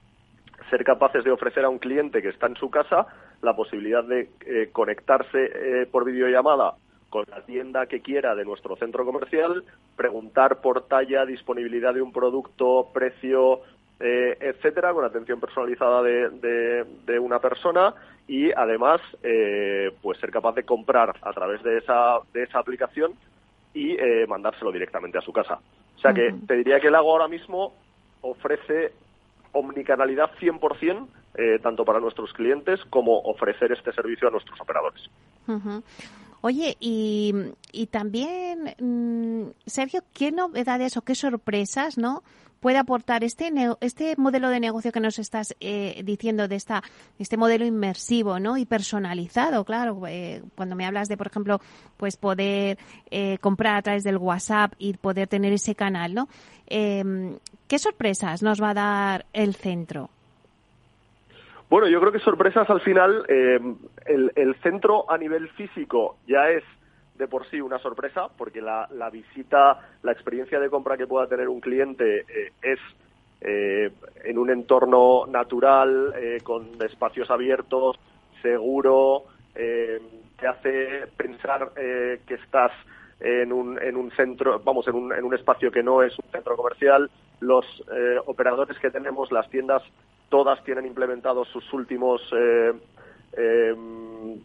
ser 0.70 0.84
capaces 0.84 1.24
de 1.24 1.30
ofrecer 1.30 1.64
a 1.64 1.68
un 1.68 1.78
cliente 1.78 2.22
que 2.22 2.28
está 2.28 2.46
en 2.46 2.56
su 2.56 2.70
casa 2.70 3.06
la 3.42 3.54
posibilidad 3.54 4.04
de 4.04 4.28
conectarse 4.72 5.86
por 5.90 6.04
videollamada 6.04 6.74
con 7.12 7.26
la 7.28 7.42
tienda 7.42 7.86
que 7.86 8.00
quiera 8.00 8.34
de 8.34 8.44
nuestro 8.44 8.74
centro 8.76 9.04
comercial, 9.04 9.64
preguntar 9.96 10.62
por 10.62 10.86
talla, 10.88 11.26
disponibilidad 11.26 11.92
de 11.92 12.00
un 12.00 12.10
producto, 12.10 12.88
precio, 12.94 13.60
eh, 14.00 14.38
etcétera, 14.40 14.94
con 14.94 15.04
atención 15.04 15.38
personalizada 15.38 16.02
de, 16.02 16.84
de, 17.04 17.18
una 17.18 17.38
persona 17.38 17.94
y 18.26 18.50
además 18.50 19.02
eh, 19.22 19.92
pues 20.00 20.18
ser 20.20 20.30
capaz 20.30 20.54
de 20.54 20.64
comprar 20.64 21.14
a 21.20 21.32
través 21.34 21.62
de 21.62 21.78
esa, 21.78 22.18
de 22.32 22.44
esa 22.44 22.60
aplicación 22.60 23.12
y 23.74 23.92
eh, 23.92 24.26
mandárselo 24.26 24.72
directamente 24.72 25.18
a 25.18 25.20
su 25.20 25.34
casa. 25.34 25.60
O 25.96 25.98
sea 26.00 26.14
que 26.14 26.34
te 26.46 26.54
diría 26.54 26.80
que 26.80 26.86
el 26.86 26.94
Lago 26.94 27.12
ahora 27.12 27.28
mismo 27.28 27.74
ofrece 28.22 28.92
omnicanalidad 29.52 30.30
100%, 30.40 31.08
eh, 31.34 31.58
tanto 31.62 31.84
para 31.84 32.00
nuestros 32.00 32.32
clientes 32.32 32.80
como 32.90 33.20
ofrecer 33.20 33.72
este 33.72 33.92
servicio 33.92 34.28
a 34.28 34.30
nuestros 34.30 34.60
operadores. 34.60 35.10
Oye, 36.40 36.76
y, 36.80 37.32
y 37.72 37.86
también, 37.86 38.74
mm, 38.78 39.52
Sergio, 39.64 40.02
¿qué 40.12 40.32
novedades 40.32 40.96
o 40.96 41.02
qué 41.02 41.14
sorpresas, 41.14 41.98
no? 41.98 42.22
puede 42.62 42.78
aportar 42.78 43.24
este 43.24 43.52
este 43.80 44.14
modelo 44.16 44.48
de 44.48 44.60
negocio 44.60 44.92
que 44.92 45.00
nos 45.00 45.18
estás 45.18 45.54
eh, 45.60 46.00
diciendo 46.04 46.46
de 46.46 46.54
esta 46.54 46.82
este 47.18 47.36
modelo 47.36 47.66
inmersivo 47.66 48.38
no 48.38 48.56
y 48.56 48.64
personalizado 48.64 49.64
claro 49.64 50.00
eh, 50.06 50.42
cuando 50.54 50.76
me 50.76 50.86
hablas 50.86 51.08
de 51.08 51.16
por 51.16 51.26
ejemplo 51.26 51.60
pues 51.96 52.16
poder 52.16 52.78
eh, 53.10 53.36
comprar 53.38 53.76
a 53.76 53.82
través 53.82 54.04
del 54.04 54.16
WhatsApp 54.16 54.74
y 54.78 54.94
poder 54.94 55.26
tener 55.26 55.52
ese 55.52 55.74
canal 55.74 56.14
no 56.14 56.28
em, 56.68 57.36
qué 57.72 57.78
sorpresas 57.78 58.42
nos 58.42 58.62
va 58.62 58.68
a 58.68 58.74
dar 58.74 59.24
el 59.32 59.54
centro 59.54 60.10
bueno 61.70 61.88
yo 61.88 62.00
creo 62.00 62.12
que 62.12 62.18
sorpresas 62.18 62.68
al 62.68 62.82
final 62.82 63.24
em, 63.30 63.76
el, 64.04 64.54
centro 64.62 65.10
a 65.10 65.16
nivel 65.16 65.48
físico 65.48 66.18
ya 66.26 66.50
es 66.50 66.62
de 67.16 67.28
por 67.28 67.48
sí 67.48 67.62
una 67.62 67.78
sorpresa, 67.78 68.28
porque 68.36 68.60
la, 68.60 68.88
la 68.92 69.08
visita, 69.08 69.80
la 70.02 70.12
experiencia 70.12 70.60
de 70.60 70.68
compra 70.68 70.98
que 70.98 71.06
pueda 71.06 71.26
tener 71.28 71.48
un 71.48 71.60
cliente 71.60 72.26
eh, 72.28 72.52
es 72.60 72.78
eh, 73.40 73.90
en 74.24 74.38
un 74.38 74.50
entorno 74.50 75.24
natural, 75.26 76.12
eh, 76.16 76.40
con 76.42 76.70
espacios 76.84 77.30
abiertos, 77.30 77.98
seguro, 78.42 79.24
te 79.54 80.46
hace 80.46 81.06
pensar 81.16 81.70
que 81.74 82.34
estás 82.34 82.72
en 83.20 83.52
un, 83.52 83.80
en 83.80 83.96
un 83.96 84.10
centro, 84.10 84.60
vamos, 84.60 84.88
en 84.88 84.94
un, 84.94 85.12
en 85.12 85.24
un 85.24 85.34
espacio 85.34 85.70
que 85.70 85.82
no 85.82 86.02
es 86.02 86.18
un 86.18 86.28
centro 86.32 86.56
comercial. 86.56 87.08
Los 87.42 87.66
operadores 88.26 88.78
que 88.78 88.90
tenemos, 88.90 89.30
las 89.32 89.48
tiendas, 89.50 89.82
todas 90.28 90.62
tienen 90.64 90.86
implementados 90.86 91.48
sus 91.48 91.72
últimos 91.72 92.22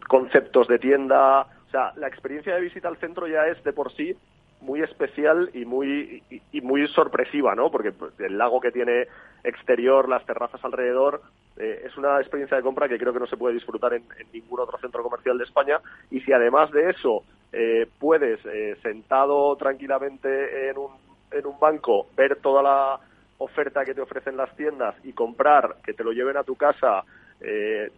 conceptos 0.08 0.68
de 0.68 0.80
tienda, 0.80 1.48
o 1.68 1.70
sea, 1.72 1.91
la 1.95 2.08
experiencia 2.08 2.56
de 2.56 2.62
visita 2.62 2.88
al 2.88 2.98
centro 2.98 3.28
ya 3.28 3.45
es 3.48 3.64
de 3.64 3.74
por 3.74 3.91
sí 3.93 4.16
muy 4.62 4.82
especial 4.82 5.50
y 5.54 5.66
muy 5.66 6.24
y, 6.52 6.62
muy 6.62 6.88
sorpresiva, 6.88 7.56
¿no? 7.56 7.70
Porque 7.70 7.91
pues, 7.91 8.20
el 8.20 8.38
lago 8.38 8.60
que 8.60 8.72
tiene 8.72 9.08
exterior, 9.43 10.10
las 10.10 10.26
terrazas 10.26 10.64
alrededor, 10.64 11.22
eh, 11.58 11.84
es 11.86 11.95
una 11.98 12.20
experiencia 12.20 12.58
de 12.58 12.64
compra 12.64 12.88
que 12.88 12.98
creo 12.98 13.14
que 13.14 13.20
no 13.20 13.28
se 13.28 13.38
puede 13.38 13.56
disfrutar 13.56 13.93
en, 13.93 14.04
ningún 14.34 14.60
otro 14.60 14.78
centro 14.80 15.04
comercial 15.04 15.38
de 15.38 15.43
España. 15.43 15.80
Y 16.10 16.22
si 16.22 16.34
además 16.34 16.72
de 16.72 16.89
eso 16.89 17.24
eh, 17.52 17.88
puedes, 18.00 18.43
eh, 18.45 18.78
sentado 18.82 19.56
tranquilamente 19.58 20.70
en 20.70 20.78
un, 20.78 20.91
en 21.32 21.45
un 21.45 21.59
banco, 21.59 22.07
ver 22.15 22.38
toda 22.38 22.61
la 22.63 22.99
oferta 23.39 23.86
que 23.86 23.93
te 23.93 24.01
ofrecen 24.01 24.38
las 24.38 24.55
tiendas 24.55 24.95
y 25.03 25.13
comprar, 25.13 25.78
que 25.84 25.93
te 25.93 26.03
lo 26.03 26.11
lleven 26.11 26.38
a 26.38 26.43
tu 26.43 26.55
casa 26.55 27.03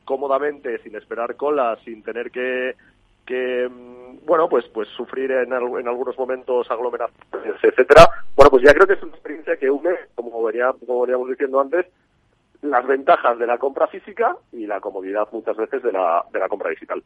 cómodamente, 0.03 0.80
sin 0.80 0.97
esperar 0.97 1.38
colas, 1.38 1.80
sin 1.86 2.03
tener 2.03 2.30
que 2.30 2.75
que 3.30 3.69
mm, 3.69 4.25
bueno 4.25 4.49
pues 4.49 4.65
pues 4.73 4.88
sufrir 4.89 5.32
en, 5.32 5.53
en 5.53 5.88
algunos 5.88 6.17
momentos 6.17 6.69
aglomeraciones 6.71 7.63
etcétera 7.63 8.09
bueno 8.36 8.49
pues 8.49 8.63
ya 8.63 8.73
creo 8.73 8.88
que 8.88 8.93
es 8.93 9.03
una 9.03 9.11
experiencia 9.11 9.55
que 9.55 9.69
une 9.69 9.91
como 10.15 10.43
venía 10.43 10.73
como 10.84 11.01
veníamos 11.01 11.30
diciendo 11.30 11.61
antes 11.61 11.86
las 12.61 12.86
ventajas 12.86 13.38
de 13.38 13.47
la 13.47 13.57
compra 13.57 13.88
física 13.88 14.36
y 14.51 14.65
la 14.65 14.80
comodidad 14.80 15.27
muchas 15.32 15.55
veces 15.55 15.82
de 15.82 15.91
la, 15.91 16.25
de 16.32 16.39
la 16.39 16.49
compra 16.49 16.69
digital. 16.69 17.01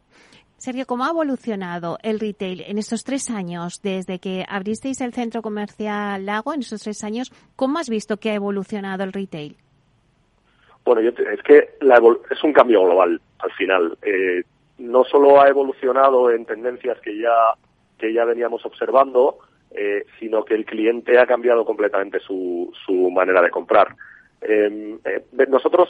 Sergio, 0.64 0.86
¿cómo 0.86 1.04
ha 1.04 1.10
evolucionado 1.10 1.98
el 2.04 2.22
retail 2.22 2.62
en 2.62 2.78
estos 2.78 3.04
tres 3.04 3.30
años 3.30 3.82
desde 3.82 4.20
que 4.20 4.46
abristeis 4.48 5.02
el 5.02 5.12
centro 5.12 5.42
comercial 5.42 6.26
Lago? 6.26 6.54
En 6.54 6.62
estos 6.62 6.84
tres 6.84 7.04
años, 7.04 7.34
¿cómo 7.58 7.80
has 7.80 7.90
visto 7.90 8.16
que 8.16 8.30
ha 8.30 8.36
evolucionado 8.36 9.04
el 9.04 9.12
retail? 9.12 9.58
Bueno, 10.86 11.02
es 11.02 11.44
que 11.44 11.70
es 12.32 12.44
un 12.46 12.54
cambio 12.54 12.82
global 12.86 13.20
al 13.40 13.52
final. 13.52 13.98
Eh, 14.04 14.44
no 14.78 15.04
solo 15.04 15.42
ha 15.42 15.50
evolucionado 15.50 16.32
en 16.32 16.46
tendencias 16.46 16.98
que 17.02 17.20
ya, 17.20 17.56
que 17.98 18.14
ya 18.14 18.24
veníamos 18.24 18.66
observando, 18.66 19.40
eh, 19.72 20.06
sino 20.18 20.46
que 20.46 20.56
el 20.56 20.64
cliente 20.64 21.20
ha 21.20 21.26
cambiado 21.26 21.66
completamente 21.66 22.22
su, 22.22 22.72
su 22.86 23.12
manera 23.12 23.42
de 23.42 23.50
comprar. 23.50 23.98
Em, 24.40 24.98
eh, 25.04 25.26
nosotros, 25.50 25.90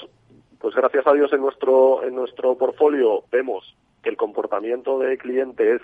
pues 0.58 0.74
gracias 0.74 1.06
a 1.06 1.14
Dios 1.14 1.32
en 1.32 1.42
nuestro, 1.42 2.04
en 2.04 2.16
nuestro 2.16 2.58
portfolio 2.58 3.24
vemos 3.32 3.76
que 4.04 4.10
el 4.10 4.18
comportamiento 4.18 5.00
de 5.00 5.18
cliente 5.18 5.76
es 5.76 5.82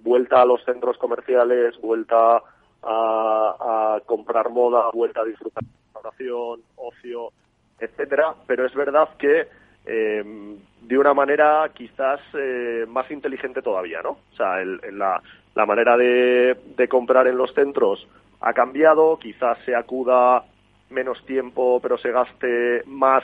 vuelta 0.00 0.42
a 0.42 0.44
los 0.44 0.64
centros 0.64 0.98
comerciales, 0.98 1.80
vuelta 1.80 2.42
a, 2.82 3.94
a 3.96 4.00
comprar 4.06 4.50
moda, 4.50 4.90
vuelta 4.92 5.20
a 5.20 5.24
disfrutar 5.24 5.62
de 5.62 5.70
restauración, 5.84 6.60
ocio, 6.76 7.32
etcétera, 7.78 8.34
pero 8.46 8.66
es 8.66 8.74
verdad 8.74 9.08
que 9.18 9.48
eh, 9.86 10.56
de 10.82 10.98
una 10.98 11.14
manera 11.14 11.70
quizás 11.74 12.20
eh, 12.34 12.84
más 12.88 13.10
inteligente 13.10 13.62
todavía, 13.62 14.02
¿no? 14.02 14.10
O 14.10 14.36
sea, 14.36 14.60
el, 14.60 14.80
la, 14.92 15.22
la, 15.54 15.66
manera 15.66 15.96
de, 15.96 16.56
de, 16.76 16.88
comprar 16.88 17.26
en 17.26 17.38
los 17.38 17.52
centros 17.54 18.06
ha 18.40 18.52
cambiado, 18.52 19.18
quizás 19.18 19.58
se 19.64 19.74
acuda 19.74 20.44
menos 20.90 21.24
tiempo, 21.24 21.80
pero 21.80 21.96
se 21.98 22.10
gaste 22.10 22.82
más 22.86 23.22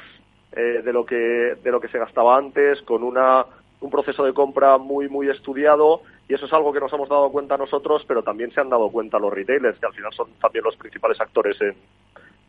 eh, 0.52 0.82
de 0.82 0.92
lo 0.92 1.04
que 1.04 1.56
de 1.62 1.70
lo 1.70 1.80
que 1.80 1.88
se 1.88 1.98
gastaba 1.98 2.36
antes, 2.36 2.80
con 2.82 3.02
una 3.02 3.44
un 3.80 3.90
proceso 3.90 4.24
de 4.24 4.32
compra 4.32 4.78
muy 4.78 5.08
muy 5.08 5.28
estudiado 5.28 6.02
y 6.28 6.34
eso 6.34 6.46
es 6.46 6.52
algo 6.52 6.72
que 6.72 6.80
nos 6.80 6.92
hemos 6.92 7.08
dado 7.08 7.30
cuenta 7.30 7.56
nosotros, 7.56 8.04
pero 8.06 8.22
también 8.22 8.50
se 8.52 8.60
han 8.60 8.68
dado 8.68 8.90
cuenta 8.90 9.18
los 9.18 9.32
retailers, 9.32 9.78
que 9.78 9.86
al 9.86 9.92
final 9.92 10.12
son 10.12 10.30
también 10.40 10.64
los 10.64 10.76
principales 10.76 11.20
actores 11.20 11.60
en, 11.60 11.76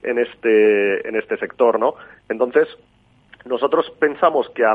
en 0.04 0.20
este 0.20 1.08
en 1.08 1.16
este 1.16 1.38
sector, 1.38 1.80
¿no? 1.80 1.96
Entonces 2.30 2.68
nosotros 3.46 3.90
pensamos 4.00 4.50
que 4.50 4.66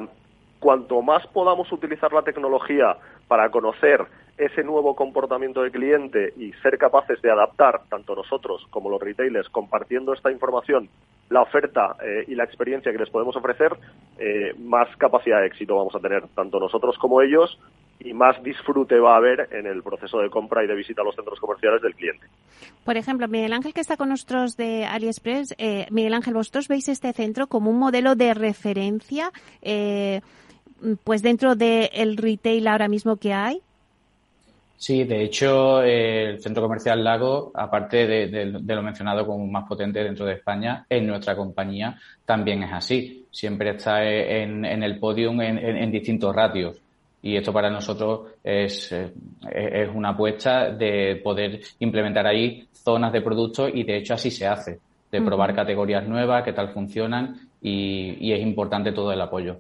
cuanto 0.61 1.03
más 1.03 1.27
podamos 1.29 1.71
utilizar 1.73 2.13
la 2.13 2.23
tecnología 2.23 2.97
para 3.27 3.51
conocer 3.51 4.07
ese 4.45 4.63
nuevo 4.63 4.95
comportamiento 4.95 5.63
de 5.63 5.71
cliente 5.71 6.33
y 6.37 6.53
ser 6.63 6.79
capaces 6.79 7.21
de 7.23 7.31
adaptar, 7.31 7.83
tanto 7.89 8.15
nosotros 8.15 8.67
como 8.71 8.91
los 8.91 9.01
retailers, 9.01 9.49
compartiendo 9.49 10.13
esta 10.13 10.31
información, 10.31 10.89
la 11.31 11.43
oferta 11.43 11.97
eh, 12.05 12.25
y 12.29 12.35
la 12.35 12.45
experiencia 12.45 12.93
que 12.93 12.99
les 12.99 13.11
podemos 13.11 13.37
ofrecer, 13.37 13.73
eh, 14.19 14.55
más 14.59 14.95
capacidad 14.97 15.41
de 15.41 15.47
éxito 15.47 15.77
vamos 15.77 15.95
a 15.95 16.01
tener, 16.01 16.25
tanto 16.35 16.61
nosotros 16.61 16.97
como 16.99 17.23
ellos, 17.23 17.59
y 18.01 18.13
más 18.15 18.43
disfrute 18.43 18.99
va 18.99 19.15
a 19.15 19.19
haber 19.19 19.49
en 19.53 19.67
el 19.67 19.83
proceso 19.83 20.19
de 20.19 20.31
compra 20.31 20.65
y 20.65 20.67
de 20.67 20.75
visita 20.75 21.03
a 21.03 21.05
los 21.05 21.15
centros 21.15 21.39
comerciales 21.39 21.81
del 21.83 21.95
cliente. 21.95 22.27
Por 22.85 22.97
ejemplo, 22.97 23.29
Miguel 23.29 23.53
Ángel, 23.53 23.73
que 23.73 23.81
está 23.81 23.97
con 23.97 24.09
nosotros 24.09 24.57
de 24.57 24.85
AliExpress, 24.85 25.55
eh, 25.59 25.87
Miguel 25.91 26.15
Ángel, 26.15 26.35
vosotros 26.35 26.69
veis 26.69 26.89
este 26.89 27.13
centro 27.13 27.47
como 27.47 27.71
un 27.71 27.79
modelo 27.79 28.15
de 28.15 28.35
referencia, 28.35 29.31
eh, 29.63 30.21
pues 31.05 31.23
dentro 31.23 31.55
del 31.55 32.17
retail 32.17 32.67
ahora 32.67 32.89
mismo 32.89 33.17
que 33.17 33.33
hay. 33.33 33.63
Sí, 34.83 35.05
de 35.05 35.23
hecho, 35.23 35.81
eh, 35.85 36.31
el 36.31 36.41
centro 36.43 36.65
comercial 36.65 37.05
Lago, 37.05 37.53
aparte 37.55 38.05
de, 38.07 38.47
lo 38.47 38.83
mencionado 38.83 39.25
como 39.25 39.47
más 39.47 39.65
potente 39.69 40.03
dentro 40.03 40.27
de 40.27 40.35
España, 40.35 40.85
en 40.89 41.07
nuestra 41.07 41.37
compañía 41.37 41.97
también 42.25 42.65
es 42.65 42.73
así. 42.73 43.27
Siempre 43.31 43.71
está 43.71 44.05
en, 44.05 44.65
el 44.65 44.99
podium 44.99 45.41
en 45.41 45.91
distintos 45.93 46.35
ratios 46.35 46.83
y 47.23 47.37
esto 47.37 47.53
para 47.53 47.71
nosotros 47.71 48.33
es, 48.43 48.91
eh, 48.93 49.13
es 49.53 49.89
una 49.95 50.11
apuesta 50.11 50.71
de 50.71 51.21
poder 51.23 51.61
implementar 51.79 52.27
ahí 52.27 52.67
zonas 52.73 53.13
de 53.13 53.23
productos 53.23 53.71
y 53.73 53.85
de 53.85 53.99
hecho 53.99 54.15
así 54.15 54.31
se 54.31 54.47
hace, 54.47 54.81
de 55.11 55.23
probar 55.23 55.55
categorías 55.55 56.07
nuevas, 56.07 56.43
qué 56.43 56.53
tal 56.53 56.71
funcionan 56.71 57.49
y, 57.61 58.33
es 58.33 58.41
importante 58.41 58.91
todo 58.91 59.13
el 59.13 59.21
apoyo. 59.21 59.59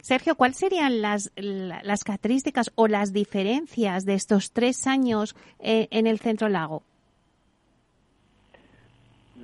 Sergio, 0.00 0.34
¿cuáles 0.36 0.56
serían 0.56 1.02
las, 1.02 1.32
las 1.36 2.04
características 2.04 2.70
o 2.74 2.88
las 2.88 3.12
diferencias 3.12 4.04
de 4.04 4.14
estos 4.14 4.52
tres 4.52 4.86
años 4.86 5.36
eh, 5.58 5.88
en 5.90 6.06
el 6.06 6.18
Centro 6.18 6.48
Lago? 6.48 6.82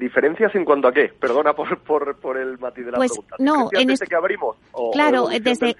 ¿Diferencias 0.03 0.55
en 0.55 0.65
cuanto 0.65 0.89
a 0.89 0.93
qué? 0.93 1.13
Perdona 1.21 1.53
por, 1.53 1.79
por, 1.81 2.17
por 2.17 2.39
el 2.39 2.59
matiz 2.59 2.87
de 2.87 2.93
la 2.93 2.97
pues, 2.97 3.13
pregunta. 3.13 3.37
No, 3.39 3.69
desde 3.71 4.07
que 4.07 4.17
abrimos? 4.17 4.57
claro, 4.93 5.29
desde, 5.29 5.77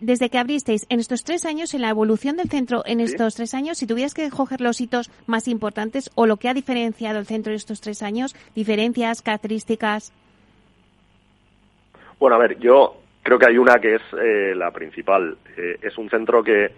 desde 0.00 0.30
que 0.30 0.38
abristeis. 0.38 0.86
En 0.88 1.00
estos 1.00 1.24
tres 1.24 1.44
años, 1.44 1.74
en 1.74 1.82
la 1.82 1.90
evolución 1.90 2.36
del 2.36 2.48
centro, 2.48 2.82
en 2.86 3.00
estos 3.00 3.34
tres 3.34 3.54
años, 3.54 3.78
si 3.78 3.86
tuvieras 3.86 4.14
que 4.14 4.30
coger 4.30 4.60
los 4.60 4.80
hitos 4.80 5.10
más 5.26 5.48
importantes 5.48 6.10
o 6.14 6.26
lo 6.26 6.36
que 6.36 6.48
ha 6.48 6.54
diferenciado 6.54 7.18
el 7.18 7.26
centro 7.26 7.52
en 7.52 7.56
estos 7.56 7.80
tres 7.80 8.02
años, 8.02 8.36
diferencias, 8.54 9.20
características. 9.20 10.12
Bueno, 12.18 12.36
a 12.36 12.38
ver, 12.38 12.58
yo 12.58 12.96
creo 13.26 13.40
que 13.40 13.46
hay 13.46 13.58
una 13.58 13.80
que 13.80 13.96
es 13.96 14.02
eh, 14.22 14.54
la 14.54 14.70
principal. 14.70 15.36
Eh, 15.56 15.78
es 15.82 15.98
un 15.98 16.08
centro 16.08 16.44
que 16.44 16.70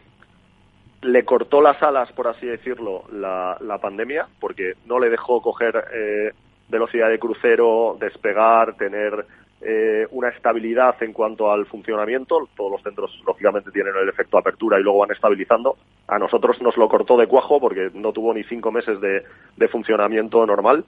le 1.03 1.23
cortó 1.23 1.61
las 1.61 1.81
alas, 1.83 2.11
por 2.13 2.27
así 2.27 2.47
decirlo, 2.47 3.05
la, 3.13 3.59
la 3.61 3.77
pandemia, 3.77 4.27
porque 4.41 4.73
no 4.87 4.99
le 4.99 5.11
dejó 5.11 5.43
coger 5.43 5.85
eh, 5.93 6.33
velocidad 6.71 7.11
de 7.11 7.19
crucero, 7.19 7.99
despegar, 8.01 8.77
tener 8.77 9.27
eh, 9.61 10.07
una 10.11 10.31
estabilidad 10.31 10.97
en 11.03 11.13
cuanto 11.13 11.53
al 11.53 11.67
funcionamiento. 11.67 12.49
Todos 12.57 12.73
los 12.73 12.83
centros, 12.83 13.23
lógicamente, 13.27 13.71
tienen 13.71 13.93
el 14.01 14.09
efecto 14.09 14.39
apertura 14.39 14.81
y 14.81 14.83
luego 14.83 15.01
van 15.01 15.13
estabilizando. 15.13 15.77
A 16.07 16.19
nosotros 16.19 16.63
nos 16.63 16.79
lo 16.79 16.89
cortó 16.89 17.19
de 17.19 17.27
cuajo 17.27 17.61
porque 17.61 17.91
no 17.93 18.15
tuvo 18.15 18.33
ni 18.33 18.43
cinco 18.45 18.73
meses 18.73 18.99
de, 19.03 19.23
de 19.55 19.69
funcionamiento 19.69 20.47
normal. 20.47 20.87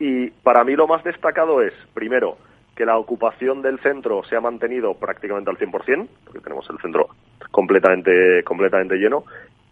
Y 0.00 0.30
para 0.30 0.64
mí 0.64 0.74
lo 0.74 0.86
más 0.86 1.04
destacado 1.04 1.60
es, 1.60 1.74
primero, 1.92 2.38
que 2.74 2.84
la 2.84 2.98
ocupación 2.98 3.62
del 3.62 3.78
centro 3.80 4.22
se 4.24 4.36
ha 4.36 4.40
mantenido 4.40 4.94
prácticamente 4.94 5.50
al 5.50 5.58
100%, 5.58 6.08
porque 6.24 6.40
tenemos 6.40 6.68
el 6.70 6.78
centro 6.78 7.08
completamente, 7.50 8.42
completamente 8.42 8.96
lleno, 8.96 9.24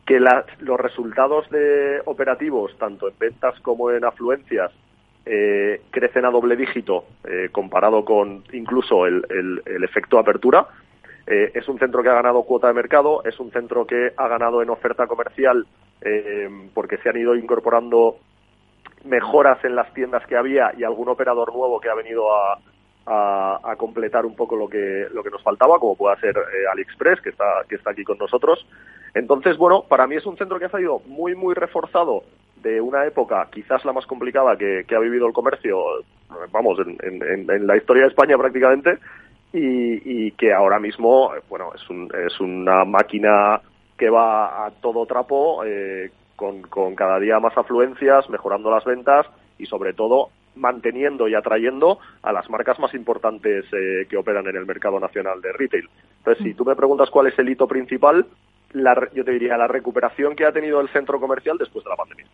que 0.07 0.21
los 0.21 0.81
resultados 0.81 1.49
de 1.51 2.01
operativos, 2.05 2.77
tanto 2.79 3.09
en 3.09 3.15
ventas 3.19 3.59
como 3.61 3.91
en 3.91 4.05
afluencias, 4.05 4.73
eh, 5.25 5.83
crecen 5.91 6.25
a 6.25 6.31
doble 6.31 6.57
dígito 6.57 7.05
eh, 7.25 7.49
comparado 7.53 8.05
con 8.05 8.43
incluso 8.53 9.07
el, 9.07 9.25
el, 9.65 9.85
efecto 9.85 10.19
apertura. 10.19 10.67
Eh, 11.27 11.53
es 11.55 11.69
un 11.69 11.79
centro 11.79 12.03
que 12.03 12.09
ha 12.09 12.15
ganado 12.15 12.43
cuota 12.43 12.67
de 12.67 12.75
mercado, 12.75 13.23
es 13.25 13.39
un 13.39 13.53
centro 13.53 13.87
que 13.87 14.13
ha 14.17 14.29
ganado 14.29 14.63
en 14.63 14.71
oferta 14.71 15.07
comercial 15.07 15.67
porque 16.75 16.97
se 16.97 17.11
han 17.11 17.17
ido 17.17 17.37
incorporando 17.37 18.17
mejoras 19.05 19.65
en 19.65 19.77
las 19.77 19.95
tiendas 19.95 20.27
que 20.27 20.37
había 20.37 20.73
y 20.77 20.83
algún 20.83 21.09
operador 21.09 21.55
nuevo 21.55 21.81
que 21.81 21.89
ha 21.89 21.95
venido 21.95 22.35
a, 22.35 22.59
a, 23.07 23.75
completar 23.77 24.25
un 24.27 24.37
poco 24.37 24.57
lo 24.57 24.69
que, 24.69 25.07
lo 25.13 25.23
que 25.23 25.31
nos 25.31 25.43
faltaba, 25.43 25.79
como 25.79 25.97
pueda 25.97 26.17
ser 26.21 26.37
AliExpress, 26.73 27.21
que 27.21 27.31
está, 27.31 27.65
que 27.69 27.77
está 27.77 27.91
aquí 27.91 28.05
con 28.05 28.19
nosotros. 28.19 28.67
Entonces, 29.15 29.57
bueno, 29.57 29.85
para 29.89 30.07
mí 30.07 30.17
es 30.17 30.27
un 30.27 30.37
centro 30.37 30.59
que 30.59 30.67
ha 30.67 30.71
salido 30.71 31.01
muy, 31.07 31.35
muy 31.35 31.55
reforzado 31.55 32.23
de 32.63 32.81
una 32.81 33.05
época 33.07 33.49
quizás 33.51 33.85
la 33.85 33.93
más 33.93 34.07
complicada 34.07 34.57
que, 34.57 34.87
ha 34.95 34.99
vivido 35.01 35.27
el 35.27 35.33
comercio, 35.33 35.83
vamos, 36.53 36.79
en, 36.79 37.67
la 37.67 37.77
historia 37.77 38.05
de 38.05 38.09
España 38.09 38.39
prácticamente, 38.39 38.99
y, 39.53 40.31
que 40.33 40.53
ahora 40.53 40.79
mismo, 40.79 41.33
bueno, 41.51 41.73
es, 41.75 41.91
un, 41.91 42.09
es 42.27 42.41
una 42.41 42.85
máquina 42.85 43.61
que 43.99 44.09
va 44.09 44.67
a 44.67 44.71
todo 44.71 45.05
trapo, 45.07 45.63
eh, 45.65 46.11
con, 46.37 46.63
con 46.63 46.95
cada 46.95 47.19
día 47.19 47.39
más 47.39 47.57
afluencias, 47.59 48.31
mejorando 48.31 48.71
las 48.71 48.85
ventas 48.85 49.27
y 49.59 49.67
sobre 49.67 49.93
todo 49.93 50.31
manteniendo 50.55 51.29
y 51.29 51.35
atrayendo 51.35 51.99
a 52.23 52.33
las 52.33 52.49
marcas 52.51 52.79
más 52.79 52.95
importantes 52.95 53.65
eh, 53.73 54.07
que 54.09 54.17
operan 54.17 54.47
en 54.49 54.57
el 54.57 54.67
mercado 54.67 55.01
nacional 55.01 55.41
de 55.41 55.53
retail. 55.53 55.89
Entonces, 56.19 56.45
si 56.45 56.55
tú 56.55 56.65
me 56.65 56.77
preguntas 56.77 57.11
cuál 57.11 57.29
es 57.29 57.39
el 57.39 57.49
hito 57.49 57.67
principal, 57.67 58.27
yo 59.15 59.25
te 59.25 59.33
diría 59.33 59.57
la 59.57 59.69
recuperación 59.69 60.35
que 60.35 60.45
ha 60.45 60.53
tenido 60.53 60.81
el 60.81 60.89
centro 60.89 61.21
comercial 61.21 61.59
después 61.59 61.85
de 61.85 61.91
la 61.91 61.97
pandemia. 61.97 62.27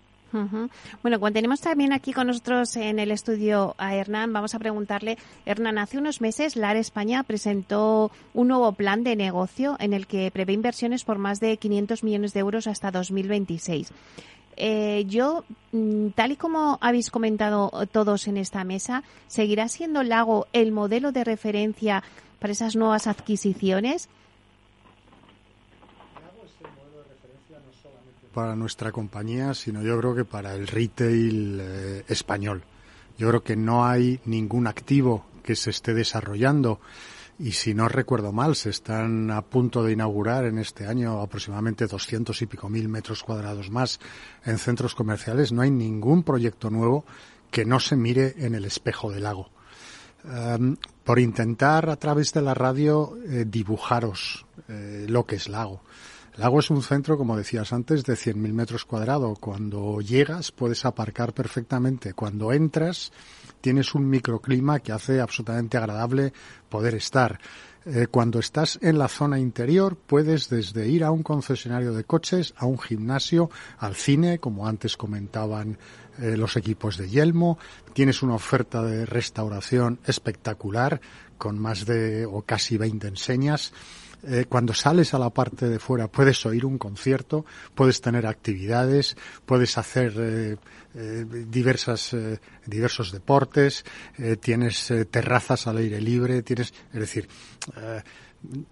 Bueno, 1.03 1.19
cuando 1.21 1.39
tenemos 1.39 1.61
también 1.61 1.93
aquí 1.93 2.13
con 2.13 2.27
nosotros 2.27 2.77
en 2.77 2.99
el 2.99 3.11
estudio 3.11 3.75
a 3.79 3.95
Hernán, 3.95 4.33
vamos 4.33 4.55
a 4.55 4.59
preguntarle, 4.59 5.17
Hernán, 5.47 5.79
hace 5.79 5.97
unos 5.97 6.21
meses 6.21 6.55
LAR 6.55 6.77
España 6.77 7.23
presentó 7.23 8.11
un 8.35 8.49
nuevo 8.49 8.73
plan 8.73 9.05
de 9.05 9.17
negocio 9.17 9.77
en 9.81 9.95
el 9.95 10.07
que 10.07 10.31
prevé 10.31 10.53
inversiones 10.53 11.05
por 11.05 11.17
más 11.17 11.41
de 11.41 11.57
500 11.57 12.05
millones 12.05 12.35
de 12.35 12.41
euros 12.41 12.67
hasta 12.67 12.91
2026. 12.91 13.91
Eh, 14.61 15.05
yo, 15.07 15.45
mm, 15.71 16.09
tal 16.17 16.33
y 16.33 16.37
como 16.37 16.79
habéis 16.81 17.11
comentado 17.11 17.71
todos 17.93 18.27
en 18.27 18.37
esta 18.37 18.65
mesa, 18.65 19.05
¿seguirá 19.29 19.69
siendo 19.69 20.03
Lago 20.03 20.49
el 20.53 20.73
modelo 20.73 21.13
de 21.13 21.23
referencia 21.23 22.03
para 22.41 22.53
esas 22.53 22.75
nuevas 22.77 23.07
adquisiciones? 23.07 24.09
para 28.35 28.55
nuestra 28.55 28.93
compañía, 28.93 29.53
sino 29.53 29.83
yo 29.83 29.99
creo 29.99 30.15
que 30.15 30.25
para 30.25 30.55
el 30.55 30.69
retail 30.69 31.59
eh, 31.61 32.05
español. 32.07 32.63
Yo 33.19 33.29
creo 33.31 33.43
que 33.43 33.57
no 33.57 33.85
hay 33.85 34.21
ningún 34.27 34.69
activo 34.69 35.25
que 35.43 35.57
se 35.57 35.71
esté 35.71 35.93
desarrollando 35.93 36.79
y 37.39 37.53
si 37.53 37.73
no 37.73 37.89
recuerdo 37.89 38.33
mal, 38.33 38.57
se 38.57 38.71
están 38.71 39.31
a 39.31 39.43
punto 39.43 39.85
de 39.85 39.93
inaugurar 39.93 40.45
en 40.45 40.59
este 40.59 40.87
año 40.87 41.21
aproximadamente 41.21 41.87
200 41.87 42.43
y 42.43 42.47
pico 42.47 42.69
mil 42.69 42.89
metros 42.89 43.23
cuadrados 43.23 43.71
más 43.71 44.01
en 44.45 44.59
centros 44.59 44.95
comerciales. 44.95 45.53
No 45.53 45.63
hay 45.63 45.71
ningún 45.71 46.25
proyecto 46.25 46.69
nuevo 46.69 47.05
que 47.51 47.65
no 47.65 47.79
se 47.79 47.95
mire 47.95 48.35
en 48.39 48.55
el 48.57 48.65
espejo 48.65 49.13
del 49.13 49.23
lago. 49.23 49.51
Em, 50.25 50.77
por 51.05 51.21
intentar 51.21 51.89
a 51.89 51.97
través 51.97 52.33
de 52.33 52.43
la 52.43 52.55
radio 52.55 53.17
eh, 53.25 53.45
dibujaros 53.47 54.45
eh, 54.67 55.07
lo 55.09 55.25
que 55.25 55.37
es 55.37 55.49
lago. 55.49 55.83
Lago 56.37 56.61
es 56.61 56.71
un 56.71 56.83
centro, 56.83 57.19
como 57.19 57.37
decías 57.37 57.73
antes, 57.73 58.05
de 58.05 58.15
100.000 58.15 58.53
metros 58.53 58.85
cuadrados. 58.85 59.39
Cuando 59.39 60.01
llegas 60.01 60.53
puedes 60.53 60.85
aparcar 60.85 61.33
perfectamente. 61.33 62.15
Cuando 62.15 62.53
entras 62.53 63.13
tienes 63.61 63.95
un 63.95 64.09
microclima 64.09 64.81
que 64.81 64.93
hace 64.93 65.21
absolutamente 65.21 65.77
agradable 65.77 66.33
poder 66.69 66.95
estar. 66.95 67.39
Eh, 67.91 68.07
cuando 68.11 68.39
estás 68.39 68.79
en 68.83 68.99
la 68.99 69.09
zona 69.09 69.39
interior 69.39 69.97
puedes 69.97 70.51
desde 70.51 70.89
ir 70.89 71.05
a 71.05 71.11
un 71.11 71.23
concesionario 71.23 71.95
de 71.95 72.05
coches, 72.05 72.53
a 72.59 72.67
un 72.67 72.79
gimnasio, 72.79 73.51
al 73.79 73.95
cine, 73.95 74.39
como 74.41 74.67
antes 74.67 74.97
comentaban 74.97 75.79
eh, 76.19 76.37
los 76.37 76.57
equipos 76.57 76.99
de 76.99 77.09
Yelmo. 77.09 77.59
Tienes 77.95 78.23
una 78.23 78.35
oferta 78.35 78.83
de 78.83 79.07
restauración 79.07 80.01
espectacular 80.05 81.01
con 81.39 81.59
más 81.59 81.87
de 81.87 82.27
o 82.27 82.43
casi 82.43 82.77
20 82.77 83.09
enseñas. 83.09 83.73
Eh, 84.23 84.45
cuando 84.49 84.75
sales 84.75 85.15
a 85.15 85.19
la 85.19 85.31
parte 85.31 85.69
de 85.69 85.79
fuera 85.79 86.09
puedes 86.09 86.45
oír 86.45 86.67
un 86.67 86.77
concierto, 86.77 87.47
puedes 87.75 88.01
tener 88.01 88.27
actividades, 88.27 89.17
puedes 89.47 89.79
hacer 89.79 90.59
eh, 90.95 91.27
eh, 91.33 91.47
diversas, 91.49 92.17
diversos 92.67 93.13
deportes, 93.13 93.85
tienes 94.41 94.93
terrazas 95.11 95.67
al 95.67 95.79
aire 95.79 96.01
libre, 96.01 96.43
tienes, 96.43 96.73
es 96.93 97.01
decir, 97.01 97.29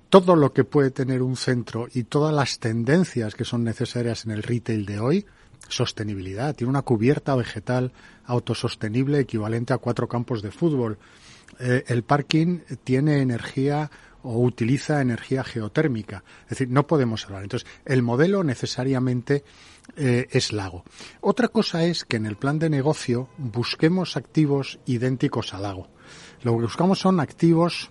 todo 0.09 0.37
lo 0.37 0.53
que 0.53 0.65
puede 0.65 0.91
tener 0.91 1.23
un 1.23 1.37
centro 1.37 1.89
y 1.93 2.05
todas 2.05 2.35
las 2.35 2.59
tendencias 2.59 3.35
que 3.35 3.45
son 3.45 3.65
necesarias 3.65 4.25
en 4.25 4.31
el 4.31 4.43
retail 4.43 4.87
de 4.87 5.01
hoy, 5.01 5.27
sostenibilidad, 5.69 6.55
tiene 6.55 6.71
una 6.71 6.83
cubierta 6.83 7.35
vegetal 7.35 7.93
autosostenible 8.25 9.19
equivalente 9.19 9.73
a 9.73 9.79
cuatro 9.79 10.09
campos 10.09 10.43
de 10.43 10.53
fútbol. 10.53 10.99
el 11.59 12.03
parking 12.03 12.61
tiene 12.85 13.21
energía 13.21 13.91
o 14.27 14.41
utiliza 14.41 15.01
energía 15.01 15.45
geotérmica. 15.45 16.25
Es 16.45 16.51
decir, 16.51 16.69
no 16.69 16.87
podemos 16.87 17.25
hablar. 17.25 17.45
Entonces, 17.45 17.69
el 17.85 18.03
modelo 18.03 18.43
necesariamente 18.43 19.45
eh, 19.97 20.29
es 20.31 20.53
lago. 20.53 20.85
Otra 21.21 21.49
cosa 21.49 21.85
es 21.85 22.05
que 22.05 22.17
en 22.17 22.27
el 22.27 22.37
plan 22.37 22.59
de 22.59 22.71
negocio 22.71 23.29
busquemos 23.39 24.17
activos 24.17 24.79
idénticos 24.87 25.55
al 25.55 25.63
lago. 25.63 25.89
Lo 26.43 26.53
que 26.57 26.63
buscamos 26.63 26.99
son 26.99 27.21
activos 27.21 27.91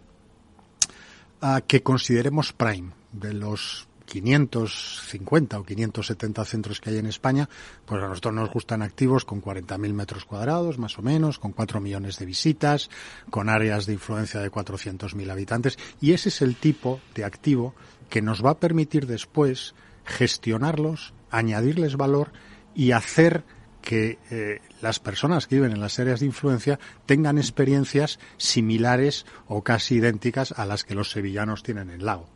ah, 1.41 1.61
que 1.65 1.81
consideremos 1.83 2.53
prime, 2.53 2.91
de 3.11 3.33
los 3.33 3.87
550 4.05 5.59
o 5.59 5.63
570 5.63 6.45
centros 6.45 6.79
que 6.79 6.89
hay 6.91 6.97
en 6.97 7.07
España, 7.07 7.49
pues 7.85 8.01
a 8.01 8.07
nosotros 8.07 8.33
nos 8.33 8.51
gustan 8.51 8.81
activos 8.81 9.25
con 9.25 9.41
40.000 9.41 9.93
metros 9.93 10.25
cuadrados, 10.25 10.77
más 10.77 10.97
o 10.99 11.01
menos, 11.01 11.39
con 11.39 11.51
4 11.51 11.81
millones 11.81 12.19
de 12.19 12.25
visitas, 12.25 12.89
con 13.29 13.49
áreas 13.49 13.85
de 13.85 13.93
influencia 13.93 14.39
de 14.39 14.51
400.000 14.51 15.31
habitantes, 15.31 15.77
y 15.99 16.13
ese 16.13 16.29
es 16.29 16.41
el 16.41 16.55
tipo 16.55 16.99
de 17.15 17.25
activo 17.25 17.73
que 18.09 18.21
nos 18.21 18.45
va 18.45 18.51
a 18.51 18.59
permitir 18.59 19.07
después 19.07 19.73
gestionarlos, 20.06 21.14
añadirles 21.30 21.97
valor 21.97 22.32
y 22.74 22.91
hacer 22.91 23.43
que 23.82 24.18
eh, 24.32 24.62
las 24.82 24.99
personas 24.99 25.47
que 25.47 25.56
viven 25.56 25.72
en 25.72 25.80
las 25.80 25.99
áreas 25.99 26.20
de 26.20 26.26
influencia 26.26 26.80
tengan 27.06 27.38
experiencias 27.38 28.20
similares 28.38 29.26
o 29.47 29.64
casi 29.64 29.95
idénticas 29.95 30.51
a 30.58 30.66
las 30.66 30.84
que 30.84 30.95
los 30.95 31.12
sevillanos 31.12 31.64
tienen 31.64 31.91
en 31.91 32.03
Lago. 32.03 32.28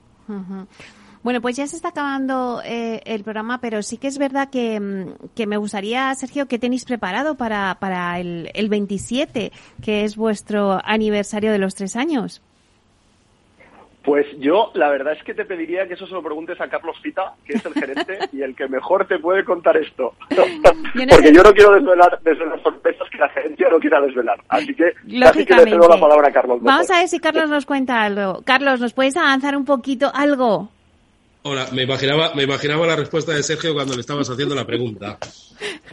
Bueno, 1.23 1.41
pues 1.41 1.57
ya 1.57 1.67
se 1.67 1.75
está 1.75 1.89
acabando 1.89 2.61
eh, 2.63 3.01
el 3.05 3.23
programa, 3.23 3.59
pero 3.59 3.83
sí 3.83 3.97
que 3.97 4.07
es 4.07 4.17
verdad 4.17 4.49
que, 4.49 4.79
mm, 4.79 5.29
que, 5.35 5.47
me 5.47 5.57
gustaría, 5.57 6.13
Sergio, 6.15 6.47
¿qué 6.47 6.59
tenéis 6.59 6.85
preparado 6.85 7.35
para, 7.35 7.77
para 7.79 8.19
el, 8.19 8.51
el 8.53 8.69
27, 8.69 9.51
que 9.81 10.05
es 10.05 10.15
vuestro 10.15 10.79
aniversario 10.85 11.51
de 11.51 11.57
los 11.57 11.75
tres 11.75 11.95
años? 11.95 12.41
Pues 14.09 14.25
yo, 14.39 14.71
la 14.73 14.89
verdad 14.89 15.13
es 15.13 15.23
que 15.23 15.35
te 15.35 15.45
pediría 15.45 15.87
que 15.87 15.93
eso 15.93 16.07
se 16.07 16.13
lo 16.13 16.23
preguntes 16.23 16.59
a 16.59 16.67
Carlos 16.67 16.97
Fita, 16.99 17.35
que 17.45 17.53
es 17.53 17.63
el 17.63 17.75
gerente 17.75 18.17
y 18.33 18.41
el 18.41 18.55
que 18.55 18.67
mejor 18.67 19.07
te 19.07 19.19
puede 19.19 19.45
contar 19.45 19.77
esto. 19.77 20.15
Porque 20.29 21.31
yo 21.31 21.43
no 21.43 21.53
quiero 21.53 21.75
desvelar, 21.75 22.19
las 22.25 22.61
sorpresas 22.63 23.07
que 23.11 23.19
la 23.19 23.29
gerencia 23.29 23.69
no 23.69 23.77
quiera 23.77 24.01
desvelar. 24.01 24.41
Así 24.47 24.73
que 24.73 24.93
casi 25.19 25.45
que 25.45 25.53
le 25.53 25.63
cedo 25.65 25.87
la 25.87 25.99
palabra 25.99 26.29
a 26.29 26.31
Carlos. 26.31 26.57
Vamos 26.59 26.89
a 26.89 26.97
ver 26.97 27.07
si 27.07 27.19
Carlos 27.19 27.51
nos 27.51 27.67
cuenta 27.67 28.01
algo. 28.01 28.41
Carlos, 28.43 28.79
¿nos 28.79 28.93
puedes 28.93 29.15
avanzar 29.15 29.55
un 29.55 29.65
poquito 29.65 30.11
algo? 30.11 30.71
Hola, 31.43 31.67
me 31.71 31.83
imaginaba, 31.83 32.33
me 32.33 32.41
imaginaba 32.41 32.87
la 32.87 32.95
respuesta 32.95 33.33
de 33.33 33.43
Sergio 33.43 33.75
cuando 33.75 33.93
le 33.93 34.01
estabas 34.01 34.27
haciendo 34.27 34.55
la 34.55 34.65
pregunta. 34.65 35.19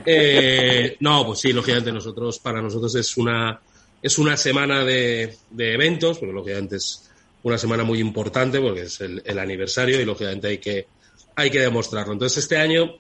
Eh, 0.08 0.96
no, 1.00 1.26
pues 1.26 1.40
sí, 1.40 1.52
lógicamente 1.52 1.90
nosotros, 1.90 2.38
para 2.38 2.62
nosotros 2.62 2.94
es 2.94 3.16
una, 3.16 3.58
es 4.00 4.18
una 4.18 4.36
semana 4.36 4.84
de, 4.84 5.34
de 5.50 5.74
eventos, 5.74 6.18
porque 6.18 6.32
lógicamente 6.32 6.76
es 6.76 7.05
una 7.46 7.58
semana 7.58 7.84
muy 7.84 8.00
importante 8.00 8.60
porque 8.60 8.82
es 8.82 9.00
el, 9.00 9.38
aniversario 9.38 10.00
y 10.00 10.04
lógicamente 10.04 10.48
hay 10.48 10.58
que, 10.58 10.86
hay 11.36 11.48
que 11.48 11.60
demostrarlo. 11.60 12.12
Entonces 12.12 12.38
este 12.38 12.56
año 12.56 12.96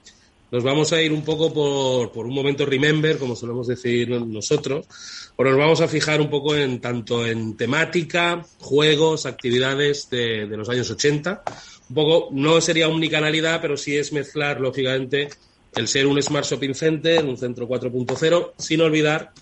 nos 0.52 0.62
vamos 0.62 0.92
a 0.92 1.02
ir 1.02 1.12
un 1.12 1.24
poco 1.24 1.52
por, 1.52 2.12
por 2.12 2.26
un 2.26 2.34
momento 2.34 2.64
remember, 2.64 3.18
como 3.18 3.34
solemos 3.34 3.66
decir 3.66 4.08
nosotros, 4.08 4.86
o 5.34 5.42
nos 5.42 5.56
vamos 5.56 5.80
a 5.80 5.88
fijar 5.88 6.20
un 6.20 6.30
poco 6.30 6.54
en 6.54 6.80
tanto 6.80 7.26
en 7.26 7.56
temática, 7.56 8.46
juegos, 8.60 9.26
actividades 9.26 10.08
de, 10.10 10.46
de 10.46 10.56
los 10.56 10.68
años 10.68 10.88
80 10.88 11.42
un 11.88 11.94
poco, 11.94 12.28
no 12.30 12.60
sería 12.60 12.88
omnicanalidad, 12.88 13.60
pero 13.60 13.76
sí 13.76 13.96
es 13.96 14.12
mezclar, 14.12 14.60
lógicamente, 14.60 15.28
el 15.74 15.88
ser 15.88 16.06
un 16.06 16.22
Smart 16.22 16.46
Shopping 16.46 16.74
Center, 16.74 17.24
un 17.24 17.36
centro 17.36 17.68
4.0, 17.68 18.52
sin 18.58 18.80
olvidar 18.80 19.32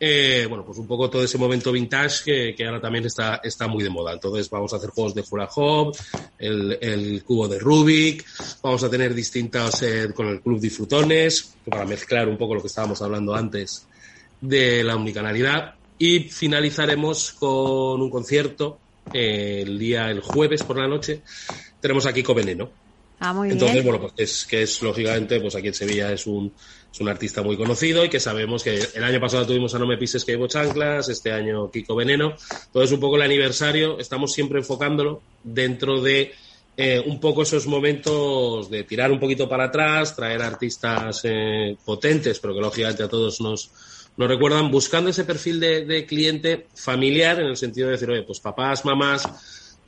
eh, 0.00 0.46
bueno, 0.48 0.64
pues 0.64 0.78
un 0.78 0.86
poco 0.86 1.10
todo 1.10 1.24
ese 1.24 1.38
momento 1.38 1.72
vintage 1.72 2.54
que, 2.54 2.64
ahora 2.64 2.80
también 2.80 3.06
está, 3.06 3.40
está 3.42 3.66
muy 3.66 3.82
de 3.82 3.90
moda. 3.90 4.12
Entonces 4.12 4.48
vamos 4.48 4.72
a 4.72 4.76
hacer 4.76 4.90
juegos 4.90 5.14
de 5.14 5.24
Hula 5.28 5.48
Hop, 5.56 5.96
el, 6.38 7.22
cubo 7.24 7.48
de 7.48 7.58
Rubik, 7.58 8.24
vamos 8.62 8.82
a 8.84 8.90
tener 8.90 9.14
distintas 9.14 9.82
eh, 9.82 10.12
con 10.14 10.28
el 10.28 10.40
Club 10.40 10.60
Disfrutones, 10.60 11.54
para 11.64 11.84
mezclar 11.84 12.28
un 12.28 12.38
poco 12.38 12.54
lo 12.54 12.60
que 12.60 12.68
estábamos 12.68 13.02
hablando 13.02 13.34
antes 13.34 13.86
de 14.40 14.84
la 14.84 14.96
unicanalidad. 14.96 15.74
Y 15.98 16.20
finalizaremos 16.20 17.32
con 17.32 18.00
un 18.00 18.10
concierto 18.10 18.78
eh, 19.12 19.64
el 19.66 19.78
día, 19.78 20.10
el 20.10 20.20
jueves 20.20 20.62
por 20.62 20.78
la 20.78 20.86
noche. 20.86 21.22
Tenemos 21.80 22.06
aquí 22.06 22.22
Veneno. 22.22 22.70
Ah, 23.20 23.32
muy 23.32 23.50
Entonces, 23.50 23.82
bueno, 23.82 24.00
pues 24.00 24.12
es 24.16 24.46
que 24.46 24.62
es 24.62 24.80
lógicamente, 24.80 25.40
pues 25.40 25.54
aquí 25.56 25.68
en 25.68 25.74
Sevilla 25.74 26.12
es 26.12 26.26
un, 26.26 26.52
es 26.92 27.00
un 27.00 27.08
artista 27.08 27.42
muy 27.42 27.56
conocido 27.56 28.04
y 28.04 28.08
que 28.08 28.20
sabemos 28.20 28.62
que 28.62 28.80
el 28.94 29.02
año 29.02 29.20
pasado 29.20 29.46
tuvimos 29.46 29.74
a 29.74 29.78
No 29.78 29.86
Me 29.86 29.98
Pises 29.98 30.24
que 30.24 30.32
llevo 30.32 30.46
chanclas, 30.46 31.08
este 31.08 31.32
año 31.32 31.70
Kiko 31.70 31.96
Veneno. 31.96 32.34
Entonces, 32.66 32.92
un 32.92 33.00
poco 33.00 33.16
el 33.16 33.22
aniversario, 33.22 33.98
estamos 33.98 34.32
siempre 34.32 34.58
enfocándolo 34.58 35.20
dentro 35.42 36.00
de 36.00 36.32
eh, 36.76 37.02
un 37.04 37.18
poco 37.18 37.42
esos 37.42 37.66
momentos 37.66 38.70
de 38.70 38.84
tirar 38.84 39.10
un 39.10 39.18
poquito 39.18 39.48
para 39.48 39.64
atrás, 39.64 40.14
traer 40.14 40.40
artistas 40.40 41.20
eh, 41.24 41.76
potentes, 41.84 42.38
pero 42.38 42.54
que 42.54 42.60
lógicamente 42.60 43.02
a 43.02 43.08
todos 43.08 43.40
nos, 43.40 43.68
nos 44.16 44.28
recuerdan, 44.28 44.70
buscando 44.70 45.10
ese 45.10 45.24
perfil 45.24 45.58
de, 45.58 45.84
de 45.84 46.06
cliente 46.06 46.68
familiar 46.76 47.40
en 47.40 47.46
el 47.46 47.56
sentido 47.56 47.88
de 47.88 47.94
decir, 47.94 48.08
oye, 48.10 48.22
pues 48.22 48.38
papás, 48.38 48.84
mamás, 48.84 49.28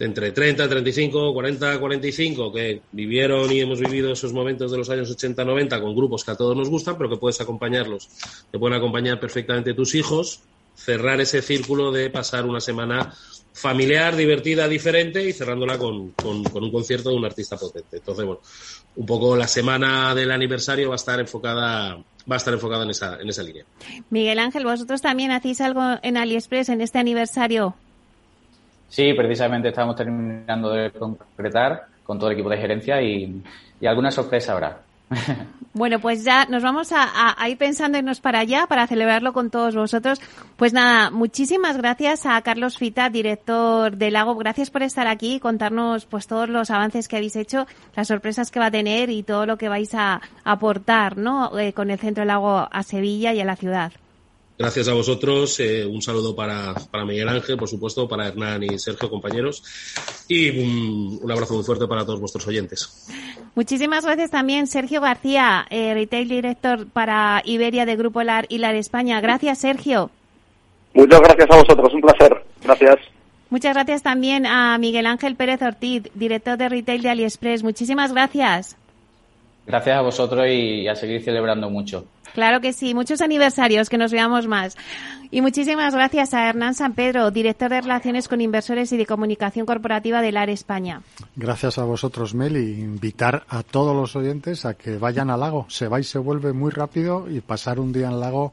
de 0.00 0.06
entre 0.06 0.32
30, 0.32 0.66
35, 0.66 1.34
40, 1.34 1.78
45, 1.78 2.50
que 2.50 2.80
vivieron 2.90 3.52
y 3.52 3.60
hemos 3.60 3.80
vivido 3.80 4.10
esos 4.10 4.32
momentos 4.32 4.72
de 4.72 4.78
los 4.78 4.88
años 4.88 5.10
80, 5.10 5.44
90 5.44 5.78
con 5.78 5.94
grupos 5.94 6.24
que 6.24 6.30
a 6.30 6.36
todos 6.36 6.56
nos 6.56 6.70
gustan, 6.70 6.96
pero 6.96 7.10
que 7.10 7.18
puedes 7.18 7.38
acompañarlos, 7.42 8.08
te 8.50 8.58
pueden 8.58 8.78
acompañar 8.78 9.20
perfectamente 9.20 9.74
tus 9.74 9.94
hijos, 9.94 10.40
cerrar 10.74 11.20
ese 11.20 11.42
círculo 11.42 11.92
de 11.92 12.08
pasar 12.08 12.46
una 12.46 12.62
semana 12.62 13.12
familiar, 13.52 14.16
divertida, 14.16 14.66
diferente 14.68 15.22
y 15.22 15.34
cerrándola 15.34 15.76
con, 15.76 16.12
con, 16.12 16.46
un 16.50 16.72
concierto 16.72 17.10
de 17.10 17.16
un 17.16 17.26
artista 17.26 17.58
potente. 17.58 17.98
Entonces, 17.98 18.24
bueno, 18.24 18.40
un 18.96 19.04
poco 19.04 19.36
la 19.36 19.48
semana 19.48 20.14
del 20.14 20.30
aniversario 20.30 20.88
va 20.88 20.94
a 20.94 20.96
estar 20.96 21.20
enfocada 21.20 21.98
va 22.30 22.36
a 22.36 22.38
estar 22.38 22.54
enfocada 22.54 22.84
en 22.84 22.90
esa, 22.90 23.18
en 23.20 23.28
esa 23.28 23.42
línea. 23.42 23.64
Miguel 24.08 24.38
Ángel, 24.38 24.64
vosotros 24.64 25.02
también 25.02 25.30
hacéis 25.30 25.60
algo 25.60 25.82
en 26.02 26.16
AliExpress 26.16 26.70
en 26.70 26.80
este 26.80 26.98
aniversario. 26.98 27.74
Sí, 28.90 29.14
precisamente 29.14 29.68
estamos 29.68 29.94
terminando 29.94 30.70
de 30.72 30.90
concretar 30.90 31.86
con 32.02 32.18
todo 32.18 32.28
el 32.28 32.34
equipo 32.34 32.50
de 32.50 32.58
gerencia 32.58 33.00
y, 33.00 33.40
alguna 33.86 34.10
sorpresa 34.10 34.52
habrá. 34.52 34.80
Bueno, 35.72 36.00
pues 36.00 36.24
ya 36.24 36.46
nos 36.46 36.64
vamos 36.64 36.90
a, 36.90 37.48
ir 37.48 37.56
pensando 37.56 37.96
irnos 37.96 38.20
para 38.20 38.40
allá 38.40 38.66
para 38.66 38.88
celebrarlo 38.88 39.32
con 39.32 39.50
todos 39.50 39.76
vosotros. 39.76 40.20
Pues 40.56 40.72
nada, 40.72 41.10
muchísimas 41.10 41.76
gracias 41.76 42.26
a 42.26 42.42
Carlos 42.42 42.76
Fita, 42.76 43.08
director 43.08 43.96
de 43.96 44.10
Lago. 44.10 44.34
Gracias 44.34 44.68
por 44.68 44.82
estar 44.82 45.06
aquí 45.06 45.36
y 45.36 45.40
contarnos 45.40 46.06
pues 46.06 46.26
todos 46.26 46.48
los 46.48 46.72
avances 46.72 47.06
que 47.06 47.18
habéis 47.18 47.36
hecho, 47.36 47.68
las 47.94 48.08
sorpresas 48.08 48.50
que 48.50 48.58
va 48.58 48.66
a 48.66 48.70
tener 48.72 49.10
y 49.10 49.22
todo 49.22 49.46
lo 49.46 49.58
que 49.58 49.68
vais 49.68 49.94
a 49.94 50.20
aportar, 50.42 51.16
¿no? 51.16 51.56
Eh, 51.56 51.72
con 51.72 51.88
el 51.92 52.00
Centro 52.00 52.24
Lago 52.24 52.68
a 52.68 52.82
Sevilla 52.82 53.32
y 53.32 53.40
a 53.40 53.44
la 53.44 53.54
ciudad. 53.54 53.92
Gracias 54.60 54.88
a 54.88 54.92
vosotros. 54.92 55.58
Eh, 55.58 55.86
un 55.86 56.02
saludo 56.02 56.36
para, 56.36 56.74
para, 56.90 57.06
Miguel 57.06 57.30
Ángel, 57.30 57.56
por 57.56 57.66
supuesto, 57.66 58.06
para 58.06 58.28
Hernán 58.28 58.62
y 58.62 58.78
Sergio, 58.78 59.08
compañeros. 59.08 59.64
Y 60.28 60.50
un, 60.50 61.32
abrazo 61.32 61.54
muy 61.54 61.64
fuerte 61.64 61.86
para 61.86 62.04
todos 62.04 62.20
vuestros 62.20 62.46
oyentes. 62.46 63.08
Muchísimas 63.54 64.04
gracias 64.04 64.30
también, 64.30 64.66
Sergio 64.66 65.00
García, 65.00 65.66
eh, 65.70 65.94
Retail 65.94 66.28
Director 66.28 66.86
para 66.88 67.40
Iberia 67.46 67.86
de 67.86 67.96
Grupo 67.96 68.22
LAR 68.22 68.44
y 68.50 68.58
LAR 68.58 68.74
España. 68.74 69.18
Gracias, 69.22 69.60
Sergio. 69.60 70.10
Muchas 70.92 71.20
gracias 71.20 71.50
a 71.50 71.56
vosotros. 71.56 71.94
Un 71.94 72.00
placer. 72.02 72.44
Gracias. 72.62 72.96
Muchas 73.48 73.72
gracias 73.72 74.02
también 74.02 74.44
a 74.44 74.76
Miguel 74.76 75.06
Ángel 75.06 75.36
Pérez 75.36 75.62
Ortiz, 75.62 76.02
director 76.12 76.58
de 76.58 76.68
Retail 76.68 77.00
de 77.00 77.08
AliExpress. 77.08 77.62
Muchísimas 77.62 78.12
gracias. 78.12 78.76
Gracias 79.66 79.96
a 79.96 80.00
vosotros 80.00 80.46
y 80.48 80.88
a 80.88 80.94
seguir 80.94 81.22
celebrando 81.22 81.70
mucho. 81.70 82.06
Claro 82.34 82.60
que 82.60 82.72
sí, 82.72 82.94
muchos 82.94 83.20
aniversarios, 83.20 83.88
que 83.88 83.98
nos 83.98 84.12
veamos 84.12 84.46
más. 84.46 84.76
Y 85.32 85.42
muchísimas 85.42 85.94
gracias 85.94 86.34
a 86.34 86.48
Hernán 86.48 86.74
San 86.74 86.94
Pedro, 86.94 87.30
director 87.30 87.70
de 87.70 87.80
Relaciones 87.80 88.28
con 88.28 88.40
Inversores 88.40 88.92
y 88.92 88.96
de 88.96 89.06
Comunicación 89.06 89.66
Corporativa 89.66 90.22
del 90.22 90.36
AR 90.36 90.50
España. 90.50 91.02
Gracias 91.36 91.78
a 91.78 91.84
vosotros, 91.84 92.34
Mel, 92.34 92.56
y 92.56 92.80
invitar 92.80 93.44
a 93.48 93.62
todos 93.62 93.94
los 93.94 94.16
oyentes 94.16 94.64
a 94.64 94.74
que 94.74 94.98
vayan 94.98 95.30
al 95.30 95.40
lago. 95.40 95.66
Se 95.68 95.88
va 95.88 96.00
y 96.00 96.04
se 96.04 96.18
vuelve 96.18 96.52
muy 96.52 96.70
rápido 96.70 97.30
y 97.30 97.40
pasar 97.40 97.78
un 97.78 97.92
día 97.92 98.06
en 98.06 98.14
el 98.14 98.20
lago 98.20 98.52